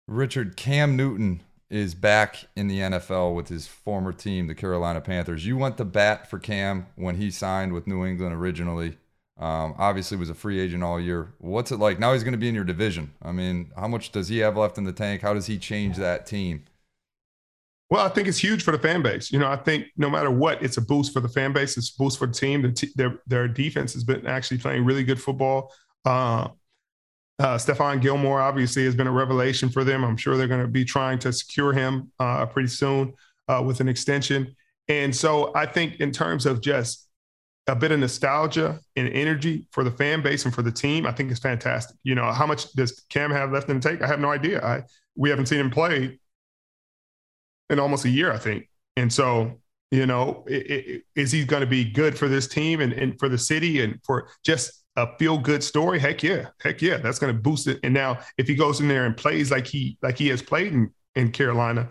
Richard 0.09 0.57
Cam 0.57 0.97
Newton 0.97 1.41
is 1.69 1.95
back 1.95 2.47
in 2.57 2.67
the 2.67 2.81
NFL 2.81 3.33
with 3.37 3.49
his 3.49 3.69
former 3.69 4.13
team, 4.13 4.49
the 4.49 4.57
Carolina 4.57 5.01
Panthers. 5.01 5.47
You 5.47 5.57
went 5.57 5.77
to 5.77 5.85
bat 5.85 6.29
for 6.29 6.41
Cam 6.41 6.89
when 6.97 7.15
he 7.15 7.31
signed 7.31 7.73
with 7.73 7.87
New 7.87 8.05
England 8.05 8.35
originally. 8.35 8.99
Um, 9.41 9.75
obviously, 9.79 10.19
was 10.19 10.29
a 10.29 10.35
free 10.35 10.61
agent 10.61 10.85
all 10.85 11.01
year. 11.01 11.33
What's 11.39 11.73
it 11.73 11.79
like 11.79 11.99
now? 11.99 12.13
He's 12.13 12.23
going 12.23 12.33
to 12.33 12.39
be 12.39 12.49
in 12.49 12.55
your 12.55 12.65
division. 12.65 13.13
I 13.23 13.33
mean, 13.33 13.73
how 13.75 13.89
much 13.89 14.13
does 14.13 14.29
he 14.29 14.39
have 14.39 14.57
left 14.57 14.77
in 14.77 14.85
the 14.85 14.93
tank? 14.93 15.23
How 15.23 15.33
does 15.33 15.47
he 15.47 15.59
change 15.59 15.97
that 15.97 16.27
team? 16.27 16.65
Well, 17.89 18.05
I 18.05 18.11
think 18.11 18.29
it's 18.29 18.39
huge 18.39 18.63
for 18.63 18.71
the 18.71 18.79
fan 18.79 19.03
base. 19.03 19.33
You 19.33 19.39
know, 19.39 19.49
I 19.49 19.57
think 19.57 19.87
no 19.97 20.11
matter 20.11 20.31
what, 20.31 20.63
it's 20.63 20.77
a 20.77 20.83
boost 20.83 21.13
for 21.13 21.21
the 21.21 21.29
fan 21.29 21.53
base. 21.53 21.77
It's 21.77 21.93
a 21.93 21.99
boost 21.99 22.19
for 22.19 22.27
the 22.27 22.35
team. 22.35 22.63
The 22.63 22.71
t- 22.71 22.93
their 22.95 23.19
their 23.27 23.49
defense 23.49 23.95
has 23.95 24.05
been 24.05 24.27
actually 24.27 24.59
playing 24.59 24.85
really 24.85 25.05
good 25.05 25.21
football. 25.21 25.73
Uh, 26.05 26.49
uh, 27.41 27.57
Stephon 27.57 28.03
Gilmore 28.03 28.41
obviously 28.41 28.85
has 28.85 28.95
been 28.95 29.07
a 29.07 29.13
revelation 29.13 29.71
for 29.71 29.83
them. 29.83 30.05
I'm 30.05 30.19
sure 30.19 30.37
they're 30.37 30.47
going 30.47 30.61
to 30.61 30.69
be 30.69 30.85
trying 30.85 31.19
to 31.21 31.33
secure 31.33 31.73
him 31.73 32.13
uh, 32.21 32.45
pretty 32.45 32.69
soon 32.69 33.15
uh, 33.49 33.63
with 33.65 33.81
an 33.81 33.89
extension. 33.89 34.55
And 34.89 35.17
so 35.17 35.51
I 35.57 35.65
think 35.65 35.97
in 36.01 36.13
terms 36.13 36.45
of 36.45 36.61
just 36.61 37.09
a 37.67 37.77
bit 37.77 37.93
of 37.93 38.01
nostalgia 38.01 38.81
and 38.97 39.09
energy 39.09 39.67
for 39.71 39.85
the 39.85 39.91
fan 39.91 40.23
base 40.23 40.45
and 40.45 40.55
for 40.55 40.63
the 40.63 40.73
team, 40.73 41.07
I 41.07 41.13
think 41.13 41.31
is 41.31 41.39
fantastic. 41.39 41.97
You 42.03 42.15
know, 42.15 42.33
how 42.33 42.47
much 42.47 42.73
does 42.73 43.05
Cam 43.11 43.31
have 43.31 43.53
left 43.53 43.69
in 43.69 43.79
the 43.79 43.89
tank? 43.89 44.03
I 44.03 44.07
have 44.07 44.21
no 44.21 44.31
idea. 44.31 44.65
I 44.65 44.83
we 45.17 45.31
haven't 45.31 45.47
seen 45.47 45.61
him 45.61 45.71
play 45.71 46.19
in 47.69 47.79
almost 47.79 48.05
a 48.05 48.09
year, 48.11 48.33
I 48.33 48.39
think. 48.39 48.69
And 48.97 49.13
so, 49.13 49.61
you 49.91 50.07
know, 50.07 50.45
i- 50.51 50.65
i- 50.71 51.01
is 51.17 51.33
he 51.33 51.45
going 51.45 51.61
to 51.61 51.67
be 51.67 51.85
good 51.91 52.19
for 52.19 52.29
this 52.29 52.47
team 52.49 52.81
and, 52.81 52.93
and 52.93 53.19
for 53.19 53.29
the 53.29 53.39
city 53.39 53.81
and 53.83 53.99
for 54.05 54.29
just 54.45 54.83
a 54.97 55.17
feel 55.19 55.39
good 55.39 55.63
story? 55.63 55.99
Heck 55.99 56.23
yeah, 56.23 56.47
heck 56.61 56.83
yeah, 56.83 56.97
that's 56.99 57.19
going 57.19 57.35
to 57.35 57.41
boost 57.41 57.67
it. 57.67 57.79
And 57.83 57.95
now, 57.95 58.19
if 58.39 58.47
he 58.49 58.55
goes 58.55 58.81
in 58.81 58.89
there 58.89 59.05
and 59.07 59.17
plays 59.17 59.51
like 59.51 59.67
he 59.67 59.99
like 60.03 60.19
he 60.19 60.29
has 60.29 60.43
played 60.43 60.73
in, 60.73 60.91
in 61.15 61.33
Carolina 61.33 61.91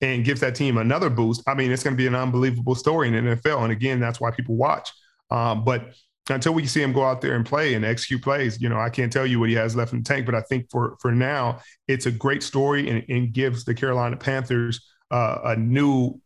and 0.00 0.24
gives 0.24 0.40
that 0.40 0.54
team 0.54 0.76
another 0.76 1.10
boost, 1.10 1.42
I 1.46 1.54
mean, 1.54 1.70
it's 1.70 1.82
going 1.82 1.94
to 1.94 1.98
be 1.98 2.06
an 2.06 2.14
unbelievable 2.14 2.74
story 2.74 3.08
in 3.08 3.14
the 3.14 3.36
NFL. 3.36 3.62
And 3.62 3.72
again, 3.72 4.00
that's 4.00 4.20
why 4.20 4.30
people 4.30 4.56
watch. 4.56 4.90
Um, 5.30 5.64
but 5.64 5.94
until 6.30 6.54
we 6.54 6.66
see 6.66 6.82
him 6.82 6.92
go 6.92 7.04
out 7.04 7.20
there 7.20 7.34
and 7.34 7.44
play 7.44 7.74
and 7.74 7.84
execute 7.84 8.22
plays, 8.22 8.60
you 8.60 8.68
know, 8.68 8.78
I 8.78 8.88
can't 8.88 9.12
tell 9.12 9.26
you 9.26 9.40
what 9.40 9.48
he 9.48 9.54
has 9.56 9.76
left 9.76 9.92
in 9.92 9.98
the 9.98 10.04
tank. 10.04 10.26
But 10.26 10.34
I 10.34 10.40
think 10.42 10.70
for 10.70 10.96
for 11.00 11.12
now, 11.12 11.60
it's 11.88 12.06
a 12.06 12.10
great 12.10 12.42
story 12.42 12.88
and, 12.88 13.04
and 13.08 13.32
gives 13.32 13.64
the 13.64 13.74
Carolina 13.74 14.16
Panthers 14.16 14.80
uh, 15.10 15.38
a 15.44 15.56
new 15.56 16.20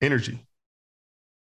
energy. 0.00 0.46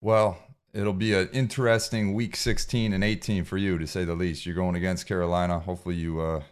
Well, 0.01 0.37
it'll 0.73 0.93
be 0.93 1.13
an 1.13 1.29
interesting 1.31 2.13
week 2.13 2.35
16 2.35 2.93
and 2.93 3.03
18 3.03 3.43
for 3.45 3.57
you, 3.57 3.77
to 3.77 3.87
say 3.87 4.03
the 4.03 4.15
least. 4.15 4.45
You're 4.45 4.55
going 4.55 4.75
against 4.75 5.07
Carolina. 5.07 5.59
Hopefully, 5.59 5.95
you 5.95 6.19
uh, 6.19 6.43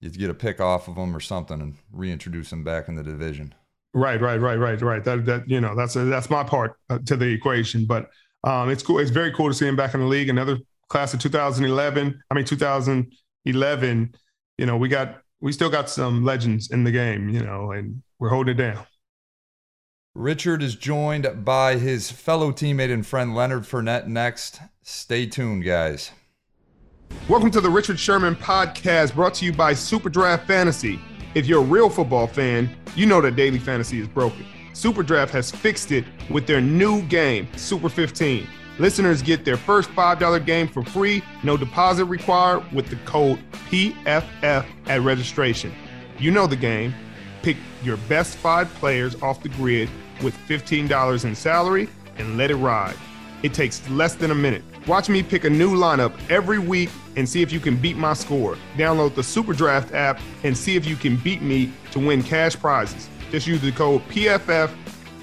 you 0.00 0.10
get 0.10 0.30
a 0.30 0.34
pick 0.34 0.60
off 0.60 0.88
of 0.88 0.96
them 0.96 1.14
or 1.14 1.20
something 1.20 1.60
and 1.60 1.76
reintroduce 1.92 2.50
them 2.50 2.64
back 2.64 2.88
in 2.88 2.94
the 2.94 3.02
division. 3.02 3.54
Right, 3.94 4.20
right, 4.20 4.40
right, 4.40 4.56
right, 4.58 4.82
right. 4.82 5.04
That 5.04 5.24
that 5.26 5.48
you 5.48 5.60
know 5.60 5.76
that's 5.76 5.94
that's 5.94 6.28
my 6.28 6.42
part 6.42 6.76
uh, 6.90 6.98
to 7.06 7.16
the 7.16 7.26
equation. 7.26 7.86
But 7.86 8.10
um, 8.42 8.68
it's 8.68 8.82
cool. 8.82 8.98
It's 8.98 9.10
very 9.10 9.32
cool 9.32 9.48
to 9.48 9.54
see 9.54 9.68
him 9.68 9.76
back 9.76 9.94
in 9.94 10.00
the 10.00 10.06
league. 10.06 10.28
Another 10.28 10.58
class 10.88 11.14
of 11.14 11.20
2011. 11.20 12.20
I 12.28 12.34
mean 12.34 12.44
2011. 12.44 14.14
You 14.58 14.66
know 14.66 14.76
we 14.76 14.88
got 14.88 15.22
we 15.40 15.52
still 15.52 15.70
got 15.70 15.88
some 15.88 16.24
legends 16.24 16.72
in 16.72 16.82
the 16.82 16.90
game. 16.90 17.28
You 17.28 17.44
know, 17.44 17.70
and 17.70 18.02
we're 18.18 18.30
holding 18.30 18.56
it 18.56 18.58
down. 18.58 18.84
Richard 20.16 20.62
is 20.62 20.74
joined 20.74 21.44
by 21.44 21.76
his 21.76 22.10
fellow 22.10 22.50
teammate 22.50 22.92
and 22.92 23.06
friend 23.06 23.34
Leonard 23.34 23.62
Fournette 23.62 24.08
next. 24.08 24.60
Stay 24.82 25.26
tuned, 25.26 25.64
guys. 25.64 26.10
Welcome 27.28 27.50
to 27.52 27.60
the 27.60 27.70
Richard 27.70 27.98
Sherman 27.98 28.34
podcast 28.34 29.14
brought 29.14 29.34
to 29.34 29.44
you 29.44 29.52
by 29.52 29.72
Super 29.72 30.08
Draft 30.08 30.46
Fantasy. 30.46 31.00
If 31.34 31.46
you're 31.46 31.60
a 31.60 31.64
real 31.64 31.90
football 31.90 32.28
fan, 32.28 32.70
you 32.94 33.06
know 33.06 33.20
that 33.20 33.34
daily 33.34 33.58
fantasy 33.58 33.98
is 33.98 34.06
broken. 34.06 34.46
Super 34.72 35.02
Draft 35.02 35.32
has 35.32 35.50
fixed 35.50 35.90
it 35.90 36.04
with 36.30 36.46
their 36.46 36.60
new 36.60 37.02
game, 37.02 37.48
Super 37.56 37.88
15. 37.88 38.46
Listeners 38.78 39.20
get 39.20 39.44
their 39.44 39.56
first 39.56 39.90
$5 39.90 40.46
game 40.46 40.68
for 40.68 40.84
free, 40.84 41.22
no 41.42 41.56
deposit 41.56 42.04
required, 42.04 42.64
with 42.72 42.88
the 42.88 42.96
code 43.04 43.40
PFF 43.68 44.64
at 44.86 45.00
registration. 45.02 45.72
You 46.18 46.30
know 46.30 46.46
the 46.46 46.56
game. 46.56 46.94
Pick 47.42 47.56
your 47.82 47.96
best 48.08 48.36
five 48.36 48.72
players 48.74 49.20
off 49.20 49.42
the 49.42 49.48
grid 49.48 49.88
with 50.22 50.36
$15 50.48 51.24
in 51.24 51.34
salary 51.34 51.88
and 52.16 52.36
let 52.36 52.50
it 52.50 52.56
ride. 52.56 52.96
It 53.42 53.54
takes 53.54 53.88
less 53.90 54.14
than 54.14 54.30
a 54.30 54.34
minute. 54.34 54.62
Watch 54.86 55.08
me 55.08 55.22
pick 55.22 55.44
a 55.44 55.50
new 55.50 55.74
lineup 55.74 56.12
every 56.28 56.58
week 56.58 56.90
and 57.16 57.26
see 57.26 57.40
if 57.40 57.50
you 57.50 57.58
can 57.58 57.76
beat 57.76 57.96
my 57.96 58.12
score. 58.12 58.58
Download 58.76 59.14
the 59.14 59.22
Super 59.22 59.54
Draft 59.54 59.94
app 59.94 60.20
and 60.42 60.56
see 60.56 60.76
if 60.76 60.84
you 60.84 60.94
can 60.94 61.16
beat 61.16 61.40
me 61.40 61.72
to 61.92 61.98
win 61.98 62.22
cash 62.22 62.54
prizes. 62.54 63.08
Just 63.30 63.46
use 63.46 63.62
the 63.62 63.72
code 63.72 64.02
PFF 64.08 64.70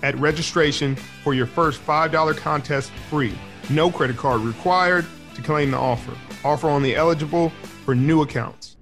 at 0.02 0.18
registration 0.18 0.96
for 0.96 1.36
your 1.36 1.46
first 1.46 1.86
$5 1.86 2.36
contest 2.38 2.92
free. 3.10 3.38
No 3.70 3.92
credit 3.92 4.18
card 4.18 4.42
required 4.42 5.06
to 5.36 5.42
claim 5.44 5.70
the 5.70 5.78
offer. 5.78 6.18
Offer 6.44 6.68
only 6.68 6.96
eligible 6.96 7.50
for 7.86 7.94
new 7.94 8.24
accounts. 8.24 8.78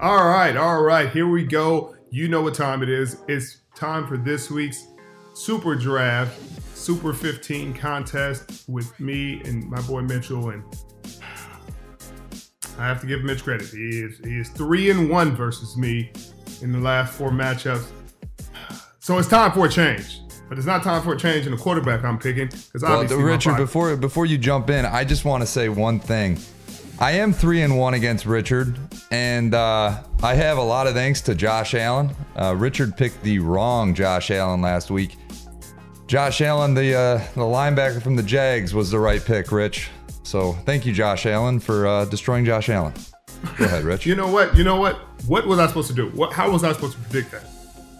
All 0.00 0.26
right, 0.26 0.56
all 0.56 0.82
right, 0.82 1.10
here 1.10 1.28
we 1.28 1.44
go. 1.44 1.94
You 2.10 2.28
know 2.28 2.40
what 2.40 2.54
time 2.54 2.82
it 2.82 2.88
is. 2.88 3.18
It's 3.28 3.58
time 3.74 4.06
for 4.06 4.16
this 4.16 4.50
week's 4.50 4.86
Super 5.34 5.74
Draft 5.74 6.51
Super 6.82 7.12
15 7.12 7.74
contest 7.74 8.64
with 8.66 8.98
me 8.98 9.40
and 9.44 9.70
my 9.70 9.80
boy 9.82 10.00
Mitchell. 10.00 10.50
And 10.50 10.64
I 12.76 12.88
have 12.88 13.00
to 13.02 13.06
give 13.06 13.22
Mitch 13.22 13.44
credit. 13.44 13.68
He 13.68 14.00
is 14.00 14.18
he 14.24 14.38
is 14.38 14.48
three 14.48 14.90
and 14.90 15.08
one 15.08 15.36
versus 15.36 15.76
me 15.76 16.10
in 16.60 16.72
the 16.72 16.80
last 16.80 17.14
four 17.14 17.30
matchups. 17.30 17.86
So 18.98 19.16
it's 19.18 19.28
time 19.28 19.52
for 19.52 19.66
a 19.66 19.68
change. 19.68 20.22
But 20.48 20.58
it's 20.58 20.66
not 20.66 20.82
time 20.82 21.02
for 21.02 21.14
a 21.14 21.16
change 21.16 21.46
in 21.46 21.52
the 21.52 21.58
quarterback 21.58 22.02
I'm 22.02 22.18
picking. 22.18 22.46
Because 22.46 22.82
Well, 22.82 22.94
obviously 22.94 23.22
Richard, 23.22 23.58
before 23.58 23.96
before 23.96 24.26
you 24.26 24.36
jump 24.36 24.68
in, 24.68 24.84
I 24.84 25.04
just 25.04 25.24
want 25.24 25.42
to 25.42 25.46
say 25.46 25.68
one 25.68 26.00
thing. 26.00 26.36
I 26.98 27.12
am 27.12 27.32
three 27.32 27.62
and 27.62 27.78
one 27.78 27.94
against 27.94 28.26
Richard, 28.26 28.76
and 29.12 29.54
uh, 29.54 30.02
I 30.22 30.34
have 30.34 30.58
a 30.58 30.62
lot 30.62 30.88
of 30.88 30.94
thanks 30.94 31.20
to 31.22 31.34
Josh 31.36 31.74
Allen. 31.74 32.10
Uh, 32.34 32.54
Richard 32.56 32.96
picked 32.96 33.22
the 33.22 33.38
wrong 33.38 33.94
Josh 33.94 34.32
Allen 34.32 34.62
last 34.62 34.90
week. 34.90 35.16
Josh 36.12 36.42
Allen, 36.42 36.74
the 36.74 36.94
uh, 36.94 37.18
the 37.32 37.40
linebacker 37.40 38.02
from 38.02 38.16
the 38.16 38.22
Jags, 38.22 38.74
was 38.74 38.90
the 38.90 38.98
right 38.98 39.24
pick, 39.24 39.50
Rich. 39.50 39.88
So 40.24 40.52
thank 40.66 40.84
you, 40.84 40.92
Josh 40.92 41.24
Allen, 41.24 41.58
for 41.58 41.86
uh, 41.86 42.04
destroying 42.04 42.44
Josh 42.44 42.68
Allen. 42.68 42.92
Go 43.56 43.64
ahead, 43.64 43.82
Rich. 43.82 44.04
You 44.06 44.14
know 44.14 44.28
what? 44.28 44.54
You 44.54 44.62
know 44.62 44.76
what? 44.76 44.98
What 45.26 45.46
was 45.46 45.58
I 45.58 45.68
supposed 45.68 45.88
to 45.88 45.94
do? 45.94 46.10
What? 46.10 46.34
How 46.34 46.50
was 46.50 46.64
I 46.64 46.74
supposed 46.74 46.98
to 46.98 47.02
predict 47.04 47.30
that? 47.30 47.44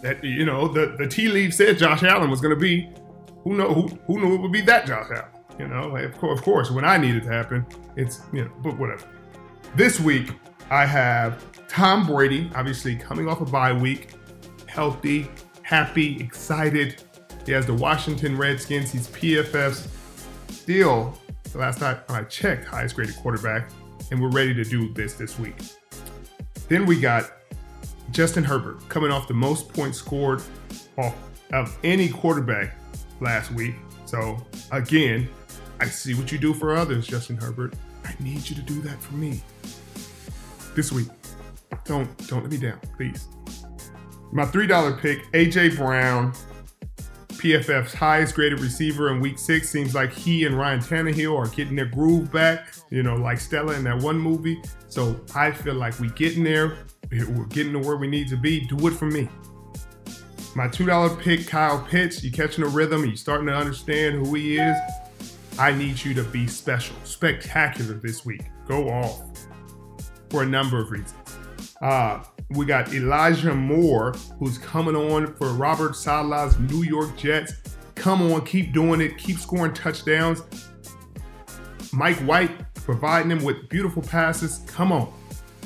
That 0.02 0.22
you 0.22 0.44
know, 0.44 0.68
the 0.68 0.94
the 0.98 1.08
tea 1.08 1.28
leaf 1.28 1.54
said 1.54 1.78
Josh 1.78 2.02
Allen 2.02 2.28
was 2.28 2.42
going 2.42 2.54
to 2.54 2.60
be. 2.60 2.90
Who 3.44 3.56
know 3.56 3.72
who, 3.72 3.88
who 4.06 4.20
knew 4.20 4.34
it 4.34 4.42
would 4.42 4.52
be 4.52 4.60
that 4.60 4.86
Josh 4.86 5.06
Allen? 5.10 5.30
You 5.58 5.68
know, 5.68 5.96
of 5.96 6.18
course, 6.18 6.38
of 6.38 6.44
course, 6.44 6.70
when 6.70 6.84
I 6.84 6.98
need 6.98 7.14
it 7.14 7.22
to 7.22 7.30
happen, 7.30 7.64
it's 7.96 8.20
you 8.30 8.44
know, 8.44 8.50
but 8.62 8.76
whatever. 8.76 9.08
This 9.74 9.98
week 9.98 10.32
I 10.70 10.84
have 10.84 11.42
Tom 11.66 12.06
Brady, 12.06 12.50
obviously 12.54 12.94
coming 12.94 13.26
off 13.26 13.40
a 13.40 13.46
bye 13.46 13.72
week, 13.72 14.10
healthy, 14.66 15.30
happy, 15.62 16.20
excited. 16.20 17.02
He 17.46 17.52
has 17.52 17.66
the 17.66 17.74
Washington 17.74 18.36
Redskins. 18.36 18.92
He's 18.92 19.08
PFF's 19.08 19.88
still 20.54 21.18
the 21.52 21.58
last 21.58 21.78
time 21.80 21.98
I 22.08 22.22
checked, 22.24 22.64
highest 22.64 22.94
graded 22.94 23.16
quarterback, 23.16 23.70
and 24.10 24.20
we're 24.20 24.30
ready 24.30 24.54
to 24.54 24.64
do 24.64 24.92
this 24.92 25.14
this 25.14 25.38
week. 25.38 25.56
Then 26.68 26.86
we 26.86 26.98
got 26.98 27.30
Justin 28.10 28.44
Herbert 28.44 28.88
coming 28.88 29.10
off 29.10 29.28
the 29.28 29.34
most 29.34 29.72
points 29.72 29.98
scored 29.98 30.42
off 30.96 31.14
of 31.52 31.76
any 31.84 32.08
quarterback 32.08 32.74
last 33.20 33.50
week. 33.52 33.74
So 34.06 34.38
again, 34.70 35.28
I 35.80 35.86
see 35.86 36.14
what 36.14 36.32
you 36.32 36.38
do 36.38 36.54
for 36.54 36.74
others, 36.76 37.06
Justin 37.06 37.36
Herbert. 37.36 37.74
I 38.04 38.14
need 38.20 38.48
you 38.48 38.56
to 38.56 38.62
do 38.62 38.80
that 38.82 39.00
for 39.02 39.14
me 39.14 39.42
this 40.74 40.92
week. 40.92 41.08
Don't 41.84 42.16
don't 42.28 42.42
let 42.42 42.50
me 42.50 42.58
down, 42.58 42.78
please. 42.96 43.28
My 44.32 44.46
three 44.46 44.66
dollar 44.66 44.92
pick, 44.92 45.30
AJ 45.32 45.76
Brown, 45.76 46.32
PFF's 47.42 47.92
highest 47.92 48.36
graded 48.36 48.60
receiver 48.60 49.10
in 49.10 49.18
week 49.18 49.36
six. 49.36 49.68
Seems 49.68 49.96
like 49.96 50.12
he 50.12 50.46
and 50.46 50.56
Ryan 50.56 50.78
Tannehill 50.78 51.36
are 51.36 51.48
getting 51.48 51.74
their 51.74 51.86
groove 51.86 52.30
back, 52.30 52.72
you 52.90 53.02
know, 53.02 53.16
like 53.16 53.40
Stella 53.40 53.74
in 53.74 53.82
that 53.82 54.00
one 54.00 54.16
movie. 54.16 54.62
So 54.88 55.20
I 55.34 55.50
feel 55.50 55.74
like 55.74 55.98
we're 55.98 56.10
getting 56.10 56.44
there. 56.44 56.76
We're 57.10 57.46
getting 57.46 57.72
to 57.72 57.80
where 57.80 57.96
we 57.96 58.06
need 58.06 58.28
to 58.28 58.36
be. 58.36 58.60
Do 58.60 58.86
it 58.86 58.92
for 58.92 59.06
me. 59.06 59.28
My 60.54 60.68
$2 60.68 61.20
pick, 61.20 61.48
Kyle 61.48 61.80
Pitts. 61.80 62.22
You 62.22 62.30
catching 62.30 62.62
a 62.62 62.68
rhythm, 62.68 63.04
you 63.04 63.16
starting 63.16 63.48
to 63.48 63.54
understand 63.56 64.24
who 64.24 64.34
he 64.34 64.58
is. 64.58 64.76
I 65.58 65.72
need 65.72 66.02
you 66.02 66.14
to 66.14 66.22
be 66.22 66.46
special, 66.46 66.94
spectacular 67.02 67.94
this 67.94 68.24
week. 68.24 68.44
Go 68.68 68.88
off 68.88 69.20
for 70.30 70.44
a 70.44 70.46
number 70.46 70.78
of 70.80 70.92
reasons. 70.92 71.14
Uh, 71.80 72.22
we 72.54 72.66
got 72.66 72.92
Elijah 72.92 73.54
Moore, 73.54 74.14
who's 74.38 74.58
coming 74.58 74.96
on 74.96 75.34
for 75.34 75.48
Robert 75.52 75.96
Saleh's 75.96 76.58
New 76.58 76.82
York 76.82 77.16
Jets. 77.16 77.54
Come 77.94 78.22
on, 78.32 78.44
keep 78.44 78.72
doing 78.72 79.00
it, 79.00 79.18
keep 79.18 79.38
scoring 79.38 79.74
touchdowns. 79.74 80.42
Mike 81.92 82.16
White 82.18 82.50
providing 82.74 83.30
him 83.30 83.42
with 83.44 83.68
beautiful 83.68 84.02
passes. 84.02 84.62
Come 84.66 84.92
on. 84.92 85.12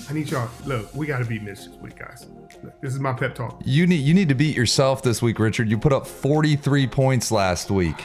I 0.08 0.12
need 0.12 0.30
y'all. 0.30 0.48
Look, 0.66 0.94
we 0.94 1.06
got 1.06 1.18
to 1.18 1.24
beat 1.24 1.42
Mitch 1.42 1.64
this 1.66 1.76
week, 1.80 1.98
guys. 1.98 2.26
Look, 2.62 2.80
this 2.80 2.92
is 2.92 3.00
my 3.00 3.12
pep 3.12 3.34
talk. 3.34 3.60
You 3.64 3.86
need 3.86 3.96
you 3.96 4.14
need 4.14 4.28
to 4.28 4.34
beat 4.34 4.56
yourself 4.56 5.02
this 5.02 5.20
week, 5.20 5.38
Richard. 5.38 5.68
You 5.68 5.78
put 5.78 5.92
up 5.92 6.06
43 6.06 6.86
points 6.86 7.32
last 7.32 7.70
week. 7.70 8.00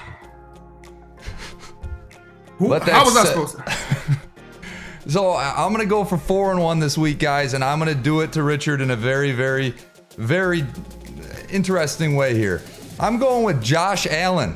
Who, 2.57 2.73
how 2.73 3.05
was 3.05 3.17
I 3.17 3.25
supposed 3.25 3.57
to? 3.57 4.21
So 5.07 5.33
I'm 5.33 5.71
gonna 5.71 5.85
go 5.85 6.03
for 6.03 6.17
four 6.17 6.51
and 6.51 6.61
one 6.61 6.79
this 6.79 6.97
week, 6.97 7.19
guys, 7.19 7.53
and 7.53 7.63
I'm 7.63 7.79
gonna 7.79 7.95
do 7.95 8.21
it 8.21 8.31
to 8.33 8.43
Richard 8.43 8.81
in 8.81 8.91
a 8.91 8.95
very, 8.95 9.31
very, 9.31 9.73
very 10.17 10.65
interesting 11.49 12.15
way 12.15 12.35
here. 12.35 12.61
I'm 12.99 13.17
going 13.17 13.43
with 13.43 13.63
Josh 13.63 14.05
Allen, 14.07 14.55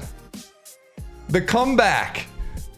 the 1.29 1.41
comeback. 1.41 2.27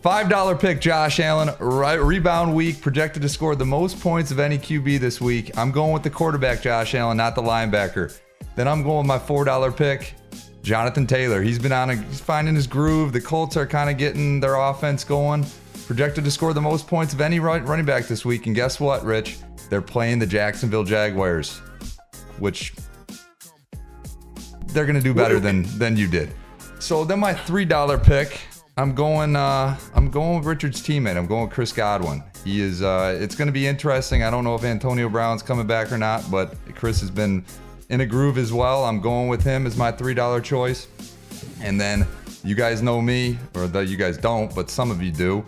Five 0.01 0.29
dollar 0.29 0.55
pick, 0.55 0.79
Josh 0.79 1.19
Allen. 1.19 1.49
Right, 1.59 1.95
rebound 1.95 2.55
week, 2.55 2.81
projected 2.81 3.21
to 3.23 3.29
score 3.29 3.55
the 3.55 3.65
most 3.65 3.99
points 3.99 4.31
of 4.31 4.39
any 4.39 4.57
QB 4.57 4.99
this 4.99 5.19
week. 5.19 5.57
I'm 5.57 5.71
going 5.71 5.91
with 5.91 6.03
the 6.03 6.09
quarterback, 6.09 6.61
Josh 6.61 6.95
Allen, 6.95 7.17
not 7.17 7.35
the 7.35 7.41
linebacker. 7.41 8.17
Then 8.55 8.69
I'm 8.69 8.83
going 8.83 8.99
with 8.99 9.07
my 9.07 9.19
four 9.19 9.43
dollar 9.43 9.71
pick, 9.71 10.13
Jonathan 10.61 11.07
Taylor. 11.07 11.41
He's 11.41 11.59
been 11.59 11.73
on 11.73 11.89
a 11.89 11.95
he's 11.95 12.21
finding 12.21 12.55
his 12.55 12.67
groove. 12.67 13.11
The 13.11 13.19
Colts 13.19 13.57
are 13.57 13.67
kind 13.67 13.89
of 13.89 13.97
getting 13.97 14.39
their 14.39 14.55
offense 14.55 15.03
going. 15.03 15.45
Projected 15.87 16.25
to 16.25 16.31
score 16.31 16.53
the 16.53 16.61
most 16.61 16.85
points 16.85 17.13
of 17.13 17.21
any 17.21 17.39
running 17.39 17.85
back 17.85 18.07
this 18.07 18.25
week. 18.25 18.45
And 18.45 18.53
guess 18.53 18.79
what, 18.79 19.03
Rich? 19.05 19.37
They're 19.69 19.81
playing 19.81 20.19
the 20.19 20.27
Jacksonville 20.27 20.83
Jaguars, 20.83 21.59
which 22.39 22.73
they're 24.67 24.85
gonna 24.85 25.01
do 25.01 25.13
better 25.13 25.39
than 25.39 25.63
than 25.79 25.95
you 25.95 26.07
did. 26.07 26.31
So 26.79 27.05
then 27.05 27.19
my 27.19 27.33
three 27.33 27.65
dollar 27.65 27.97
pick. 27.97 28.39
I'm 28.75 28.93
going. 28.93 29.35
Uh, 29.35 29.75
I'm 29.95 30.11
going 30.11 30.37
with 30.37 30.45
Richard's 30.45 30.81
teammate. 30.81 31.17
I'm 31.17 31.25
going 31.25 31.45
with 31.45 31.51
Chris 31.51 31.71
Godwin. 31.71 32.21
He 32.43 32.61
is. 32.61 32.83
Uh, 32.83 33.17
it's 33.19 33.33
going 33.33 33.47
to 33.47 33.51
be 33.51 33.65
interesting. 33.65 34.23
I 34.23 34.29
don't 34.29 34.43
know 34.43 34.53
if 34.53 34.63
Antonio 34.63 35.09
Brown's 35.09 35.41
coming 35.41 35.65
back 35.65 35.91
or 35.91 35.97
not, 35.97 36.29
but 36.29 36.55
Chris 36.75 36.99
has 37.01 37.09
been 37.09 37.43
in 37.89 38.01
a 38.01 38.05
groove 38.05 38.37
as 38.37 38.53
well. 38.53 38.85
I'm 38.85 39.01
going 39.01 39.29
with 39.29 39.43
him 39.43 39.65
as 39.65 39.75
my 39.75 39.91
three 39.91 40.13
dollar 40.13 40.41
choice. 40.41 40.87
And 41.61 41.81
then 41.81 42.05
you 42.43 42.53
guys 42.53 42.83
know 42.83 43.01
me, 43.01 43.39
or 43.55 43.67
that 43.67 43.87
you 43.87 43.97
guys 43.97 44.17
don't, 44.17 44.53
but 44.53 44.69
some 44.69 44.91
of 44.91 45.01
you 45.01 45.11
do. 45.11 45.43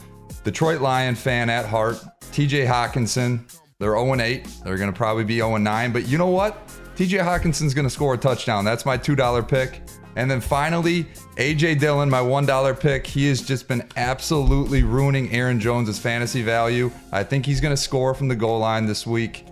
Detroit 0.49 0.81
Lion 0.81 1.13
fan 1.13 1.47
at 1.47 1.63
heart. 1.67 1.97
TJ 2.31 2.65
Hockenson. 2.65 3.55
They're 3.77 3.91
0 3.91 4.19
8. 4.19 4.47
They're 4.63 4.77
going 4.77 4.91
to 4.91 4.97
probably 4.97 5.23
be 5.23 5.35
0 5.35 5.57
9. 5.57 5.91
But 5.91 6.07
you 6.07 6.17
know 6.17 6.25
what? 6.25 6.67
TJ 6.95 7.19
Hockenson's 7.19 7.75
going 7.75 7.85
to 7.85 7.89
score 7.89 8.15
a 8.15 8.17
touchdown. 8.17 8.65
That's 8.65 8.83
my 8.83 8.97
$2 8.97 9.47
pick. 9.47 9.83
And 10.15 10.29
then 10.29 10.41
finally, 10.41 11.03
AJ 11.35 11.79
Dillon, 11.79 12.09
my 12.09 12.19
$1 12.19 12.79
pick. 12.79 13.05
He 13.05 13.27
has 13.27 13.43
just 13.43 13.67
been 13.67 13.87
absolutely 13.95 14.81
ruining 14.81 15.31
Aaron 15.31 15.59
Jones' 15.59 15.99
fantasy 15.99 16.41
value. 16.41 16.89
I 17.11 17.23
think 17.23 17.45
he's 17.45 17.61
going 17.61 17.75
to 17.75 17.81
score 17.81 18.15
from 18.15 18.27
the 18.27 18.35
goal 18.35 18.57
line 18.57 18.87
this 18.87 19.05
week. 19.05 19.45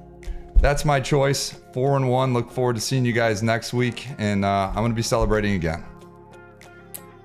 That's 0.62 0.84
my 0.84 1.00
choice. 1.00 1.52
Four 1.76 1.96
and 1.96 2.10
one. 2.10 2.34
Look 2.34 2.50
forward 2.50 2.74
to 2.74 2.82
seeing 2.82 3.06
you 3.06 3.14
guys 3.14 3.44
next 3.44 3.72
week. 3.72 4.08
And 4.18 4.44
uh, 4.44 4.70
I'm 4.70 4.78
going 4.78 4.90
to 4.92 4.96
be 4.96 5.04
celebrating 5.04 5.54
again. 5.54 5.86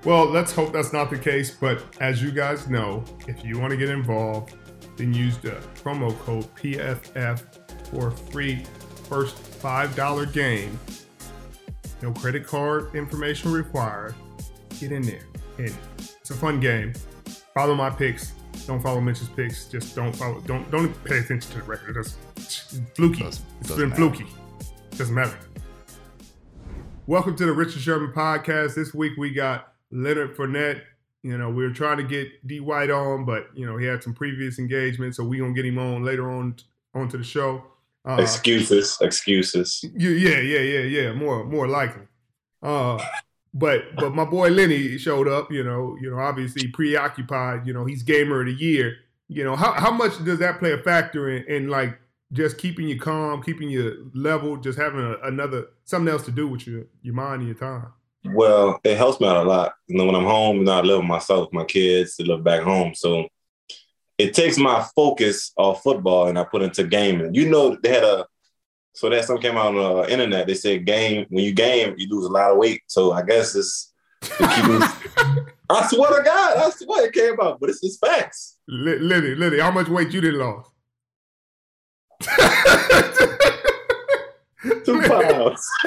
Well, 0.05 0.25
let's 0.25 0.51
hope 0.51 0.73
that's 0.73 0.91
not 0.91 1.09
the 1.09 1.17
case. 1.17 1.51
But 1.51 1.83
as 2.01 2.21
you 2.21 2.31
guys 2.31 2.67
know, 2.69 3.03
if 3.27 3.43
you 3.45 3.57
want 3.59 3.71
to 3.71 3.77
get 3.77 3.89
involved, 3.89 4.53
then 4.97 5.13
use 5.13 5.37
the 5.37 5.51
promo 5.81 6.17
code 6.19 6.53
PFF 6.55 7.87
for 7.89 8.09
a 8.09 8.11
free 8.11 8.63
first 9.07 9.35
$5 9.61 10.33
game. 10.33 10.77
No 12.01 12.11
credit 12.11 12.45
card 12.45 12.93
information 12.95 13.51
required. 13.53 14.13
Get 14.79 14.91
in 14.91 15.03
there. 15.03 15.23
And 15.57 15.73
it's 15.97 16.29
a 16.31 16.33
fun 16.33 16.59
game. 16.59 16.93
Follow 17.53 17.75
my 17.75 17.89
picks. 17.89 18.33
Don't 18.67 18.81
follow 18.81 18.99
Mitch's 18.99 19.29
picks. 19.29 19.65
Just 19.65 19.95
don't 19.95 20.13
follow. 20.15 20.41
Don't 20.41 20.69
don't 20.71 20.91
pay 21.05 21.19
attention 21.19 21.51
to 21.51 21.57
the 21.57 21.63
record. 21.63 21.97
It's 21.97 22.17
it's 22.37 22.79
fluky. 22.95 23.23
Doesn't- 23.23 23.45
it's 23.59 23.69
doesn't 23.69 23.77
been 23.77 23.89
matter. 23.89 24.15
fluky. 24.15 24.31
Doesn't 24.97 25.15
matter. 25.15 25.37
Welcome 27.07 27.35
to 27.37 27.45
the 27.45 27.51
Richard 27.53 27.81
Sherman 27.81 28.11
podcast. 28.13 28.75
This 28.75 28.93
week 28.93 29.13
we 29.17 29.31
got 29.33 29.72
Leonard 29.93 30.35
Fournette. 30.35 30.81
You 31.21 31.37
know, 31.37 31.49
we 31.49 31.63
were 31.63 31.71
trying 31.71 31.97
to 31.97 32.03
get 32.03 32.45
D 32.45 32.59
White 32.59 32.89
on, 32.89 33.23
but 33.23 33.47
you 33.55 33.65
know, 33.65 33.77
he 33.77 33.85
had 33.85 34.03
some 34.03 34.13
previous 34.13 34.59
engagements, 34.59 35.17
so 35.17 35.23
we 35.23 35.37
gonna 35.37 35.53
get 35.53 35.65
him 35.65 35.77
on 35.77 36.03
later 36.03 36.29
on 36.29 36.55
onto 36.93 37.17
the 37.17 37.23
show. 37.23 37.63
Uh, 38.05 38.17
excuses, 38.19 38.97
excuses. 38.99 39.85
yeah, 39.95 40.39
yeah, 40.39 40.59
yeah, 40.59 40.79
yeah. 40.79 41.13
More, 41.13 41.45
more 41.45 41.67
likely. 41.67 42.03
Uh, 42.61 43.01
but 43.53 43.95
but 43.95 44.13
my 44.13 44.25
boy 44.25 44.49
Lenny 44.49 44.97
showed 44.97 45.29
up. 45.29 45.51
You 45.51 45.63
know, 45.63 45.95
you 46.01 46.09
know, 46.09 46.19
obviously 46.19 46.67
preoccupied. 46.67 47.65
You 47.65 47.73
know, 47.73 47.85
he's 47.85 48.03
gamer 48.03 48.41
of 48.41 48.47
the 48.47 48.53
year. 48.53 48.97
You 49.29 49.45
know, 49.45 49.55
how 49.55 49.71
how 49.73 49.91
much 49.91 50.23
does 50.25 50.39
that 50.39 50.59
play 50.59 50.73
a 50.73 50.77
factor 50.77 51.29
in, 51.29 51.43
in 51.45 51.69
like 51.69 51.97
just 52.33 52.57
keeping 52.57 52.87
you 52.87 52.99
calm, 52.99 53.41
keeping 53.41 53.69
you 53.69 54.11
level, 54.13 54.57
just 54.57 54.77
having 54.77 54.99
a, 54.99 55.17
another 55.23 55.67
something 55.85 56.11
else 56.11 56.25
to 56.25 56.31
do 56.31 56.47
with 56.47 56.67
your 56.67 56.83
your 57.01 57.13
mind 57.13 57.43
and 57.43 57.47
your 57.47 57.57
time. 57.57 57.93
Well, 58.25 58.79
it 58.83 58.97
helps 58.97 59.19
me 59.19 59.27
out 59.27 59.45
a 59.45 59.49
lot. 59.49 59.73
You 59.87 59.97
know, 59.97 60.05
when 60.05 60.15
I'm 60.15 60.23
home, 60.23 60.57
you 60.57 60.63
know, 60.63 60.71
I 60.73 60.81
live 60.81 60.99
with 60.99 61.07
myself, 61.07 61.49
my 61.51 61.65
kids, 61.65 62.15
they 62.15 62.23
live 62.23 62.43
back 62.43 62.61
home. 62.61 62.95
So 62.95 63.27
it 64.17 64.33
takes 64.33 64.57
my 64.57 64.85
focus 64.95 65.51
off 65.57 65.83
football 65.83 66.27
and 66.27 66.39
I 66.39 66.43
put 66.43 66.61
into 66.61 66.83
gaming. 66.85 67.33
You 67.35 67.49
know, 67.49 67.77
they 67.81 67.89
had 67.89 68.03
a 68.03 68.25
so 68.95 69.09
that 69.09 69.25
something 69.25 69.41
came 69.41 69.57
out 69.57 69.75
on 69.75 70.03
the 70.03 70.11
internet. 70.11 70.45
They 70.47 70.53
said 70.53 70.85
game 70.85 71.25
when 71.29 71.43
you 71.43 71.51
game, 71.51 71.95
you 71.97 72.07
lose 72.09 72.25
a 72.25 72.31
lot 72.31 72.51
of 72.51 72.57
weight. 72.57 72.81
So 72.87 73.11
I 73.11 73.23
guess 73.23 73.55
it's 73.55 73.91
to 74.21 74.29
keep 74.29 74.65
it- 74.67 75.53
I 75.69 75.87
swear 75.87 76.17
to 76.19 76.23
God, 76.23 76.57
I 76.57 76.69
swear 76.69 77.07
it 77.07 77.13
came 77.13 77.39
out, 77.41 77.59
but 77.59 77.69
it's 77.71 77.81
just 77.81 77.99
facts. 78.05 78.57
Li- 78.67 78.99
Lenny, 78.99 79.33
Lenny, 79.33 79.59
how 79.59 79.71
much 79.71 79.87
weight 79.89 80.11
you 80.11 80.21
did 80.21 80.35
lose? 80.35 80.65
Two 84.85 85.01
pounds. 85.01 85.69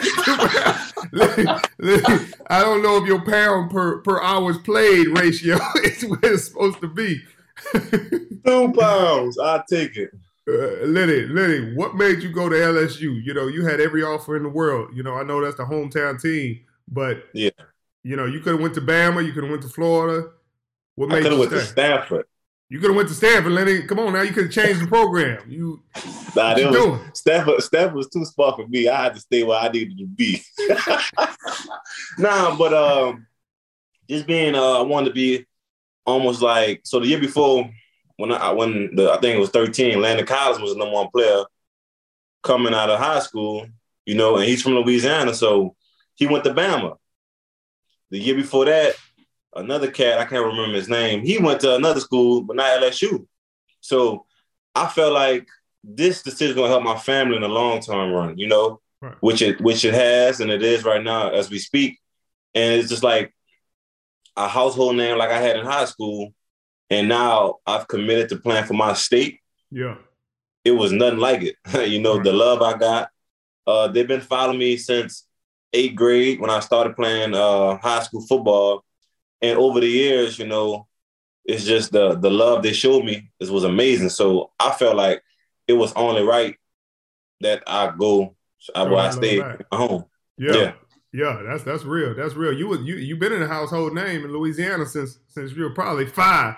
I 2.49 2.61
don't 2.61 2.83
know 2.83 2.99
if 2.99 3.07
your 3.07 3.25
pound 3.25 3.71
per 3.71 3.99
per 4.03 4.21
hours 4.23 4.59
played 4.59 5.09
ratio 5.19 5.57
is 5.85 6.03
where 6.05 6.19
it's 6.23 6.49
supposed 6.49 6.81
to 6.81 6.89
be. 6.89 7.21
Two 7.73 8.73
pounds. 8.79 9.39
I 9.39 9.63
take 9.69 9.97
it. 9.97 10.11
Uh, 10.49 10.87
Lenny, 10.87 11.23
Lenny, 11.23 11.75
what 11.75 11.97
made 11.97 12.23
you 12.23 12.31
go 12.31 12.49
to 12.49 12.55
LSU? 12.55 13.21
You 13.25 13.35
know, 13.35 13.49
you 13.49 13.65
had 13.67 13.81
every 13.81 14.03
offer 14.05 14.37
in 14.37 14.45
the 14.45 14.49
world. 14.49 14.91
You 14.95 15.03
know, 15.03 15.15
I 15.15 15.25
know 15.25 15.43
that's 15.43 15.57
the 15.57 15.65
hometown 15.65 16.21
team, 16.21 16.61
but 16.87 17.25
Yeah. 17.33 17.51
you 18.05 18.15
know, 18.15 18.27
you 18.27 18.39
could 18.41 18.53
have 18.53 18.61
went 18.61 18.75
to 18.75 18.81
Bama, 18.81 19.25
you 19.27 19.33
could 19.33 19.43
have 19.43 19.51
went 19.51 19.63
to 19.63 19.69
Florida. 19.69 20.29
What 20.95 21.11
I 21.11 21.15
made 21.15 21.23
could 21.23 21.33
have 21.33 21.41
you 21.41 21.41
went 21.41 21.51
to 21.53 21.61
stay? 21.63 21.73
Stanford. 21.73 22.27
You 22.69 22.81
could 22.81 22.91
have 22.91 22.97
went 22.97 23.09
to 23.09 23.15
Stanford, 23.15 23.53
Lenny. 23.53 23.83
Come 23.83 24.01
on 24.01 24.13
now, 24.13 24.23
you 24.23 24.33
could 24.33 24.45
have 24.45 24.53
changed 24.53 24.83
the 24.83 24.89
program. 24.89 25.49
You, 25.49 25.83
Nah, 26.37 26.55
that 26.55 26.67
was, 26.67 26.77
doing? 26.77 27.01
Stanford, 27.15 27.63
Stanford 27.63 27.97
was 27.97 28.09
too 28.09 28.25
smart 28.25 28.57
for 28.57 28.67
me. 28.67 28.89
I 28.89 29.05
had 29.05 29.15
to 29.15 29.21
stay 29.21 29.43
where 29.43 29.59
I 29.59 29.69
needed 29.69 29.97
to 29.99 30.07
be. 30.07 30.43
nah, 32.19 32.57
but 32.57 32.75
um, 32.75 33.27
just 34.09 34.27
being 34.27 34.55
uh, 34.55 34.81
I 34.81 34.83
wanted 34.83 35.09
to 35.09 35.15
be 35.15 35.47
almost 36.05 36.43
like 36.43 36.83
so. 36.85 37.01
The 37.01 37.07
year 37.07 37.21
before, 37.21 37.71
when 38.17 38.33
I 38.33 38.53
when 38.53 38.95
the 38.95 39.13
I 39.13 39.19
think 39.19 39.37
it 39.37 39.41
was 39.41 39.51
thirteen, 39.51 40.01
Landon 40.01 40.27
Collins 40.27 40.61
was 40.61 40.75
the 40.75 40.79
number 40.79 40.95
one 40.95 41.09
player 41.09 41.45
coming 42.43 42.75
out 42.75 42.91
of 42.91 42.99
high 42.99 43.21
school. 43.21 43.67
You 44.05 44.15
know, 44.15 44.37
and 44.37 44.45
he's 44.45 44.63
from 44.63 44.75
Louisiana, 44.75 45.35
so 45.35 45.75
he 46.15 46.27
went 46.27 46.45
to 46.45 46.55
Bama. 46.55 46.97
The 48.11 48.19
year 48.19 48.37
before 48.37 48.67
that, 48.67 48.95
another 49.57 49.91
cat 49.91 50.19
I 50.19 50.25
can't 50.25 50.45
remember 50.45 50.77
his 50.77 50.89
name. 50.89 51.25
He 51.25 51.39
went 51.39 51.61
to 51.61 51.75
another 51.77 52.01
school, 52.01 52.43
but 52.43 52.57
not 52.57 52.81
LSU. 52.83 53.27
So 53.81 54.27
I 54.75 54.87
felt 54.89 55.13
like 55.13 55.49
this 55.85 56.23
decision 56.23 56.57
gonna 56.57 56.69
help 56.69 56.83
my 56.83 56.99
family 56.99 57.37
in 57.37 57.43
the 57.43 57.49
long 57.49 57.81
term 57.81 58.13
run, 58.13 58.39
you 58.39 58.49
know, 58.49 58.81
Right. 59.01 59.15
which 59.21 59.43
it 59.43 59.61
which 59.61 59.85
it 59.85 59.95
has 59.95 60.41
and 60.41 60.51
it 60.51 60.63
is 60.63 60.85
right 60.85 61.03
now 61.03 61.29
as 61.31 61.51
we 61.51 61.59
speak. 61.59 61.99
And 62.55 62.81
it's 62.81 62.89
just 62.89 63.03
like 63.03 63.35
a 64.37 64.49
household 64.49 64.97
name 64.97 65.19
like 65.19 65.31
I 65.31 65.39
had 65.39 65.57
in 65.57 65.65
high 65.67 65.85
school, 65.85 66.33
and 66.91 67.09
now 67.09 67.57
I've 67.67 67.89
committed 67.89 68.29
to 68.31 68.37
playing 68.37 68.65
for 68.65 68.75
my 68.75 68.95
state. 68.95 69.41
Yeah. 69.71 69.97
It 70.65 70.73
was 70.73 70.93
nothing 70.93 71.19
like 71.21 71.43
it. 71.43 71.57
you 71.91 72.01
know, 72.01 72.23
the 72.23 72.33
love 72.33 72.63
I 72.63 72.77
got. 72.77 73.11
Uh, 73.67 73.89
they've 73.89 74.09
been 74.09 74.21
following 74.21 74.59
me 74.59 74.77
since 74.77 75.27
eighth 75.73 75.95
grade 75.95 76.41
when 76.41 76.51
I 76.51 76.61
started 76.61 76.97
playing 76.97 77.35
uh, 77.35 77.77
high 77.79 78.03
school 78.03 78.23
football, 78.27 78.85
and 79.43 79.59
over 79.59 79.81
the 79.81 79.89
years, 79.89 80.39
you 80.39 80.47
know, 80.47 80.87
it's 81.45 81.65
just 81.65 81.93
the 81.93 82.17
the 82.17 82.31
love 82.31 82.63
they 82.63 82.73
showed 82.73 83.05
me. 83.05 83.31
This 83.39 83.51
was 83.51 83.65
amazing. 83.65 84.11
So 84.11 84.51
I 84.59 84.73
felt 84.73 84.97
like 84.97 85.23
it 85.69 85.75
was 85.75 85.93
only 85.95 86.23
right 86.23 86.57
that 87.41 87.63
I 87.67 87.93
go 87.97 88.35
I, 88.75 88.83
I 88.83 88.99
ahead, 88.99 89.15
stayed 89.15 89.41
back. 89.41 89.61
at 89.61 89.79
home. 89.79 90.05
Yeah. 90.39 90.55
Yeah. 90.55 90.73
Yeah, 91.13 91.43
that's 91.47 91.63
that's 91.63 91.85
real. 91.85 92.15
That's 92.15 92.35
real. 92.35 92.53
You 92.53 92.69
was 92.69 92.81
you 92.81 92.97
you 92.97 93.17
been 93.17 93.33
in 93.33 93.41
a 93.41 93.49
household 93.49 93.95
name 93.95 94.25
in 94.25 94.33
Louisiana 94.33 94.85
since 94.85 95.19
since 95.29 95.53
you 95.53 95.63
were 95.63 95.71
probably 95.71 96.05
five. 96.05 96.57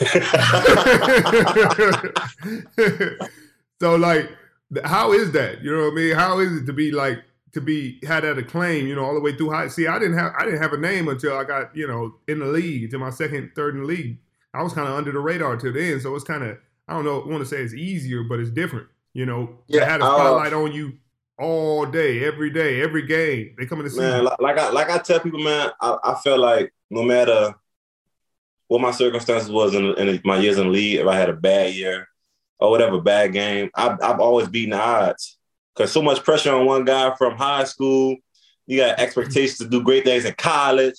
so 3.80 3.96
like 3.96 4.30
how 4.84 5.12
is 5.12 5.32
that? 5.32 5.62
You 5.62 5.76
know 5.76 5.86
what 5.86 5.92
I 5.92 5.96
mean? 5.96 6.14
How 6.14 6.38
is 6.38 6.58
it 6.58 6.66
to 6.66 6.72
be 6.72 6.92
like 6.92 7.18
to 7.52 7.60
be 7.60 7.98
had 8.06 8.24
that 8.24 8.38
acclaim, 8.38 8.86
you 8.86 8.94
know, 8.94 9.04
all 9.04 9.14
the 9.14 9.20
way 9.20 9.34
through 9.34 9.50
high 9.50 9.68
see 9.68 9.86
I 9.86 9.98
didn't 9.98 10.18
have 10.18 10.32
I 10.38 10.44
didn't 10.44 10.62
have 10.62 10.72
a 10.72 10.78
name 10.78 11.08
until 11.08 11.36
I 11.36 11.44
got, 11.44 11.74
you 11.74 11.86
know, 11.86 12.14
in 12.28 12.38
the 12.38 12.46
league, 12.46 12.90
to 12.90 12.98
my 12.98 13.10
second, 13.10 13.52
third 13.54 13.74
in 13.74 13.82
the 13.82 13.86
league. 13.86 14.18
I 14.52 14.62
was 14.62 14.72
kind 14.72 14.88
of 14.88 14.94
under 14.94 15.12
the 15.12 15.18
radar 15.18 15.56
till 15.56 15.72
then. 15.72 16.00
So 16.00 16.14
it's 16.14 16.24
kind 16.24 16.42
of 16.42 16.58
I 16.88 16.94
don't 16.94 17.04
know, 17.04 17.22
I 17.22 17.26
want 17.26 17.40
to 17.40 17.46
say 17.46 17.58
it's 17.58 17.74
easier, 17.74 18.22
but 18.22 18.40
it's 18.40 18.50
different. 18.50 18.88
You 19.12 19.26
know, 19.26 19.58
Yeah, 19.66 19.84
had 19.84 20.00
a 20.00 20.04
uh, 20.04 20.14
spotlight 20.14 20.52
on 20.52 20.72
you 20.72 20.94
all 21.38 21.86
day, 21.86 22.24
every 22.24 22.50
day, 22.50 22.82
every 22.82 23.06
game. 23.06 23.54
They 23.58 23.66
come 23.66 23.78
in 23.78 23.84
to 23.84 23.90
see 23.90 23.98
man, 24.00 24.24
like, 24.24 24.58
I 24.58 24.70
like 24.70 24.90
I 24.90 24.98
tell 24.98 25.20
people, 25.20 25.40
man, 25.40 25.70
I, 25.80 25.96
I 26.04 26.14
felt 26.16 26.38
like 26.38 26.72
no 26.90 27.02
matter 27.02 27.54
what 28.68 28.80
my 28.80 28.92
circumstances 28.92 29.50
was 29.50 29.74
in, 29.74 29.84
in 29.98 30.20
my 30.24 30.38
years 30.38 30.58
in 30.58 30.66
the 30.66 30.70
league, 30.70 31.00
if 31.00 31.06
I 31.06 31.16
had 31.16 31.28
a 31.28 31.34
bad 31.34 31.74
year 31.74 32.06
or 32.60 32.70
whatever 32.70 33.00
bad 33.00 33.32
game, 33.32 33.68
I've, 33.74 34.00
I've 34.00 34.20
always 34.20 34.48
beaten 34.48 34.70
the 34.70 34.80
odds. 34.80 35.38
Cause 35.76 35.92
so 35.92 36.02
much 36.02 36.24
pressure 36.24 36.52
on 36.52 36.66
one 36.66 36.84
guy 36.84 37.14
from 37.16 37.36
high 37.36 37.64
school, 37.64 38.16
you 38.66 38.78
got 38.78 38.96
mm-hmm. 38.96 39.02
expectations 39.02 39.58
to 39.58 39.68
do 39.68 39.82
great 39.82 40.04
things 40.04 40.24
in 40.24 40.34
college, 40.34 40.96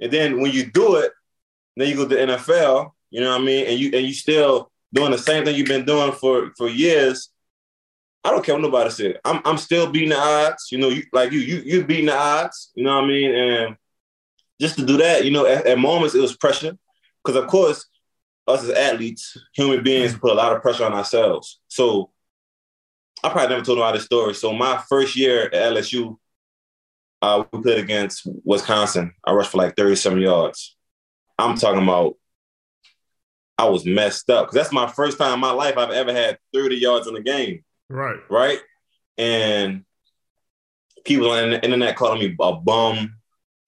and 0.00 0.12
then 0.12 0.40
when 0.40 0.52
you 0.52 0.70
do 0.70 0.96
it, 0.96 1.12
then 1.76 1.88
you 1.88 1.94
go 1.94 2.08
to 2.08 2.14
the 2.14 2.20
NFL. 2.20 2.90
You 3.10 3.20
know 3.20 3.30
what 3.30 3.40
I 3.40 3.44
mean? 3.44 3.66
And 3.66 3.78
you 3.78 3.90
and 3.94 4.06
you 4.06 4.12
still 4.12 4.70
doing 4.92 5.12
the 5.12 5.18
same 5.18 5.44
thing 5.44 5.56
you've 5.56 5.68
been 5.68 5.84
doing 5.84 6.12
for 6.12 6.52
for 6.56 6.68
years. 6.68 7.30
I 8.24 8.30
don't 8.30 8.44
care 8.44 8.54
what 8.54 8.62
nobody 8.62 8.90
said. 8.90 9.20
I'm 9.24 9.40
I'm 9.44 9.58
still 9.58 9.90
beating 9.90 10.10
the 10.10 10.18
odds. 10.18 10.68
You 10.70 10.78
know, 10.78 10.88
you 10.88 11.04
like 11.12 11.32
you 11.32 11.40
you 11.40 11.62
you 11.64 11.84
beating 11.84 12.06
the 12.06 12.16
odds. 12.16 12.72
You 12.74 12.84
know 12.84 12.96
what 12.96 13.04
I 13.04 13.08
mean? 13.08 13.34
And 13.34 13.76
just 14.60 14.76
to 14.76 14.84
do 14.84 14.96
that, 14.98 15.24
you 15.24 15.30
know, 15.30 15.46
at, 15.46 15.66
at 15.66 15.78
moments 15.78 16.14
it 16.14 16.20
was 16.20 16.36
pressure, 16.36 16.76
because 17.24 17.36
of 17.42 17.48
course, 17.48 17.86
us 18.46 18.64
as 18.64 18.70
athletes, 18.70 19.36
human 19.54 19.82
beings, 19.82 20.12
mm-hmm. 20.12 20.20
put 20.20 20.32
a 20.32 20.34
lot 20.34 20.54
of 20.54 20.62
pressure 20.62 20.84
on 20.84 20.94
ourselves. 20.94 21.60
So 21.68 22.10
I 23.24 23.28
probably 23.30 23.48
never 23.48 23.64
told 23.64 23.78
nobody 23.78 23.98
this 23.98 24.04
story. 24.06 24.34
So 24.34 24.52
my 24.52 24.82
first 24.88 25.16
year 25.16 25.46
at 25.46 25.52
LSU, 25.52 26.16
uh, 27.20 27.44
we 27.52 27.62
played 27.62 27.78
against 27.78 28.26
Wisconsin. 28.44 29.12
I 29.24 29.32
rushed 29.32 29.50
for 29.50 29.58
like 29.58 29.76
37 29.76 30.20
yards. 30.20 30.76
I'm 31.38 31.56
talking 31.56 31.82
about 31.82 32.14
I 33.56 33.68
was 33.68 33.84
messed 33.84 34.30
up 34.30 34.46
because 34.46 34.54
that's 34.54 34.72
my 34.72 34.86
first 34.86 35.18
time 35.18 35.34
in 35.34 35.40
my 35.40 35.50
life 35.50 35.76
I've 35.76 35.90
ever 35.90 36.12
had 36.12 36.38
30 36.54 36.76
yards 36.76 37.06
in 37.08 37.16
a 37.16 37.20
game 37.22 37.64
Right. 37.88 38.18
right? 38.30 38.60
And 39.16 39.84
people 41.04 41.30
on 41.30 41.50
the 41.50 41.64
internet 41.64 41.96
calling 41.96 42.20
me 42.20 42.36
a 42.40 42.52
bum, 42.54 43.16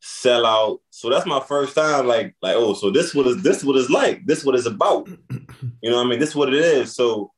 sellout. 0.00 0.78
So 0.90 1.10
that's 1.10 1.26
my 1.26 1.40
first 1.40 1.74
time, 1.74 2.06
like, 2.06 2.36
like, 2.40 2.54
oh, 2.56 2.74
so 2.74 2.90
this 2.90 3.14
what 3.14 3.26
is 3.26 3.42
this 3.42 3.64
what 3.64 3.76
it's 3.76 3.90
like. 3.90 4.24
This 4.26 4.44
what 4.44 4.54
it's 4.54 4.66
about. 4.66 5.08
You 5.82 5.90
know 5.90 5.96
what 5.96 6.06
I 6.06 6.10
mean? 6.10 6.18
This 6.18 6.30
is 6.30 6.36
what 6.36 6.52
it 6.52 6.62
is. 6.62 6.94
So 6.94 7.32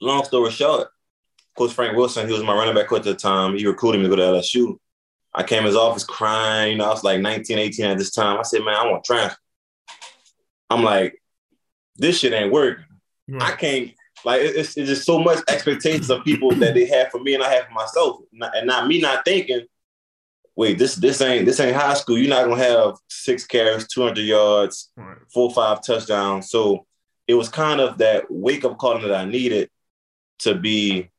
long 0.00 0.24
story 0.24 0.50
short, 0.50 0.88
Coach 1.56 1.72
Frank 1.72 1.96
Wilson, 1.96 2.26
he 2.26 2.32
was 2.32 2.42
my 2.42 2.54
running 2.54 2.74
back 2.74 2.88
coach 2.88 3.00
at 3.00 3.04
the 3.04 3.14
time. 3.14 3.56
He 3.56 3.66
recruited 3.66 4.00
me 4.00 4.08
to 4.08 4.10
go 4.10 4.16
to 4.16 4.22
LSU. 4.22 4.78
I 5.34 5.42
came 5.42 5.62
to 5.62 5.66
his 5.66 5.76
office 5.76 6.04
crying. 6.04 6.72
You 6.72 6.78
know, 6.78 6.84
I 6.86 6.90
was 6.90 7.04
like 7.04 7.20
19, 7.20 7.58
18 7.58 7.84
at 7.86 7.98
this 7.98 8.10
time. 8.10 8.38
I 8.38 8.42
said, 8.42 8.62
man, 8.62 8.74
I 8.74 8.90
want 8.90 9.04
to 9.04 9.12
transfer. 9.12 9.38
I'm 10.70 10.82
like, 10.82 11.20
this 11.96 12.18
shit 12.18 12.32
ain't 12.32 12.52
working. 12.52 12.84
I 13.40 13.52
can't 13.52 13.92
like 14.24 14.40
it's, 14.42 14.76
it's 14.76 14.88
just 14.88 15.04
so 15.06 15.18
much 15.18 15.38
expectations 15.48 16.10
of 16.10 16.24
people 16.24 16.50
that 16.56 16.74
they 16.74 16.86
have 16.86 17.10
for 17.10 17.20
me 17.20 17.34
and 17.34 17.42
I 17.42 17.52
have 17.54 17.66
for 17.66 17.72
myself, 17.72 18.20
and 18.32 18.66
not 18.66 18.86
me 18.86 19.00
not 19.00 19.24
thinking, 19.24 19.66
wait, 20.56 20.78
this 20.78 20.94
this 20.96 21.20
ain't 21.20 21.44
this 21.46 21.60
ain't 21.60 21.76
high 21.76 21.94
school. 21.94 22.18
You're 22.18 22.28
not 22.30 22.48
gonna 22.48 22.62
have 22.62 22.96
six 23.08 23.44
carries, 23.46 23.86
200 23.88 24.20
yards, 24.22 24.90
Right. 24.96 25.16
four 25.32 25.48
or 25.48 25.54
five 25.54 25.82
touchdowns. 25.84 26.50
So 26.50 26.86
it 27.26 27.34
was 27.34 27.48
kind 27.48 27.80
of 27.80 27.98
that 27.98 28.24
wake 28.30 28.64
up 28.64 28.78
call 28.78 28.98
that 29.00 29.14
I 29.14 29.24
needed 29.24 29.70
to 30.40 30.54
be 30.54 31.10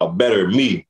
a 0.00 0.08
better 0.10 0.48
me. 0.48 0.86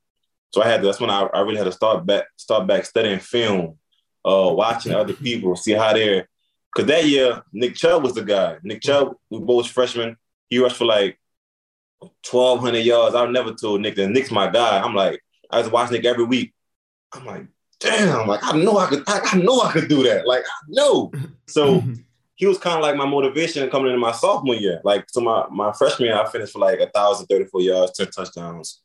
So 0.51 0.63
I 0.63 0.69
had 0.69 0.81
to, 0.81 0.87
that's 0.87 1.01
when 1.01 1.11
I, 1.11 1.23
I 1.35 1.41
really 1.41 1.57
had 1.57 1.65
to 1.65 1.73
start 1.73 2.07
back 2.07 2.25
start 2.37 2.67
back 2.67 2.85
studying 2.85 3.19
film, 3.19 3.79
uh, 4.25 4.51
watching 4.53 4.95
other 4.95 5.13
people, 5.15 5.57
see 5.57 5.73
how 5.73 5.93
they're. 5.93 6.29
Cause 6.77 6.87
that 6.87 7.07
year 7.07 7.43
Nick 7.53 7.75
Chubb 7.75 8.03
was 8.03 8.13
the 8.15 8.23
guy. 8.23 8.59
Nick 8.63 8.83
Chubb, 8.83 9.15
we 9.31 9.41
both 9.41 9.69
freshmen. 9.69 10.17
He 10.51 10.59
rushed 10.59 10.77
for 10.77 10.85
like 10.85 11.19
1,200 12.01 12.79
yards. 12.79 13.15
I 13.15 13.27
never 13.27 13.55
told 13.55 13.81
Nick 13.81 13.97
that 13.97 14.09
Nick's 14.09 14.31
my 14.31 14.49
guy. 14.49 14.79
I'm 14.79 14.95
like, 14.95 15.21
I 15.51 15.59
was 15.59 15.71
watching 15.71 15.95
Nick 15.95 16.05
every 16.05 16.25
week. 16.25 16.53
I'm 17.13 17.25
like, 17.25 17.47
damn, 17.81 18.29
like 18.29 18.41
I 18.43 18.57
know 18.57 18.79
I 18.79 18.87
could, 18.87 19.03
I, 19.07 19.21
I 19.33 19.39
know 19.39 19.61
I 19.63 19.73
could 19.73 19.89
do 19.89 20.03
that. 20.05 20.27
Like 20.27 20.45
I 20.45 20.65
know. 20.69 21.13
So 21.49 21.83
he 22.39 22.47
was 22.47 22.57
kind 22.57 22.77
of 22.77 22.83
like 22.83 22.95
my 22.95 23.05
motivation 23.05 23.69
coming 23.69 23.89
into 23.89 23.99
my 23.99 24.13
sophomore 24.13 24.55
year. 24.55 24.81
Like 24.85 25.05
so 25.09 25.21
my 25.21 25.47
my 25.51 25.73
freshman 25.73 26.09
year, 26.09 26.19
I 26.19 26.31
finished 26.31 26.53
for 26.53 26.61
like 26.61 26.81
thousand 26.95 27.27
thirty 27.27 27.45
four 27.47 27.61
yards, 27.61 27.93
ten 27.93 28.07
touchdowns, 28.07 28.81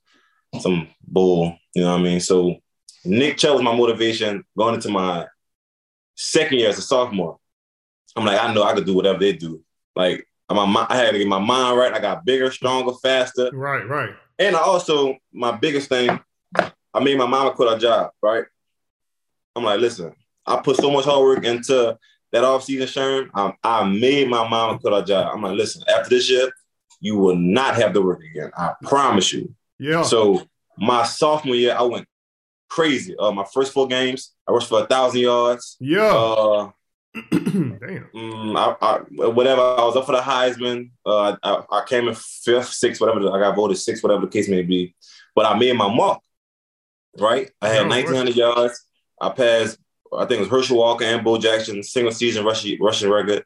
some 0.60 0.88
bull. 1.08 1.56
You 1.76 1.84
know 1.84 1.92
what 1.92 2.00
I 2.00 2.04
mean? 2.04 2.20
So 2.20 2.56
Nick 3.06 3.38
Chubb 3.38 3.54
was 3.54 3.62
my 3.62 3.76
motivation 3.76 4.44
going 4.58 4.74
into 4.74 4.90
my 4.90 5.28
second 6.16 6.58
year 6.58 6.70
as 6.70 6.80
a 6.80 6.82
sophomore. 6.82 7.38
I'm 8.16 8.26
like, 8.26 8.42
I 8.42 8.52
know 8.52 8.64
I 8.64 8.74
could 8.74 8.88
do 8.88 8.96
whatever 8.96 9.20
they 9.20 9.34
do. 9.34 9.64
Like 9.96 10.28
my 10.50 10.88
I 10.90 10.98
had 10.98 11.12
to 11.12 11.20
get 11.20 11.28
my 11.28 11.40
mind 11.40 11.78
right. 11.78 11.94
I 11.94 12.00
got 12.00 12.26
bigger, 12.26 12.52
stronger, 12.52 12.94
faster. 13.04 13.52
Right. 13.54 13.88
Right. 13.88 14.16
And 14.40 14.56
I 14.56 14.62
also, 14.62 15.16
my 15.32 15.52
biggest 15.52 15.90
thing, 15.90 16.20
I 16.56 17.00
made 17.02 17.20
my 17.20 17.28
mama 17.28 17.52
quit 17.52 17.70
her 17.70 17.78
job, 17.78 18.12
right? 18.22 18.46
I'm 19.56 19.64
like, 19.64 19.80
listen, 19.80 20.16
I 20.46 20.58
put 20.58 20.78
so 20.78 20.90
much 20.90 21.06
hard 21.06 21.22
work 21.22 21.46
into 21.46 21.98
that 22.34 22.44
offseason, 22.44 22.88
Sharon. 22.88 23.30
Um, 23.34 23.54
I 23.64 23.86
made 23.86 24.30
my 24.30 24.48
mama 24.48 24.78
quit 24.80 24.94
her 24.94 25.02
job. 25.04 25.32
I'm 25.34 25.42
like, 25.42 25.56
listen, 25.56 25.84
after 25.88 26.10
this 26.10 26.30
year, 26.30 26.52
you 27.00 27.18
will 27.18 27.36
not 27.36 27.76
have 27.76 27.94
to 27.94 28.02
work 28.02 28.22
again. 28.24 28.52
I 28.58 28.74
promise 28.84 29.32
you. 29.32 29.54
Yeah. 29.80 30.02
So 30.04 30.42
my 30.78 31.04
sophomore 31.06 31.56
year, 31.56 31.76
I 31.78 31.84
went 31.84 32.08
crazy. 32.70 33.16
Uh, 33.18 33.32
my 33.32 33.46
first 33.54 33.72
four 33.72 33.88
games, 33.88 34.34
I 34.48 34.52
rushed 34.52 34.68
for 34.70 34.82
a 34.84 34.86
thousand 34.88 35.22
yards. 35.22 35.78
yeah. 35.80 36.12
Uh, 36.12 36.72
Damn. 37.32 38.10
Mm, 38.16 38.58
I, 38.58 38.76
I, 38.82 38.98
whatever. 39.28 39.62
I 39.62 39.84
was 39.86 39.96
up 39.96 40.08
for 40.08 40.14
the 40.14 40.22
Heisman. 40.22 40.90
Uh, 41.06 41.36
I, 41.44 41.64
I 41.70 41.84
came 41.88 42.08
in 42.08 42.16
fifth, 42.16 42.70
sixth, 42.70 43.00
whatever. 43.00 43.20
I 43.32 43.40
got 43.40 43.56
voted 43.56 43.78
sixth, 43.78 44.02
whatever 44.02 44.22
the 44.26 44.32
case 44.32 44.50
may 44.50 44.64
be. 44.64 44.96
But 45.36 45.46
I 45.46 45.58
made 45.58 45.76
my 45.78 45.94
mark. 45.94 46.22
Right. 47.20 47.52
I 47.62 47.68
had 47.70 47.86
Oh, 47.86 47.90
1,900 47.90 48.36
yards. 48.36 48.84
I 49.22 49.30
passed. 49.30 49.78
I 50.18 50.26
think 50.26 50.40
it 50.40 50.40
was 50.42 50.50
Herschel 50.50 50.78
Walker 50.78 51.06
and 51.06 51.24
Bo 51.24 51.38
Jackson 51.38 51.82
single 51.84 52.12
season 52.12 52.46
rushing 52.46 52.78
rushing 52.82 53.10
record. 53.10 53.44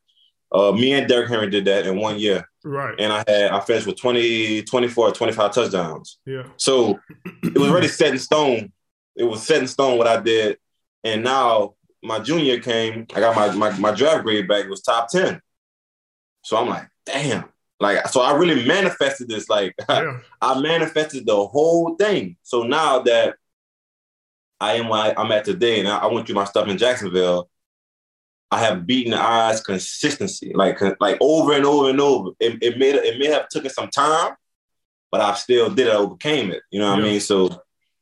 Uh, 0.51 0.71
me 0.71 0.93
and 0.93 1.07
Derrick 1.09 1.27
Henry 1.29 1.49
did 1.49 1.65
that 1.65 1.85
in 1.85 1.99
one 1.99 2.17
year, 2.19 2.47
Right. 2.63 2.95
and 2.97 3.11
I 3.11 3.23
had 3.27 3.51
I 3.51 3.59
finished 3.59 3.85
with 3.85 3.97
20, 3.99 4.63
24, 4.63 5.11
25 5.11 5.51
touchdowns. 5.53 6.19
Yeah. 6.25 6.43
So 6.55 6.99
it 7.43 7.57
was 7.57 7.69
already 7.69 7.89
set 7.89 8.13
in 8.13 8.19
stone. 8.19 8.71
It 9.17 9.25
was 9.25 9.43
set 9.45 9.61
in 9.61 9.67
stone 9.67 9.97
what 9.97 10.07
I 10.07 10.21
did. 10.21 10.57
And 11.03 11.23
now 11.23 11.73
my 12.01 12.19
junior 12.19 12.59
came, 12.59 13.07
I 13.13 13.19
got 13.19 13.35
my, 13.35 13.51
my, 13.71 13.77
my 13.79 13.91
draft 13.91 14.23
grade 14.23 14.47
back. 14.47 14.63
It 14.65 14.69
was 14.69 14.81
top 14.81 15.09
10. 15.09 15.41
So 16.43 16.55
I'm 16.55 16.69
like, 16.69 16.87
damn. 17.05 17.45
Like, 17.79 18.07
so 18.07 18.21
I 18.21 18.33
really 18.35 18.65
manifested 18.65 19.27
this. 19.27 19.49
Like, 19.49 19.75
Yeah. 19.89 20.19
I 20.41 20.59
manifested 20.61 21.25
the 21.25 21.45
whole 21.45 21.95
thing. 21.97 22.37
So 22.43 22.63
now 22.63 22.99
that 22.99 23.35
I 24.59 24.73
am 24.73 24.89
where 24.89 25.17
I'm 25.19 25.31
at 25.31 25.45
today, 25.45 25.79
and 25.79 25.87
I, 25.87 25.97
I 25.99 26.05
went 26.07 26.25
through 26.25 26.35
my 26.35 26.45
stuff 26.45 26.67
in 26.67 26.77
Jacksonville, 26.77 27.49
I 28.49 28.59
have 28.59 28.87
beaten 28.87 29.11
the 29.11 29.19
odds 29.19 29.61
consistency, 29.61 30.51
like 30.55 30.79
like 30.99 31.17
over 31.19 31.53
and 31.53 31.65
over 31.65 31.89
and 31.89 31.99
over. 31.99 32.31
It, 32.39 32.57
it 32.61 32.77
may 32.77 32.89
it 32.91 33.19
may 33.19 33.27
have 33.27 33.49
taken 33.49 33.69
some 33.69 33.89
time, 33.89 34.33
but 35.11 35.21
I 35.21 35.33
still 35.33 35.69
did 35.69 35.87
it. 35.87 35.93
I 35.93 35.97
overcame 35.97 36.51
it. 36.51 36.63
You 36.71 36.79
know 36.79 36.89
what 36.91 36.99
Yeah. 36.99 37.05
I 37.05 37.07
mean? 37.09 37.19
So 37.19 37.49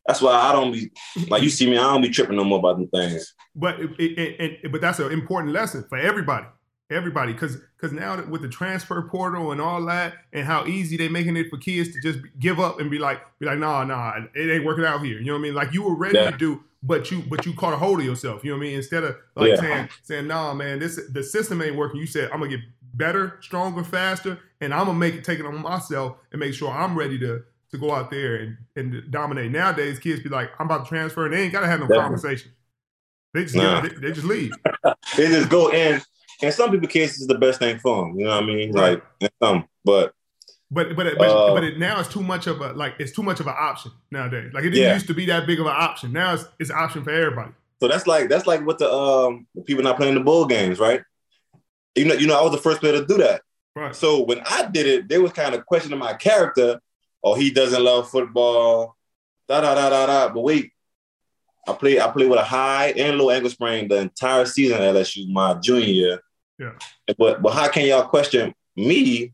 that's 0.05 0.21
why 0.21 0.33
I 0.33 0.51
don't 0.51 0.71
be 0.71 0.91
like 1.29 1.41
you 1.41 1.49
see 1.49 1.67
me. 1.69 1.77
I 1.77 1.81
don't 1.83 2.01
be 2.01 2.09
tripping 2.09 2.37
no 2.37 2.43
more 2.43 2.59
about 2.59 2.77
them 2.77 2.87
things. 2.89 3.33
But 3.55 3.79
it, 3.79 3.89
it, 3.99 4.59
it, 4.63 4.71
but 4.71 4.81
that's 4.81 4.99
an 4.99 5.11
important 5.11 5.51
lesson 5.53 5.83
for 5.89 5.97
everybody, 5.97 6.45
everybody, 6.89 7.33
because 7.33 7.57
because 7.75 7.91
now 7.91 8.23
with 8.25 8.41
the 8.41 8.49
transfer 8.49 9.01
portal 9.03 9.51
and 9.51 9.61
all 9.61 9.83
that, 9.85 10.13
and 10.33 10.45
how 10.45 10.65
easy 10.65 10.97
they 10.97 11.07
making 11.07 11.37
it 11.37 11.49
for 11.49 11.57
kids 11.57 11.93
to 11.93 12.01
just 12.01 12.19
give 12.39 12.59
up 12.59 12.79
and 12.79 12.89
be 12.91 12.97
like, 12.99 13.19
be 13.39 13.45
like, 13.45 13.59
nah, 13.59 13.83
nah, 13.83 14.13
it 14.33 14.49
ain't 14.51 14.65
working 14.65 14.85
out 14.85 15.03
here. 15.03 15.19
You 15.19 15.25
know 15.25 15.33
what 15.33 15.39
I 15.39 15.43
mean? 15.43 15.53
Like 15.55 15.73
you 15.73 15.83
were 15.83 15.95
ready 15.95 16.15
Yeah. 16.15 16.31
to 16.31 16.37
do, 16.37 16.63
but 16.83 17.11
you 17.11 17.23
but 17.29 17.45
you 17.45 17.53
caught 17.53 17.73
a 17.73 17.77
hold 17.77 17.99
of 17.99 18.05
yourself. 18.05 18.43
You 18.43 18.51
know 18.51 18.57
what 18.57 18.63
I 18.63 18.67
mean? 18.67 18.75
Instead 18.77 19.03
of 19.03 19.15
like 19.35 19.51
Yeah. 19.51 19.55
saying 19.57 19.89
saying, 20.03 20.27
nah, 20.27 20.53
man, 20.53 20.79
this 20.79 20.99
the 21.11 21.23
system 21.23 21.61
ain't 21.61 21.75
working. 21.75 21.99
You 21.99 22.07
said 22.07 22.29
I'm 22.31 22.39
gonna 22.39 22.51
get 22.51 22.61
better, 22.93 23.37
stronger, 23.41 23.83
faster, 23.83 24.39
and 24.61 24.73
I'm 24.73 24.85
gonna 24.85 24.97
make 24.97 25.15
it 25.15 25.23
take 25.23 25.39
it 25.39 25.45
on 25.45 25.61
myself 25.61 26.17
and 26.31 26.39
make 26.39 26.53
sure 26.53 26.71
I'm 26.71 26.97
ready 26.97 27.19
to 27.19 27.43
to 27.71 27.77
go 27.77 27.93
out 27.93 28.11
there 28.11 28.35
and, 28.35 28.57
and 28.75 29.11
dominate. 29.11 29.51
Nowadays, 29.51 29.99
kids 29.99 30.21
be 30.21 30.29
like, 30.29 30.51
I'm 30.59 30.67
about 30.67 30.85
to 30.85 30.89
transfer, 30.89 31.25
and 31.25 31.33
they 31.33 31.41
ain't 31.43 31.51
gotta 31.51 31.67
have 31.67 31.79
no 31.79 31.87
Definitely. 31.87 32.03
conversation. 32.03 32.51
They 33.33 33.43
just 33.43 33.55
Nah. 33.55 33.81
they, 33.81 33.89
they 33.89 34.11
just 34.11 34.27
leave. 34.27 34.55
They 35.17 35.27
just 35.27 35.49
go 35.49 35.69
in. 35.71 36.01
And 36.41 36.53
some 36.53 36.71
people 36.71 36.87
cases 36.87 37.21
is 37.21 37.27
the 37.27 37.37
best 37.37 37.59
thing 37.59 37.79
for 37.79 38.05
them. 38.05 38.19
You 38.19 38.25
know 38.25 38.35
what 38.35 38.43
I 38.43 38.45
mean? 38.45 38.71
Right. 38.71 38.91
Like 38.93 39.03
and 39.21 39.31
some, 39.41 39.65
but 39.83 40.13
But 40.71 40.95
but 40.95 41.17
but, 41.17 41.29
Uh, 41.29 41.53
but 41.53 41.63
it, 41.63 41.77
now 41.79 41.99
it's 41.99 42.09
too 42.09 42.23
much 42.23 42.47
of 42.47 42.59
a 42.61 42.73
like 42.73 42.95
it's 42.99 43.11
too 43.13 43.23
much 43.23 43.39
of 43.39 43.47
an 43.47 43.55
option 43.57 43.91
nowadays. 44.11 44.51
Like 44.53 44.63
it 44.63 44.71
didn't 44.71 44.83
Yeah. 44.83 44.93
used 44.93 45.07
to 45.07 45.13
be 45.13 45.25
that 45.27 45.47
big 45.47 45.59
of 45.59 45.65
an 45.67 45.73
option. 45.75 46.11
Now 46.11 46.33
it's 46.33 46.45
it's 46.59 46.69
an 46.69 46.77
option 46.77 47.03
for 47.03 47.11
everybody. 47.11 47.51
So 47.79 47.87
that's 47.87 48.07
like 48.07 48.29
that's 48.29 48.47
like 48.47 48.65
what 48.65 48.79
the 48.79 48.91
um 48.91 49.47
the 49.55 49.61
people 49.61 49.83
not 49.83 49.97
playing 49.97 50.15
the 50.15 50.21
bowl 50.21 50.45
games, 50.45 50.79
right? 50.79 51.01
You 51.95 52.05
know, 52.05 52.15
you 52.15 52.27
know, 52.27 52.37
I 52.37 52.41
was 52.43 52.51
the 52.51 52.57
first 52.57 52.79
player 52.81 52.99
to 52.99 53.05
do 53.05 53.17
that. 53.17 53.41
Right. 53.75 53.95
So 53.95 54.23
when 54.23 54.41
I 54.45 54.65
did 54.65 54.85
it, 54.87 55.07
they 55.09 55.17
was 55.17 55.31
kind 55.33 55.53
of 55.55 55.65
questioning 55.65 55.99
my 55.99 56.13
character. 56.13 56.79
Oh, 57.23 57.35
he 57.35 57.51
doesn't 57.51 57.83
love 57.83 58.09
football. 58.09 58.95
Da 59.47 59.61
da 59.61 59.75
da 59.75 59.89
da 59.89 60.05
da. 60.05 60.33
But 60.33 60.41
wait, 60.41 60.71
I 61.67 61.73
played 61.73 61.99
I 61.99 62.09
played 62.11 62.29
with 62.29 62.39
a 62.39 62.43
high 62.43 62.87
and 62.97 63.17
low 63.17 63.29
ankle 63.29 63.49
sprain 63.49 63.87
the 63.87 63.97
entire 63.97 64.45
season 64.45 64.81
at 64.81 64.95
LSU, 64.95 65.31
my 65.31 65.53
junior 65.55 65.85
year. 65.87 66.21
Yeah. 66.59 66.73
But 67.17 67.41
but 67.41 67.53
how 67.53 67.69
can 67.69 67.85
y'all 67.85 68.07
question 68.07 68.53
me 68.75 69.33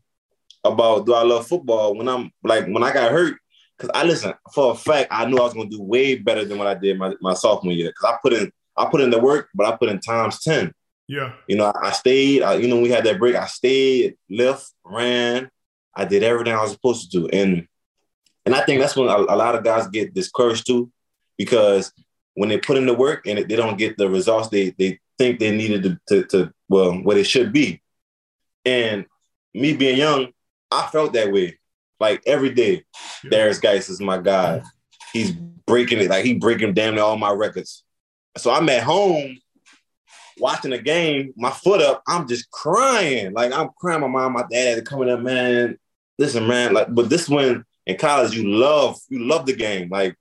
about 0.64 1.06
do 1.06 1.14
I 1.14 1.22
love 1.22 1.46
football 1.46 1.94
when 1.96 2.08
I'm 2.08 2.30
like 2.42 2.66
when 2.66 2.82
I 2.82 2.92
got 2.92 3.12
hurt? 3.12 3.36
Because 3.76 3.90
I 3.94 4.04
listen 4.04 4.34
for 4.52 4.72
a 4.72 4.74
fact, 4.74 5.08
I 5.10 5.26
knew 5.26 5.38
I 5.38 5.42
was 5.42 5.54
gonna 5.54 5.68
do 5.68 5.82
way 5.82 6.16
better 6.16 6.44
than 6.44 6.58
what 6.58 6.66
I 6.66 6.74
did 6.74 6.98
my, 6.98 7.14
my 7.20 7.34
sophomore 7.34 7.72
year. 7.72 7.90
Because 7.90 8.14
I 8.14 8.18
put 8.22 8.32
in 8.32 8.52
I 8.76 8.86
put 8.86 9.00
in 9.00 9.10
the 9.10 9.18
work, 9.18 9.48
but 9.54 9.66
I 9.66 9.76
put 9.76 9.88
in 9.88 10.00
times 10.00 10.40
ten. 10.40 10.72
Yeah. 11.08 11.32
You 11.46 11.56
know, 11.56 11.66
I, 11.66 11.88
I 11.88 11.90
stayed. 11.90 12.42
I, 12.42 12.54
you 12.54 12.68
know, 12.68 12.80
we 12.80 12.90
had 12.90 13.04
that 13.04 13.18
break. 13.18 13.34
I 13.34 13.46
stayed, 13.46 14.16
lift, 14.30 14.72
ran. 14.84 15.50
I 15.94 16.04
did 16.04 16.22
everything 16.22 16.54
I 16.54 16.62
was 16.62 16.72
supposed 16.72 17.10
to 17.10 17.20
do, 17.20 17.28
and 17.28 17.66
and 18.46 18.54
I 18.54 18.64
think 18.64 18.80
that's 18.80 18.96
when 18.96 19.08
a, 19.08 19.16
a 19.16 19.36
lot 19.36 19.54
of 19.54 19.64
guys 19.64 19.86
get 19.88 20.14
discouraged 20.14 20.66
too, 20.66 20.90
because 21.36 21.92
when 22.34 22.48
they 22.48 22.58
put 22.58 22.78
in 22.78 22.86
the 22.86 22.94
work 22.94 23.26
and 23.26 23.38
they 23.38 23.56
don't 23.56 23.76
get 23.76 23.98
the 23.98 24.08
results 24.08 24.48
they 24.48 24.70
they 24.78 24.98
think 25.22 25.38
they 25.38 25.54
needed 25.56 25.82
to 25.84 25.98
to, 26.08 26.24
to 26.28 26.52
well 26.68 26.92
what 26.92 27.16
it 27.16 27.24
should 27.24 27.52
be, 27.52 27.80
and 28.64 29.06
me 29.54 29.74
being 29.74 29.96
young, 29.98 30.32
I 30.70 30.86
felt 30.86 31.12
that 31.12 31.32
way, 31.32 31.58
like 32.00 32.22
every 32.26 32.50
day. 32.50 32.84
Yeah. 33.24 33.30
Derrius 33.30 33.60
Guice 33.60 33.88
is 33.88 34.00
my 34.00 34.18
guy. 34.18 34.62
He's 35.12 35.32
breaking 35.32 36.00
it 36.00 36.10
like 36.10 36.24
he 36.24 36.34
breaking 36.34 36.74
damn 36.74 36.94
near 36.94 37.04
all 37.04 37.16
my 37.16 37.30
records. 37.30 37.84
So 38.36 38.50
I'm 38.50 38.68
at 38.68 38.82
home 38.82 39.38
watching 40.38 40.70
the 40.70 40.78
game, 40.78 41.32
my 41.36 41.50
foot 41.50 41.80
up, 41.80 42.02
I'm 42.08 42.26
just 42.26 42.50
crying. 42.50 43.32
Like 43.32 43.52
I'm 43.52 43.70
crying. 43.78 44.00
My 44.00 44.08
mom, 44.08 44.32
my 44.32 44.44
dad 44.50 44.68
had 44.68 44.74
to 44.76 44.82
come 44.82 45.02
in 45.02 45.08
up, 45.08 45.20
man. 45.20 45.78
Listen, 46.18 46.46
man. 46.46 46.74
Like, 46.74 46.94
but 46.94 47.08
this 47.08 47.28
one 47.28 47.64
in 47.86 47.96
college, 47.96 48.34
you 48.34 48.48
love, 48.48 48.98
you 49.08 49.24
love 49.24 49.46
the 49.46 49.54
game. 49.54 49.88
Like 49.90 50.16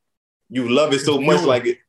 you 0.49 0.69
love 0.69 0.93
it 0.93 0.99
so 0.99 1.19
much, 1.19 1.43
like 1.43 1.65
it. 1.65 1.79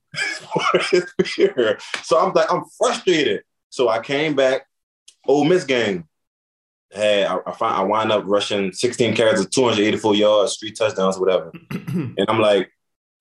Pure. 1.25 1.79
So 2.03 2.19
I'm 2.19 2.33
like, 2.33 2.53
I'm 2.53 2.65
frustrated. 2.79 3.43
So 3.71 3.89
I 3.89 4.01
came 4.01 4.35
back, 4.35 4.67
Ole 5.27 5.45
Miss 5.45 5.65
game. 5.65 6.05
Hey, 6.91 7.25
I, 7.25 7.39
I 7.47 7.53
find 7.53 7.75
I 7.75 7.83
wind 7.83 8.13
up 8.13 8.25
rushing 8.27 8.73
16 8.73 9.15
carries 9.15 9.41
of 9.41 9.51
284 9.51 10.15
yards, 10.15 10.57
three 10.59 10.73
touchdowns, 10.73 11.19
whatever. 11.19 11.53
And 11.95 12.27
I'm 12.29 12.41
like, 12.41 12.71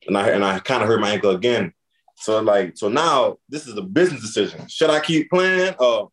and 0.07 0.17
I 0.17 0.29
and 0.29 0.43
I 0.43 0.59
kind 0.59 0.81
of 0.81 0.87
hurt 0.89 0.99
my 0.99 1.11
ankle 1.11 1.31
again. 1.31 1.73
So 2.17 2.41
like, 2.41 2.77
so 2.77 2.89
now 2.89 3.37
this 3.47 3.67
is 3.67 3.77
a 3.77 3.81
business 3.81 4.21
decision. 4.21 4.67
Should 4.67 4.89
I 4.89 4.99
keep 4.99 5.29
playing? 5.29 5.75
Or 5.79 6.09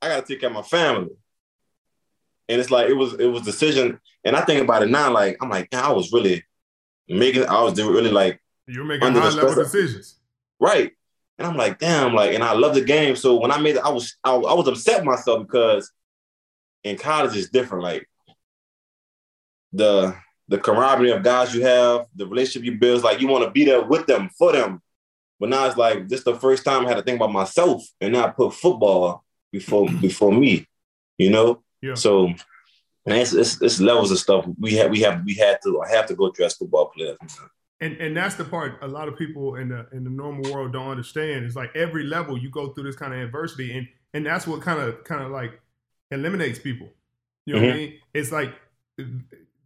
I 0.00 0.08
gotta 0.08 0.26
take 0.26 0.40
care 0.40 0.48
of 0.48 0.54
my 0.54 0.62
family. 0.62 1.10
And 2.48 2.60
it's 2.60 2.70
like 2.70 2.88
it 2.88 2.94
was 2.94 3.14
it 3.14 3.26
was 3.26 3.42
decision. 3.42 4.00
And 4.24 4.36
I 4.36 4.42
think 4.42 4.62
about 4.62 4.82
it 4.82 4.90
now, 4.90 5.12
like 5.12 5.36
I'm 5.40 5.48
like, 5.48 5.72
"Man, 5.72 5.84
I 5.84 5.92
was 5.92 6.12
really 6.12 6.44
making 7.08 7.46
I 7.46 7.62
was 7.62 7.80
really 7.80 8.10
like 8.10 8.40
You're 8.70 8.84
making 8.84 9.14
high 9.14 9.30
level 9.30 9.54
decisions. 9.54 10.16
right. 10.58 10.92
And 11.38 11.46
I'm 11.46 11.56
like, 11.56 11.78
damn, 11.78 12.12
like, 12.14 12.34
and 12.34 12.44
I 12.44 12.52
love 12.52 12.74
the 12.74 12.82
game. 12.82 13.16
So 13.16 13.36
when 13.36 13.50
I 13.50 13.58
made 13.58 13.76
it, 13.76 13.82
I 13.82 13.88
was 13.88 14.16
I, 14.22 14.34
I 14.34 14.52
was 14.54 14.68
upset 14.68 15.04
myself 15.04 15.46
because 15.46 15.90
in 16.84 16.96
college 16.96 17.34
it's 17.34 17.48
different. 17.48 17.82
Like 17.82 18.08
the 19.72 20.14
the 20.48 20.58
camaraderie 20.58 21.12
of 21.12 21.22
guys 21.22 21.54
you 21.54 21.64
have, 21.64 22.06
the 22.14 22.26
relationship 22.26 22.64
you 22.64 22.78
build, 22.78 23.02
like 23.02 23.20
you 23.20 23.28
want 23.28 23.44
to 23.44 23.50
be 23.50 23.64
there 23.64 23.82
with 23.82 24.06
them, 24.06 24.28
for 24.36 24.52
them. 24.52 24.82
But 25.38 25.48
now 25.48 25.66
it's 25.66 25.76
like 25.76 26.08
this 26.08 26.18
is 26.18 26.24
the 26.24 26.34
first 26.34 26.64
time 26.64 26.84
I 26.84 26.88
had 26.88 26.96
to 26.96 27.02
think 27.02 27.16
about 27.16 27.32
myself 27.32 27.82
and 28.00 28.12
not 28.12 28.36
put 28.36 28.52
football 28.52 29.24
before 29.50 29.88
before 30.00 30.32
me, 30.32 30.66
you 31.16 31.30
know? 31.30 31.62
Yeah. 31.80 31.94
So 31.94 32.26
and 33.06 33.16
it's, 33.16 33.32
it's, 33.32 33.62
it's 33.62 33.80
levels 33.80 34.10
of 34.10 34.18
stuff 34.18 34.46
we 34.58 34.74
have 34.74 34.90
we 34.90 35.00
have 35.00 35.24
we 35.24 35.34
had 35.34 35.58
to 35.62 35.80
I 35.80 35.88
have 35.88 36.06
to 36.06 36.14
go 36.14 36.30
through 36.30 36.44
as 36.44 36.54
football 36.54 36.92
players. 36.94 37.16
And 37.82 37.96
and 37.96 38.16
that's 38.16 38.34
the 38.34 38.44
part 38.44 38.78
a 38.82 38.88
lot 38.88 39.08
of 39.08 39.16
people 39.16 39.56
in 39.56 39.68
the 39.70 39.86
in 39.92 40.04
the 40.04 40.10
normal 40.10 40.52
world 40.52 40.72
don't 40.72 40.88
understand. 40.90 41.44
It's 41.46 41.56
like 41.56 41.74
every 41.74 42.04
level 42.04 42.36
you 42.36 42.50
go 42.50 42.68
through 42.72 42.84
this 42.84 42.96
kind 42.96 43.14
of 43.14 43.20
adversity, 43.20 43.76
and 43.76 43.88
and 44.12 44.26
that's 44.26 44.46
what 44.46 44.60
kind 44.60 44.80
of 44.80 45.02
kind 45.04 45.22
of 45.22 45.30
like 45.30 45.60
eliminates 46.10 46.58
people. 46.58 46.88
You 47.46 47.54
know 47.54 47.60
what 47.60 47.70
I 47.70 47.72
Mhm. 47.72 47.76
mean? 47.78 47.94
It's 48.12 48.32
like 48.32 48.54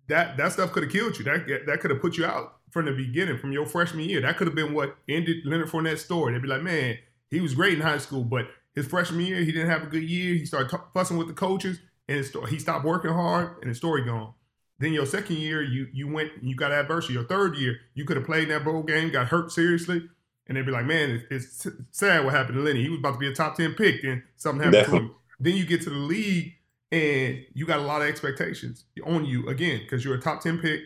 that 0.09 0.37
that 0.37 0.53
stuff 0.53 0.73
could 0.73 0.85
have 0.85 0.93
killed 0.93 1.19
you. 1.19 1.25
That 1.25 1.47
that 1.67 1.81
could 1.81 1.91
have 1.91 2.01
put 2.01 2.17
you 2.17 2.25
out 2.25 2.59
from 2.71 2.87
the 2.87 2.93
beginning, 2.93 3.39
from 3.39 3.53
your 3.53 3.67
freshman 3.67 4.09
year. 4.09 4.21
That 4.21 4.37
could 4.37 4.47
have 4.47 4.57
been 4.57 4.75
what 4.75 4.97
ended 5.09 5.39
Leonard 5.45 5.69
Fournette's 5.69 6.03
story. 6.05 6.33
They'd 6.33 6.43
be 6.43 6.49
like, 6.49 6.63
man, 6.63 6.99
he 7.31 7.41
was 7.41 7.55
great 7.55 7.75
in 7.75 7.81
high 7.81 7.99
school, 7.99 8.25
but 8.25 8.49
his 8.75 8.87
freshman 8.87 9.21
year 9.25 9.39
he 9.39 9.53
didn't 9.53 9.71
have 9.71 9.85
a 9.85 9.87
good 9.87 10.03
year. 10.03 10.35
He 10.35 10.45
started 10.45 10.71
t- 10.71 10.83
fussing 10.93 11.17
with 11.17 11.29
the 11.29 11.35
coaches, 11.35 11.79
and 12.09 12.19
his 12.19 12.33
he 12.49 12.59
stopped 12.59 12.85
working 12.85 13.13
hard, 13.13 13.57
and 13.61 13.69
his 13.69 13.79
story 13.79 14.05
gone. 14.05 14.35
Then 14.79 14.93
your 14.93 15.07
second 15.07 15.37
year, 15.37 15.63
you 15.63 15.89
you 15.93 16.09
went 16.09 16.33
and 16.41 16.49
you 16.49 16.57
got 16.57 16.73
adversity. 16.73 17.15
Your 17.15 17.25
third 17.25 17.57
year, 17.57 17.79
you 17.95 18.05
could 18.05 18.17
have 18.17 18.27
played 18.27 18.45
in 18.45 18.49
that 18.51 18.65
bowl 18.65 18.83
game, 18.83 19.11
got 19.11 19.29
hurt 19.29 19.53
seriously, 19.53 20.03
and 20.47 20.57
they'd 20.57 20.67
be 20.67 20.73
like, 20.73 20.87
"Man, 20.87 21.23
it's, 21.31 21.65
it's 21.67 21.77
sad 21.93 22.25
what 22.25 22.35
happened 22.35 22.57
to 22.57 22.63
Lenny. 22.63 22.83
He 22.83 22.89
was 22.89 22.99
about 22.99 23.13
to 23.13 23.19
be 23.19 23.29
a 23.29 23.35
top 23.35 23.57
ten 23.57 23.75
pick, 23.75 24.03
then 24.03 24.25
something 24.37 24.61
happened 24.65 24.83
Definitely. 24.83 24.99
to 25.01 25.05
him." 25.07 25.15
Then 25.41 25.57
you 25.57 25.65
get 25.67 25.83
to 25.83 25.91
the 25.91 25.97
league, 25.97 26.55
and 26.91 27.45
you 27.55 27.67
got 27.67 27.79
a 27.79 27.83
lot 27.83 28.03
of 28.03 28.09
expectations 28.09 28.85
on 29.05 29.25
you 29.25 29.49
again 29.49 29.81
because 29.83 30.05
you're 30.05 30.15
a 30.15 30.21
top 30.21 30.41
ten 30.41 30.59
pick. 30.59 30.81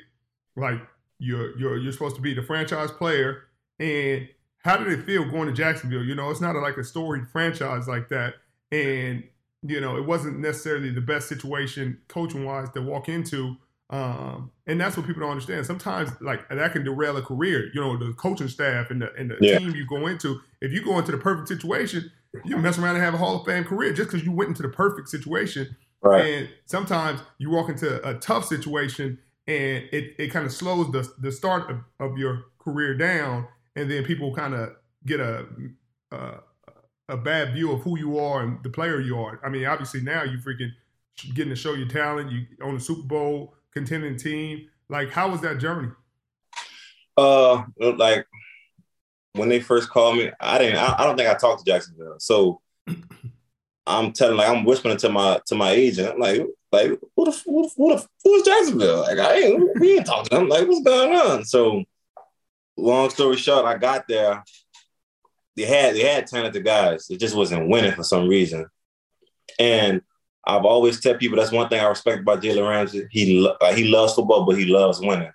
Like 0.56 0.80
you're 1.18 1.58
you're 1.58 1.76
you're 1.78 1.92
supposed 1.92 2.16
to 2.16 2.22
be 2.22 2.34
the 2.34 2.42
franchise 2.42 2.90
player. 2.90 3.44
And 3.80 4.28
how 4.58 4.76
did 4.76 4.88
it 4.88 5.04
feel 5.04 5.24
going 5.30 5.46
to 5.48 5.54
Jacksonville? 5.54 6.02
You 6.02 6.14
know, 6.14 6.30
it's 6.30 6.40
not 6.40 6.56
like 6.56 6.76
a 6.76 6.84
storied 6.84 7.28
franchise 7.28 7.88
like 7.88 8.08
that, 8.08 8.34
and 8.70 9.24
you 9.62 9.80
know, 9.80 9.96
it 9.96 10.04
wasn't 10.06 10.38
necessarily 10.38 10.90
the 10.90 11.00
best 11.00 11.28
situation 11.28 11.98
coaching 12.08 12.44
wise 12.44 12.70
to 12.70 12.82
walk 12.82 13.08
into. 13.08 13.56
Um, 13.90 14.50
and 14.66 14.78
that's 14.80 14.96
what 14.96 15.06
people 15.06 15.20
don't 15.22 15.30
understand. 15.30 15.64
Sometimes, 15.64 16.10
like 16.20 16.46
that 16.50 16.72
can 16.72 16.84
derail 16.84 17.16
a 17.16 17.22
career. 17.22 17.70
You 17.72 17.80
know, 17.80 17.96
the 17.96 18.12
coaching 18.14 18.48
staff 18.48 18.90
and 18.90 19.00
the 19.00 19.12
and 19.14 19.30
the 19.30 19.38
Yeah. 19.40 19.58
team 19.58 19.74
you 19.74 19.86
go 19.86 20.06
into. 20.06 20.40
If 20.60 20.72
you 20.72 20.84
go 20.84 20.98
into 20.98 21.12
the 21.12 21.18
perfect 21.18 21.48
situation, 21.48 22.10
you 22.44 22.58
mess 22.58 22.78
around 22.78 22.96
and 22.96 23.04
have 23.04 23.14
a 23.14 23.18
Hall 23.18 23.40
of 23.40 23.46
Fame 23.46 23.64
career 23.64 23.92
just 23.94 24.10
because 24.10 24.24
you 24.26 24.32
went 24.32 24.48
into 24.48 24.62
the 24.62 24.68
perfect 24.68 25.08
situation. 25.08 25.74
Right. 26.02 26.20
And 26.26 26.48
sometimes 26.66 27.20
you 27.38 27.50
walk 27.50 27.70
into 27.70 28.06
a 28.06 28.14
tough 28.14 28.44
situation 28.44 29.18
and 29.46 29.84
it, 29.90 30.14
it 30.18 30.28
kind 30.30 30.44
of 30.44 30.52
slows 30.52 30.92
the 30.92 31.10
the 31.20 31.32
start 31.32 31.70
of, 31.70 31.78
of 31.98 32.18
your 32.18 32.44
career 32.58 32.94
down, 32.94 33.48
and 33.74 33.90
then 33.90 34.04
people 34.04 34.34
kind 34.34 34.52
of 34.54 34.76
get 35.06 35.20
a, 35.20 35.46
a 36.12 36.40
a 37.08 37.16
bad 37.16 37.54
view 37.54 37.72
of 37.72 37.80
who 37.80 37.98
you 37.98 38.18
are 38.18 38.42
and 38.42 38.62
the 38.62 38.68
player 38.68 39.00
you 39.00 39.18
are. 39.18 39.40
I 39.42 39.48
mean, 39.48 39.64
obviously 39.64 40.02
now 40.02 40.24
you 40.24 40.36
freaking 40.36 40.72
getting 41.34 41.48
to 41.48 41.56
show 41.56 41.72
your 41.72 41.88
talent. 41.88 42.30
You 42.30 42.44
on 42.62 42.74
the 42.74 42.80
Super 42.80 43.08
Bowl 43.08 43.54
contending 43.72 44.16
team. 44.16 44.68
Like, 44.88 45.10
how 45.10 45.30
was 45.30 45.40
that 45.42 45.58
journey? 45.58 45.90
Uh, 47.16 47.64
like 47.78 48.26
when 49.32 49.48
they 49.48 49.60
first 49.60 49.90
called 49.90 50.16
me, 50.16 50.30
I 50.40 50.58
didn't. 50.58 50.76
I, 50.76 50.96
I 50.98 51.04
don't 51.04 51.16
think 51.16 51.28
I 51.28 51.34
talked 51.34 51.64
to 51.64 51.70
Jacksonville. 51.70 52.16
So 52.18 52.60
I'm 53.86 54.12
telling 54.12 54.36
like 54.36 54.48
I'm 54.48 54.64
whispering 54.64 54.96
to 54.98 55.08
my 55.08 55.40
to 55.46 55.54
my 55.54 55.70
agent. 55.70 56.14
I'm 56.14 56.20
like, 56.20 56.46
like 56.70 56.90
who 57.16 57.24
the 57.24 57.42
who 57.44 57.62
the, 57.62 57.70
who 57.76 57.96
the 57.96 58.06
who's 58.22 58.42
Jacksonville? 58.42 59.00
Like 59.00 59.18
I 59.18 59.34
ain't 59.34 59.80
we 59.80 59.96
ain't 59.96 60.06
talking 60.06 60.30
to 60.30 60.36
them. 60.36 60.48
Like 60.48 60.66
what's 60.68 60.82
going 60.82 61.16
on? 61.16 61.44
So 61.44 61.84
long 62.76 63.10
story 63.10 63.36
short, 63.36 63.64
I 63.64 63.78
got 63.78 64.06
there. 64.08 64.44
They 65.56 65.64
had 65.64 65.94
they 65.94 66.02
had 66.02 66.26
talented 66.26 66.64
guys. 66.64 67.10
It 67.10 67.18
just 67.18 67.34
wasn't 67.34 67.68
winning 67.68 67.92
for 67.92 68.04
some 68.04 68.28
reason. 68.28 68.66
And 69.58 70.02
I've 70.48 70.64
always 70.64 70.98
tell 71.00 71.14
people 71.14 71.36
that's 71.36 71.52
one 71.52 71.68
thing 71.68 71.80
I 71.80 71.86
respect 71.86 72.22
about 72.22 72.42
Jalen 72.42 72.68
Ramsey. 72.68 73.06
He 73.10 73.40
like, 73.60 73.76
he 73.76 73.84
loves 73.84 74.14
football, 74.14 74.46
but 74.46 74.58
he 74.58 74.64
loves 74.64 75.00
winning. 75.00 75.30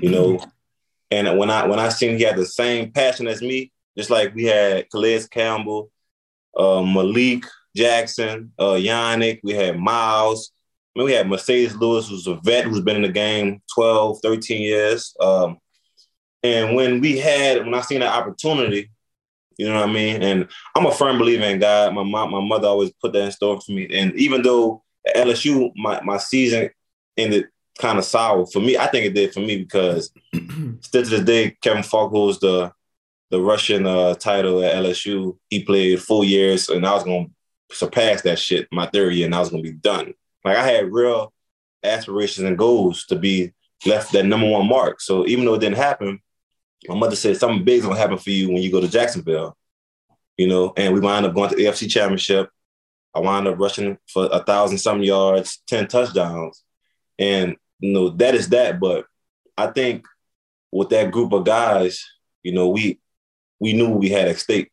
You 0.00 0.10
know. 0.10 0.40
and 1.10 1.38
when 1.38 1.50
I 1.50 1.66
when 1.66 1.78
I 1.78 1.90
seen 1.90 2.16
he 2.16 2.24
had 2.24 2.36
the 2.36 2.46
same 2.46 2.90
passion 2.90 3.26
as 3.26 3.42
me, 3.42 3.70
just 3.96 4.10
like 4.10 4.34
we 4.34 4.44
had 4.44 4.88
Calais 4.90 5.26
Campbell, 5.30 5.90
uh, 6.56 6.82
Malik 6.82 7.44
Jackson, 7.76 8.52
uh, 8.58 8.76
Yannick, 8.76 9.40
we 9.42 9.52
had 9.52 9.78
Myles. 9.78 10.52
I 10.94 10.98
mean, 10.98 11.06
we 11.06 11.12
had 11.12 11.26
Marcedes 11.26 11.78
Lewis, 11.78 12.08
who's 12.08 12.26
a 12.26 12.34
vet 12.36 12.64
who's 12.64 12.80
been 12.80 12.96
in 12.96 13.02
the 13.02 13.08
game 13.08 13.62
12, 13.74 14.18
13 14.22 14.60
years. 14.62 15.14
Um, 15.20 15.58
and 16.42 16.74
when 16.74 17.00
we 17.00 17.18
had, 17.18 17.58
when 17.58 17.74
I 17.74 17.80
seen 17.82 18.00
that 18.00 18.12
opportunity, 18.12 18.90
you 19.60 19.68
know 19.68 19.80
what 19.80 19.90
I 19.90 19.92
mean? 19.92 20.22
And 20.22 20.48
I'm 20.74 20.86
a 20.86 20.92
firm 20.92 21.18
believer 21.18 21.44
in 21.44 21.58
God. 21.58 21.92
My 21.92 22.02
mom, 22.02 22.30
my 22.30 22.40
mother 22.40 22.66
always 22.66 22.90
put 22.92 23.12
that 23.12 23.24
in 23.26 23.30
store 23.30 23.60
for 23.60 23.72
me. 23.72 23.86
And 23.92 24.14
even 24.14 24.40
though 24.40 24.82
at 25.06 25.26
LSU, 25.26 25.70
my, 25.76 26.00
my 26.00 26.16
season 26.16 26.70
ended 27.18 27.48
kind 27.78 27.98
of 27.98 28.06
sour 28.06 28.46
for 28.46 28.60
me, 28.60 28.78
I 28.78 28.86
think 28.86 29.04
it 29.04 29.14
did 29.14 29.34
for 29.34 29.40
me 29.40 29.58
because 29.58 30.10
still 30.80 31.02
to 31.04 31.10
this 31.10 31.20
day, 31.20 31.58
Kevin 31.60 31.82
Faulk 31.82 32.10
holds 32.10 32.40
the 32.40 32.72
the 33.28 33.40
rushing 33.40 33.86
uh, 33.86 34.14
title 34.14 34.64
at 34.64 34.74
LSU. 34.74 35.36
He 35.50 35.62
played 35.62 36.02
four 36.02 36.24
years, 36.24 36.70
and 36.70 36.86
I 36.86 36.94
was 36.94 37.04
to 37.04 37.26
surpass 37.70 38.22
that 38.22 38.38
shit 38.38 38.66
my 38.72 38.86
third 38.86 39.12
year, 39.12 39.26
and 39.26 39.34
I 39.34 39.40
was 39.40 39.50
to 39.50 39.60
be 39.60 39.72
done. 39.72 40.14
Like 40.42 40.56
I 40.56 40.66
had 40.66 40.90
real 40.90 41.34
aspirations 41.84 42.46
and 42.46 42.56
goals 42.56 43.04
to 43.06 43.16
be 43.16 43.52
left 43.84 44.12
that 44.12 44.24
number 44.24 44.48
one 44.48 44.68
mark. 44.68 45.02
So 45.02 45.26
even 45.26 45.44
though 45.44 45.54
it 45.54 45.60
didn't 45.60 45.76
happen, 45.76 46.20
my 46.88 46.94
mother 46.94 47.16
said 47.16 47.36
something 47.36 47.64
big's 47.64 47.84
gonna 47.84 47.98
happen 47.98 48.18
for 48.18 48.30
you 48.30 48.48
when 48.48 48.62
you 48.62 48.70
go 48.70 48.80
to 48.80 48.88
Jacksonville. 48.88 49.56
You 50.36 50.46
know, 50.46 50.72
and 50.76 50.94
we 50.94 51.00
wound 51.00 51.26
up 51.26 51.34
going 51.34 51.50
to 51.50 51.56
the 51.56 51.64
AFC 51.64 51.90
Championship. 51.90 52.48
I 53.14 53.20
wound 53.20 53.46
up 53.46 53.58
rushing 53.58 53.98
for 54.08 54.28
a 54.32 54.42
thousand 54.42 54.78
some 54.78 55.02
yards, 55.02 55.62
ten 55.66 55.86
touchdowns, 55.86 56.64
and 57.18 57.56
you 57.80 57.92
know 57.92 58.10
that 58.10 58.34
is 58.34 58.48
that. 58.50 58.80
But 58.80 59.04
I 59.56 59.66
think 59.68 60.06
with 60.72 60.88
that 60.90 61.10
group 61.10 61.32
of 61.32 61.44
guys, 61.44 62.06
you 62.42 62.52
know, 62.52 62.68
we 62.68 62.98
we 63.58 63.72
knew 63.74 63.90
we 63.90 64.08
had 64.08 64.28
at 64.28 64.38
stake. 64.38 64.70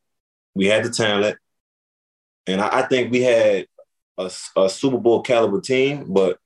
We 0.55 0.67
had 0.67 0.85
the 0.85 0.89
talent, 0.89 1.37
and 2.45 2.61
I, 2.61 2.79
I 2.79 2.81
think 2.83 3.11
we 3.11 3.21
had 3.21 3.67
a, 4.17 4.31
a 4.55 4.69
Super 4.69 4.97
Bowl 4.97 5.21
caliber 5.21 5.61
team, 5.61 6.05
but 6.13 6.39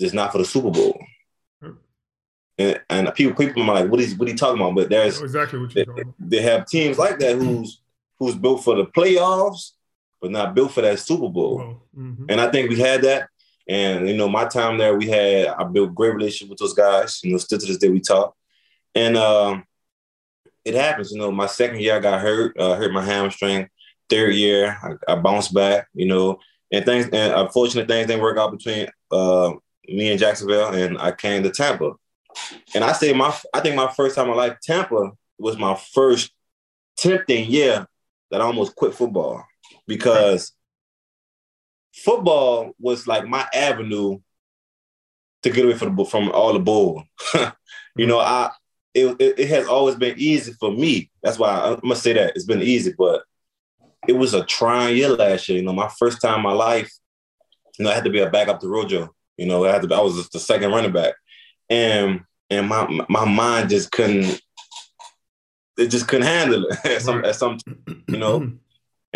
just 0.00 0.14
not 0.14 0.32
for 0.32 0.38
the 0.38 0.44
Super 0.44 0.70
Bowl. 0.70 0.98
And, 2.56 2.80
and 2.88 3.14
people 3.14 3.34
people 3.34 3.62
are 3.62 3.74
like, 3.74 3.90
what 3.90 4.00
is 4.00 4.14
what 4.14 4.28
are 4.28 4.30
you 4.30 4.36
talking 4.36 4.60
about? 4.60 4.74
But 4.76 4.88
there's 4.88 5.20
exactly 5.20 5.58
what 5.58 5.74
you're 5.74 5.86
they, 5.86 6.04
they 6.18 6.42
have 6.42 6.66
teams 6.66 6.98
like 6.98 7.18
that 7.18 7.36
who's 7.36 7.80
who's 8.18 8.36
built 8.36 8.62
for 8.62 8.76
the 8.76 8.86
playoffs, 8.86 9.72
but 10.20 10.30
not 10.30 10.54
built 10.54 10.72
for 10.72 10.80
that 10.82 11.00
Super 11.00 11.28
Bowl. 11.28 11.80
mm-hmm. 11.96 12.26
And 12.28 12.40
I 12.40 12.50
think 12.50 12.70
we 12.70 12.78
had 12.78 13.02
that. 13.02 13.28
And 13.68 14.08
you 14.08 14.16
know, 14.16 14.28
my 14.28 14.44
time 14.44 14.78
there, 14.78 14.96
we 14.96 15.08
had 15.08 15.48
I 15.48 15.64
built 15.64 15.94
great 15.94 16.14
relationship 16.14 16.50
with 16.50 16.58
those 16.58 16.74
guys. 16.74 17.20
You 17.24 17.32
know, 17.32 17.38
still 17.38 17.58
to 17.58 17.66
this 17.66 17.78
day 17.78 17.88
we 17.88 18.00
talk. 18.00 18.36
And 18.94 19.16
um, 19.16 19.64
it 20.64 20.74
happens. 20.74 21.10
You 21.10 21.18
know, 21.18 21.32
my 21.32 21.46
second 21.46 21.80
year 21.80 21.96
I 21.96 22.00
got 22.00 22.20
hurt, 22.20 22.58
uh, 22.58 22.76
hurt 22.76 22.92
my 22.92 23.04
hamstring. 23.04 23.68
Third 24.08 24.34
year 24.34 24.78
I, 24.82 25.12
I 25.12 25.16
bounced 25.16 25.52
back. 25.52 25.88
You 25.94 26.06
know, 26.06 26.38
and 26.72 26.84
things 26.84 27.08
and 27.12 27.32
unfortunate 27.32 27.88
things 27.88 28.06
didn't 28.06 28.22
work 28.22 28.38
out 28.38 28.52
between 28.52 28.86
uh, 29.10 29.52
me 29.88 30.10
and 30.10 30.20
Jacksonville, 30.20 30.72
and 30.72 30.98
I 30.98 31.12
came 31.12 31.42
to 31.42 31.50
Tampa. 31.50 31.92
And 32.74 32.84
I 32.84 32.92
say 32.92 33.12
my, 33.12 33.36
I 33.52 33.60
think 33.60 33.76
my 33.76 33.90
first 33.92 34.16
time 34.16 34.28
in 34.28 34.36
liked 34.36 34.62
Tampa 34.62 35.12
was 35.38 35.58
my 35.58 35.74
first 35.74 36.32
tempting 36.96 37.50
year 37.50 37.86
that 38.30 38.40
I 38.40 38.44
almost 38.44 38.76
quit 38.76 38.94
football 38.94 39.44
because 39.86 40.52
football 41.94 42.72
was 42.78 43.06
like 43.06 43.26
my 43.26 43.46
avenue 43.54 44.18
to 45.42 45.50
get 45.50 45.64
away 45.64 45.74
from 45.74 45.94
the, 45.94 46.04
from 46.04 46.30
all 46.30 46.52
the 46.52 46.58
bull. 46.58 47.04
you 47.96 48.06
know, 48.06 48.18
I 48.18 48.50
it, 48.94 49.16
it, 49.20 49.48
has 49.48 49.66
always 49.66 49.96
been 49.96 50.14
easy 50.18 50.52
for 50.52 50.70
me. 50.70 51.10
That's 51.22 51.38
why 51.38 51.50
I, 51.50 51.76
gonna 51.80 51.96
say 51.96 52.12
that 52.12 52.32
it's 52.36 52.44
been 52.44 52.62
easy, 52.62 52.94
but 52.96 53.22
it 54.06 54.12
was 54.12 54.34
a 54.34 54.44
trying 54.44 54.96
year 54.96 55.08
last 55.08 55.48
year. 55.48 55.58
You 55.58 55.64
know, 55.64 55.72
my 55.72 55.90
first 55.98 56.20
time 56.22 56.36
in 56.36 56.42
my 56.42 56.52
life, 56.52 56.92
you 57.78 57.84
know, 57.84 57.90
I 57.90 57.94
had 57.94 58.04
to 58.04 58.10
be 58.10 58.20
a 58.20 58.30
backup 58.30 58.60
to 58.60 58.68
Rojo. 58.68 59.12
You 59.36 59.46
know, 59.46 59.64
I 59.64 59.72
had 59.72 59.82
to. 59.82 59.94
I 59.94 60.00
was 60.00 60.16
just 60.16 60.32
the 60.32 60.38
second 60.38 60.70
running 60.70 60.92
back 60.92 61.14
and 61.68 62.20
and 62.50 62.68
my 62.68 62.86
my 63.08 63.24
mind 63.24 63.70
just 63.70 63.90
couldn't 63.90 64.40
it 65.76 65.88
just 65.88 66.08
couldn't 66.08 66.26
handle 66.26 66.64
it 66.66 66.78
at 66.84 67.02
some 67.02 67.24
at 67.24 67.36
some 67.36 67.58
you 68.08 68.18
know. 68.18 68.52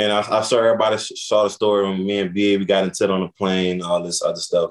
And 0.01 0.12
I, 0.12 0.38
I 0.38 0.42
saw 0.42 0.59
everybody 0.59 0.96
saw 0.96 1.42
the 1.42 1.51
story 1.51 1.82
when 1.82 2.07
me 2.07 2.20
and 2.20 2.32
B 2.32 2.57
we 2.57 2.64
got 2.64 2.84
into 2.84 3.03
it 3.03 3.11
on 3.11 3.22
the 3.22 3.28
plane, 3.30 3.82
all 3.82 4.01
this 4.01 4.22
other 4.22 4.38
stuff. 4.38 4.70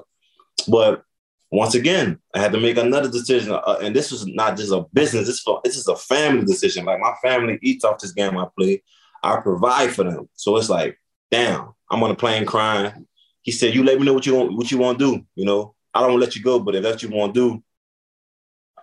But 0.66 1.04
once 1.50 1.74
again, 1.74 2.18
I 2.34 2.40
had 2.40 2.52
to 2.52 2.60
make 2.60 2.76
another 2.76 3.10
decision, 3.10 3.52
uh, 3.52 3.78
and 3.82 3.94
this 3.94 4.10
was 4.10 4.26
not 4.26 4.56
just 4.56 4.72
a 4.72 4.86
business. 4.92 5.26
This 5.26 5.40
for 5.40 5.60
this 5.64 5.76
is 5.76 5.86
a 5.86 5.96
family 5.96 6.44
decision. 6.44 6.84
Like 6.84 7.00
my 7.00 7.14
family 7.22 7.58
eats 7.62 7.84
off 7.84 7.98
this 7.98 8.12
game 8.12 8.36
I 8.36 8.46
play. 8.58 8.82
I 9.22 9.40
provide 9.40 9.90
for 9.90 10.04
them, 10.04 10.28
so 10.34 10.56
it's 10.56 10.70
like, 10.70 10.98
damn, 11.30 11.74
I'm 11.90 12.02
on 12.02 12.10
the 12.10 12.16
plane 12.16 12.46
crying. 12.46 13.06
He 13.42 13.52
said, 13.52 13.74
"You 13.74 13.82
let 13.82 13.98
me 13.98 14.04
know 14.04 14.14
what 14.14 14.26
you 14.26 14.34
want, 14.34 14.56
what 14.56 14.70
you 14.70 14.78
want 14.78 14.98
to 14.98 15.12
do. 15.12 15.26
You 15.34 15.46
know, 15.46 15.74
I 15.94 16.00
don't 16.00 16.12
want 16.12 16.22
to 16.22 16.26
let 16.26 16.36
you 16.36 16.42
go, 16.42 16.58
but 16.58 16.74
if 16.74 16.82
that's 16.82 17.02
what 17.02 17.10
you 17.10 17.16
want 17.16 17.34
to 17.34 17.40
do, 17.40 17.62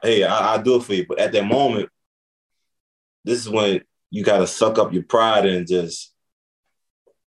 hey, 0.01 0.23
I, 0.23 0.55
will 0.55 0.63
do 0.63 0.75
it 0.77 0.83
for 0.83 0.93
you. 0.93 1.05
But 1.07 1.19
at 1.19 1.31
that 1.31 1.45
moment, 1.45 1.89
this 3.23 3.39
is 3.39 3.49
when 3.49 3.81
you 4.11 4.23
got 4.23 4.39
to 4.39 4.47
suck 4.47 4.77
up 4.77 4.93
your 4.93 5.03
pride 5.03 5.45
and 5.45 5.67
just 5.67 6.13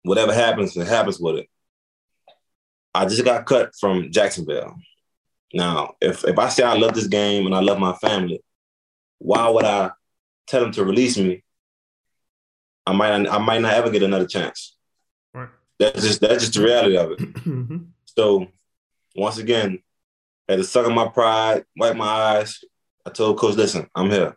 whatever 0.03 0.33
happens, 0.33 0.77
it 0.77 0.87
happens 0.87 1.19
with 1.21 1.37
it. 1.37 1.49
I 2.95 3.07
just 3.07 3.25
got 3.25 3.47
cut 3.47 3.73
from 3.79 4.11
Jacksonville. 4.11 4.77
Now, 5.55 5.95
if 6.01 6.25
if 6.25 6.39
I 6.39 6.49
say 6.49 6.63
I 6.63 6.75
love 6.75 6.95
this 6.95 7.07
game 7.07 7.47
and 7.47 7.55
I 7.55 7.61
love 7.61 7.79
my 7.79 7.95
family, 7.95 8.43
why 9.19 9.49
would 9.49 9.65
I 9.65 9.91
tell 10.47 10.63
them 10.63 10.73
to 10.73 10.85
release 10.85 11.19
me? 11.19 11.43
I 12.87 12.93
might 12.93 13.29
I 13.29 13.39
might 13.39 13.63
not 13.63 13.75
ever 13.75 13.91
get 13.91 14.03
another 14.03 14.27
chance. 14.27 14.77
Right. 15.35 15.49
That's 15.79 16.03
just 16.03 16.21
that's 16.21 16.45
just 16.45 16.55
the 16.55 16.65
reality 16.65 16.97
of 16.97 17.13
it. 17.13 17.81
So 18.15 18.47
once 19.17 19.39
again, 19.39 19.83
had 20.49 20.59
to 20.59 20.65
suck 20.65 20.87
on 20.87 20.95
my 20.95 21.09
pride, 21.09 21.65
wipe 21.77 21.97
my 21.97 22.07
eyes. 22.07 22.63
I 23.07 23.11
told 23.11 23.39
coach, 23.39 23.57
listen, 23.57 23.89
I'm 23.95 24.11
here. 24.11 24.37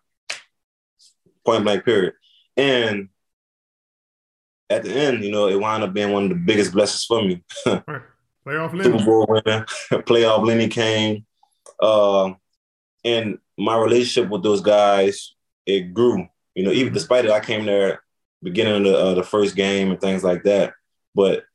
Point 1.45 1.63
blank 1.63 1.85
period. 1.85 2.13
And 2.57 3.09
at 4.69 4.83
the 4.83 4.91
end, 4.91 5.23
you 5.23 5.31
know, 5.31 5.47
it 5.47 5.59
wound 5.59 5.83
up 5.83 5.93
being 5.93 6.11
one 6.11 6.23
of 6.23 6.29
the 6.29 6.35
biggest 6.35 6.71
blessings 6.71 7.05
for 7.05 7.21
me. 7.21 7.43
right. 7.65 8.01
Playoff 8.45 8.73
Lenny. 8.73 8.83
Super 8.83 9.05
Bowl 9.05 9.25
winner, 9.27 9.65
playoff 10.03 10.45
Lenny 10.45 10.67
came. 10.67 11.25
Uh, 11.79 12.33
and 13.03 13.39
my 13.57 13.77
relationship 13.77 14.29
with 14.29 14.43
those 14.43 14.61
guys, 14.61 15.35
it 15.65 15.93
grew. 15.93 16.27
You 16.53 16.63
know, 16.63 16.71
even 16.71 16.87
mm-hmm. 16.87 16.93
despite 16.93 17.25
it, 17.25 17.31
I 17.31 17.39
came 17.39 17.65
there 17.65 18.01
beginning 18.43 18.75
of 18.75 18.83
the, 18.83 18.97
uh, 18.97 19.13
the 19.15 19.23
first 19.23 19.55
game 19.55 19.89
and 19.91 19.99
things 19.99 20.23
like 20.23 20.43
that. 20.43 20.73
But 21.15 21.45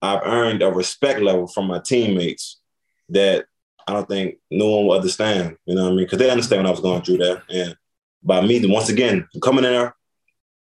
I've 0.00 0.22
earned 0.24 0.62
a 0.62 0.70
respect 0.70 1.20
level 1.20 1.48
from 1.48 1.66
my 1.66 1.80
teammates 1.80 2.60
that 3.08 3.46
I 3.86 3.92
don't 3.92 4.08
think 4.08 4.38
no 4.50 4.68
one 4.68 4.86
will 4.86 4.96
understand. 4.96 5.56
You 5.64 5.76
know 5.76 5.84
what 5.84 5.92
I 5.92 5.94
mean? 5.94 6.04
Because 6.06 6.18
they 6.18 6.30
understand 6.30 6.62
what 6.62 6.68
I 6.68 6.72
was 6.72 6.80
going 6.80 7.02
through 7.02 7.18
there. 7.18 7.42
And 7.48 7.76
by 8.22 8.40
me, 8.40 8.66
once 8.66 8.88
again, 8.88 9.28
coming 9.42 9.64
in 9.64 9.72
there, 9.72 9.94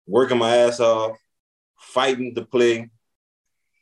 working 0.07 0.37
my 0.37 0.55
ass 0.55 0.79
off, 0.79 1.17
fighting 1.77 2.33
to 2.35 2.45
play, 2.45 2.89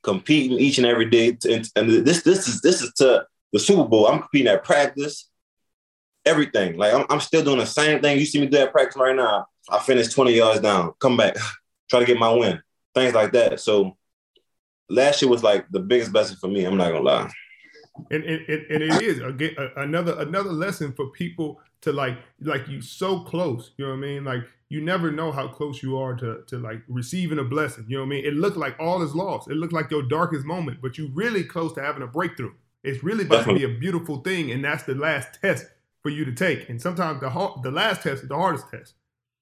competing 0.01 0.57
each 0.57 0.79
and 0.79 0.87
every 0.87 1.09
day. 1.09 1.33
To, 1.33 1.53
and, 1.53 1.69
and 1.75 1.89
this 2.05 2.23
this 2.23 2.47
is 2.47 2.61
this 2.61 2.81
is 2.81 2.91
to 2.93 3.25
the 3.53 3.59
Super 3.59 3.87
Bowl. 3.87 4.07
I'm 4.07 4.19
competing 4.19 4.47
at 4.47 4.63
practice, 4.63 5.29
everything. 6.25 6.77
Like 6.77 6.93
I'm, 6.93 7.05
I'm 7.09 7.19
still 7.19 7.43
doing 7.43 7.59
the 7.59 7.67
same 7.67 8.01
thing. 8.01 8.17
You 8.17 8.25
see 8.25 8.41
me 8.41 8.47
do 8.47 8.57
at 8.57 8.71
practice 8.71 8.97
right 8.97 9.15
now. 9.15 9.45
I 9.69 9.77
finished 9.77 10.13
20 10.13 10.33
yards 10.33 10.61
down, 10.61 10.93
come 10.99 11.17
back, 11.17 11.35
try 11.89 11.99
to 11.99 12.05
get 12.05 12.17
my 12.17 12.31
win, 12.33 12.59
things 12.95 13.13
like 13.13 13.31
that. 13.33 13.59
So 13.59 13.95
last 14.89 15.21
year 15.21 15.29
was 15.29 15.43
like 15.43 15.67
the 15.69 15.79
biggest 15.79 16.11
blessing 16.11 16.37
for 16.37 16.47
me. 16.47 16.65
I'm 16.65 16.77
not 16.77 16.91
gonna 16.91 17.03
lie 17.03 17.31
and 18.11 18.23
and, 18.23 18.65
and 18.69 18.83
it 18.83 19.01
is 19.01 19.19
again 19.21 19.55
another 19.77 20.19
another 20.19 20.51
lesson 20.51 20.93
for 20.93 21.07
people 21.07 21.59
to 21.81 21.91
like 21.91 22.17
like 22.41 22.67
you 22.67 22.81
so 22.81 23.21
close 23.21 23.71
you 23.77 23.85
know 23.85 23.91
what 23.91 23.97
i 23.97 24.01
mean? 24.01 24.23
Like 24.23 24.43
you 24.69 24.81
never 24.81 25.11
know 25.11 25.31
how 25.31 25.47
close 25.47 25.81
you 25.81 25.97
are 25.97 26.15
to 26.15 26.43
to 26.47 26.57
like 26.57 26.81
receiving 26.87 27.39
a 27.39 27.43
blessing 27.43 27.85
you 27.87 27.97
know 27.97 28.03
what 28.03 28.07
i 28.07 28.09
mean? 28.09 28.25
It 28.25 28.33
looked 28.33 28.57
like 28.57 28.75
all 28.79 29.01
is 29.01 29.15
lost. 29.15 29.49
It 29.49 29.55
looked 29.55 29.73
like 29.73 29.91
your 29.91 30.03
darkest 30.03 30.45
moment 30.45 30.79
but 30.81 30.97
you 30.97 31.09
really 31.13 31.43
close 31.43 31.73
to 31.73 31.81
having 31.81 32.03
a 32.03 32.07
breakthrough. 32.07 32.53
It's 32.83 33.03
really 33.03 33.25
about 33.25 33.45
to 33.45 33.55
be 33.55 33.65
a 33.65 33.79
beautiful 33.79 34.17
thing 34.17 34.51
and 34.51 34.63
that's 34.63 34.83
the 34.83 34.95
last 34.95 35.39
test 35.41 35.65
for 36.01 36.09
you 36.09 36.25
to 36.25 36.33
take. 36.33 36.69
And 36.69 36.81
sometimes 36.81 37.19
the 37.19 37.29
hard, 37.29 37.63
the 37.63 37.71
last 37.71 38.03
test 38.03 38.23
is 38.23 38.29
the 38.29 38.35
hardest 38.35 38.69
test. 38.69 38.93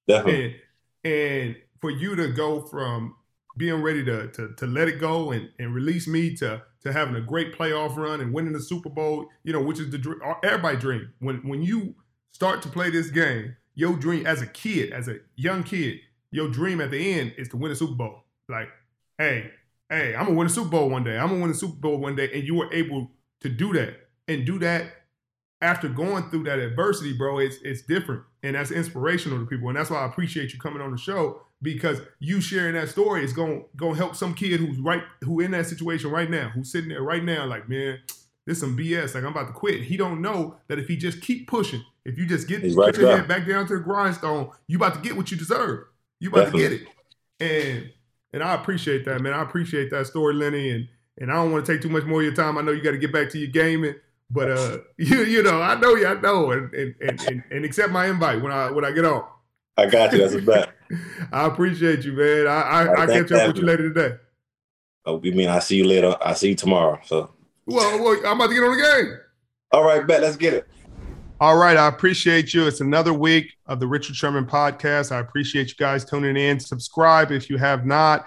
Definitely. 0.08 0.56
And, 1.04 1.14
and 1.14 1.56
for 1.80 1.92
you 1.92 2.16
to 2.16 2.30
go 2.30 2.62
from 2.62 3.16
being 3.58 3.82
ready 3.82 4.04
to 4.06 4.28
to, 4.32 4.54
to 4.56 4.68
let 4.68 4.88
it 4.88 5.00
go 5.00 5.32
and, 5.32 5.50
and 5.60 5.74
release 5.74 6.08
me 6.08 6.36
to 6.36 6.62
to 6.82 6.94
having 6.94 7.16
a 7.16 7.22
great 7.22 7.58
playoff 7.58 7.96
run 7.96 8.22
and 8.22 8.34
winning 8.34 8.54
the 8.54 8.62
Super 8.62 8.90
Bowl, 8.90 9.28
you 9.44 9.54
know, 9.54 9.62
which 9.62 9.80
is 9.80 9.90
the 9.90 10.38
everybody 10.44 10.78
dream. 10.78 11.12
When 11.20 11.38
when 11.48 11.62
you 11.62 11.96
start 12.32 12.62
to 12.64 12.70
play 12.70 12.90
this 12.90 13.10
game, 13.10 13.56
your 13.76 13.96
dream 13.96 14.26
as 14.26 14.42
a 14.42 14.48
kid, 14.48 14.92
as 14.94 15.08
a 15.08 15.18
young 15.36 15.64
kid, 15.64 16.00
your 16.32 16.50
dream 16.50 16.82
at 16.82 16.92
the 16.92 17.14
end 17.14 17.34
is 17.38 17.50
to 17.50 17.58
win 17.58 17.72
a 17.72 17.76
Super 17.76 17.96
Bowl. 17.96 18.24
Like, 18.50 18.70
hey, 19.18 19.52
hey, 19.90 20.16
I'm 20.16 20.26
gonna 20.26 20.38
win 20.38 20.48
a 20.48 20.52
Super 20.52 20.70
Bowl 20.70 20.90
one 20.90 21.04
day. 21.04 21.18
I'm 21.18 21.30
gonna 21.30 21.42
win 21.42 21.52
a 21.52 21.56
Super 21.56 21.76
Bowl 21.76 21.98
one 21.98 22.16
day, 22.16 22.30
and 22.34 22.44
you 22.44 22.56
were 22.56 22.72
able 22.74 23.12
to 23.42 23.50
do 23.50 23.74
that 23.74 23.96
and 24.28 24.46
do 24.46 24.60
that 24.60 24.94
after 25.62 25.90
going 25.90 26.30
through 26.30 26.44
that 26.44 26.60
adversity, 26.60 27.14
bro. 27.14 27.40
It's 27.40 27.58
it's 27.64 27.82
different, 27.82 28.24
and 28.44 28.56
that's 28.56 28.72
inspirational 28.72 29.40
to 29.40 29.46
people, 29.46 29.70
and 29.70 29.78
that's 29.78 29.90
why 29.90 29.98
I 29.98 30.06
appreciate 30.06 30.54
you 30.54 30.60
coming 30.60 30.82
on 30.82 30.92
the 30.92 30.98
show 30.98 31.42
because 31.62 32.00
you 32.20 32.40
sharing 32.40 32.76
that 32.76 32.90
story 32.90 33.24
is 33.24 33.34
going 33.34 33.66
to 33.80 33.94
help 33.94 34.16
some 34.16 34.34
kid 34.34 34.60
who's 34.60 34.80
right 34.80 35.04
who 35.24 35.40
in 35.40 35.52
that 35.52 35.66
situation 35.66 36.12
right 36.12 36.30
now, 36.30 36.50
who's 36.50 36.72
sitting 36.72 36.90
there 36.90 37.02
right 37.02 37.24
now, 37.24 37.46
like 37.46 37.68
man, 37.68 38.00
this 38.46 38.60
some 38.60 38.78
BS. 38.78 39.16
Like 39.16 39.24
I'm 39.24 39.32
about 39.32 39.48
to 39.48 39.54
quit. 39.54 39.84
He 39.84 39.98
don't 39.98 40.22
know 40.22 40.58
that 40.68 40.80
if 40.80 40.88
he 40.88 40.98
just 40.98 41.22
keep 41.22 41.48
pushing, 41.48 41.84
if 42.06 42.18
you 42.18 42.26
just 42.26 42.48
get 42.48 42.64
right 42.76 42.94
put 42.94 43.02
your 43.02 43.18
head 43.18 43.28
back 43.28 43.48
down 43.48 43.68
to 43.68 43.78
the 43.78 43.84
grindstone, 43.84 44.52
you 44.68 44.78
about 44.78 44.96
to 44.96 45.02
get 45.02 45.18
what 45.18 45.32
you 45.32 45.38
deserve. 45.38 45.86
You 46.20 46.30
about 46.30 46.46
Definitely. 46.46 46.80
to 46.80 46.86
get 46.86 46.88
it. 47.42 47.76
And 47.76 47.92
and 48.34 48.44
I 48.44 48.54
appreciate 48.54 49.06
that, 49.06 49.22
man. 49.22 49.34
I 49.34 49.42
appreciate 49.42 49.90
that 49.92 50.08
story, 50.08 50.34
Lenny. 50.34 50.70
And 50.70 50.88
and 51.20 51.32
I 51.32 51.36
don't 51.36 51.52
want 51.52 51.66
to 51.66 51.72
take 51.72 51.82
too 51.82 51.90
much 51.90 52.04
more 52.04 52.20
of 52.20 52.26
your 52.26 52.36
time. 52.36 52.58
I 52.58 52.62
know 52.62 52.72
you 52.72 52.84
got 52.84 52.92
to 52.92 52.98
get 52.98 53.12
back 53.12 53.30
to 53.32 53.38
your 53.38 53.50
gaming. 53.50 53.96
But 54.30 54.52
uh, 54.52 54.78
you 54.98 55.24
you 55.24 55.44
know, 55.44 55.62
I 55.62 55.76
know 55.80 55.96
you, 55.96 56.08
I 56.08 56.20
know, 56.20 56.52
and 56.52 56.74
and, 56.74 56.96
and 57.02 57.44
and 57.50 57.66
accept 57.66 57.92
my 57.92 58.08
invite 58.08 58.42
when 58.42 58.52
I 58.52 58.72
when 58.72 58.86
I 58.86 58.92
get 58.92 59.06
on. 59.06 59.26
I 59.78 59.86
got 59.86 60.12
you. 60.12 60.20
That's 60.20 60.34
a 60.34 60.42
bet. 60.42 60.70
I 61.32 61.48
appreciate 61.48 62.04
you, 62.04 62.14
man. 62.14 62.48
I 62.48 62.62
I, 62.62 63.04
I 63.04 63.06
catch 63.08 63.32
up 63.32 63.48
with 63.48 63.58
you 63.58 63.64
later 63.64 63.94
today. 63.94 64.16
Oh, 65.06 65.22
you 65.24 65.32
mean 65.32 65.50
I 65.50 65.60
see 65.60 65.78
you 65.78 65.86
later? 65.86 66.16
I 66.22 66.34
see 66.34 66.50
you 66.50 66.56
tomorrow. 66.56 67.00
So. 67.06 67.32
Well, 67.66 68.04
well, 68.04 68.18
I'm 68.26 68.38
about 68.38 68.48
to 68.48 68.54
get 68.54 68.64
on 68.64 68.78
the 68.78 68.84
game. 68.84 69.18
All 69.72 69.84
right, 69.84 70.06
bet. 70.06 70.22
Let's 70.22 70.38
get 70.38 70.54
it. 70.54 70.68
All 71.40 71.56
right, 71.56 71.78
I 71.78 71.88
appreciate 71.88 72.54
you. 72.54 72.66
It's 72.66 72.82
another 72.82 73.14
week 73.14 73.54
of 73.68 73.80
the 73.80 73.86
Richard 73.86 74.16
Sherman 74.16 74.46
podcast. 74.46 75.12
I 75.12 75.20
appreciate 75.20 75.70
you 75.70 75.76
guys 75.76 76.04
tuning 76.04 76.36
in. 76.36 76.60
Subscribe 76.60 77.32
if 77.32 77.50
you 77.50 77.58
have 77.58 77.86
not. 77.86 78.26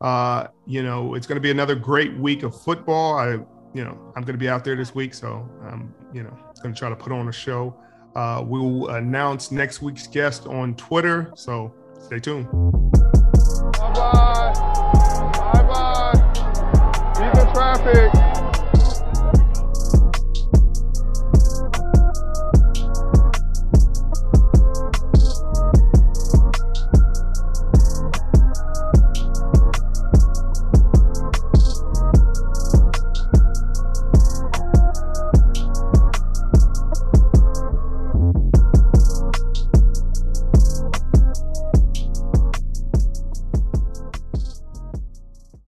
Uh, 0.00 0.46
you 0.66 0.82
know, 0.82 1.14
it's 1.14 1.26
going 1.26 1.36
to 1.36 1.40
be 1.40 1.50
another 1.50 1.74
great 1.74 2.16
week 2.18 2.44
of 2.44 2.60
football. 2.60 3.18
I, 3.18 3.32
you 3.74 3.84
know, 3.84 4.12
I'm 4.14 4.22
going 4.22 4.34
to 4.34 4.38
be 4.38 4.48
out 4.48 4.64
there 4.64 4.76
this 4.76 4.94
week, 4.94 5.12
so 5.12 5.48
I'm, 5.64 5.92
you 6.12 6.22
know, 6.22 6.38
going 6.62 6.74
to 6.74 6.78
try 6.78 6.88
to 6.88 6.96
put 6.96 7.12
on 7.12 7.28
a 7.28 7.32
show. 7.32 7.74
Uh, 8.14 8.44
we 8.46 8.60
will 8.60 8.90
announce 8.90 9.50
next 9.50 9.82
week's 9.82 10.06
guest 10.06 10.46
on 10.46 10.76
Twitter, 10.76 11.32
so 11.34 11.74
stay 12.02 12.18
tuned. 12.18 12.46
Bye 12.50 13.92
bye. 13.94 14.52
Bye 15.52 15.62
bye. 15.68 16.12
The 17.34 17.50
traffic. 17.54 18.51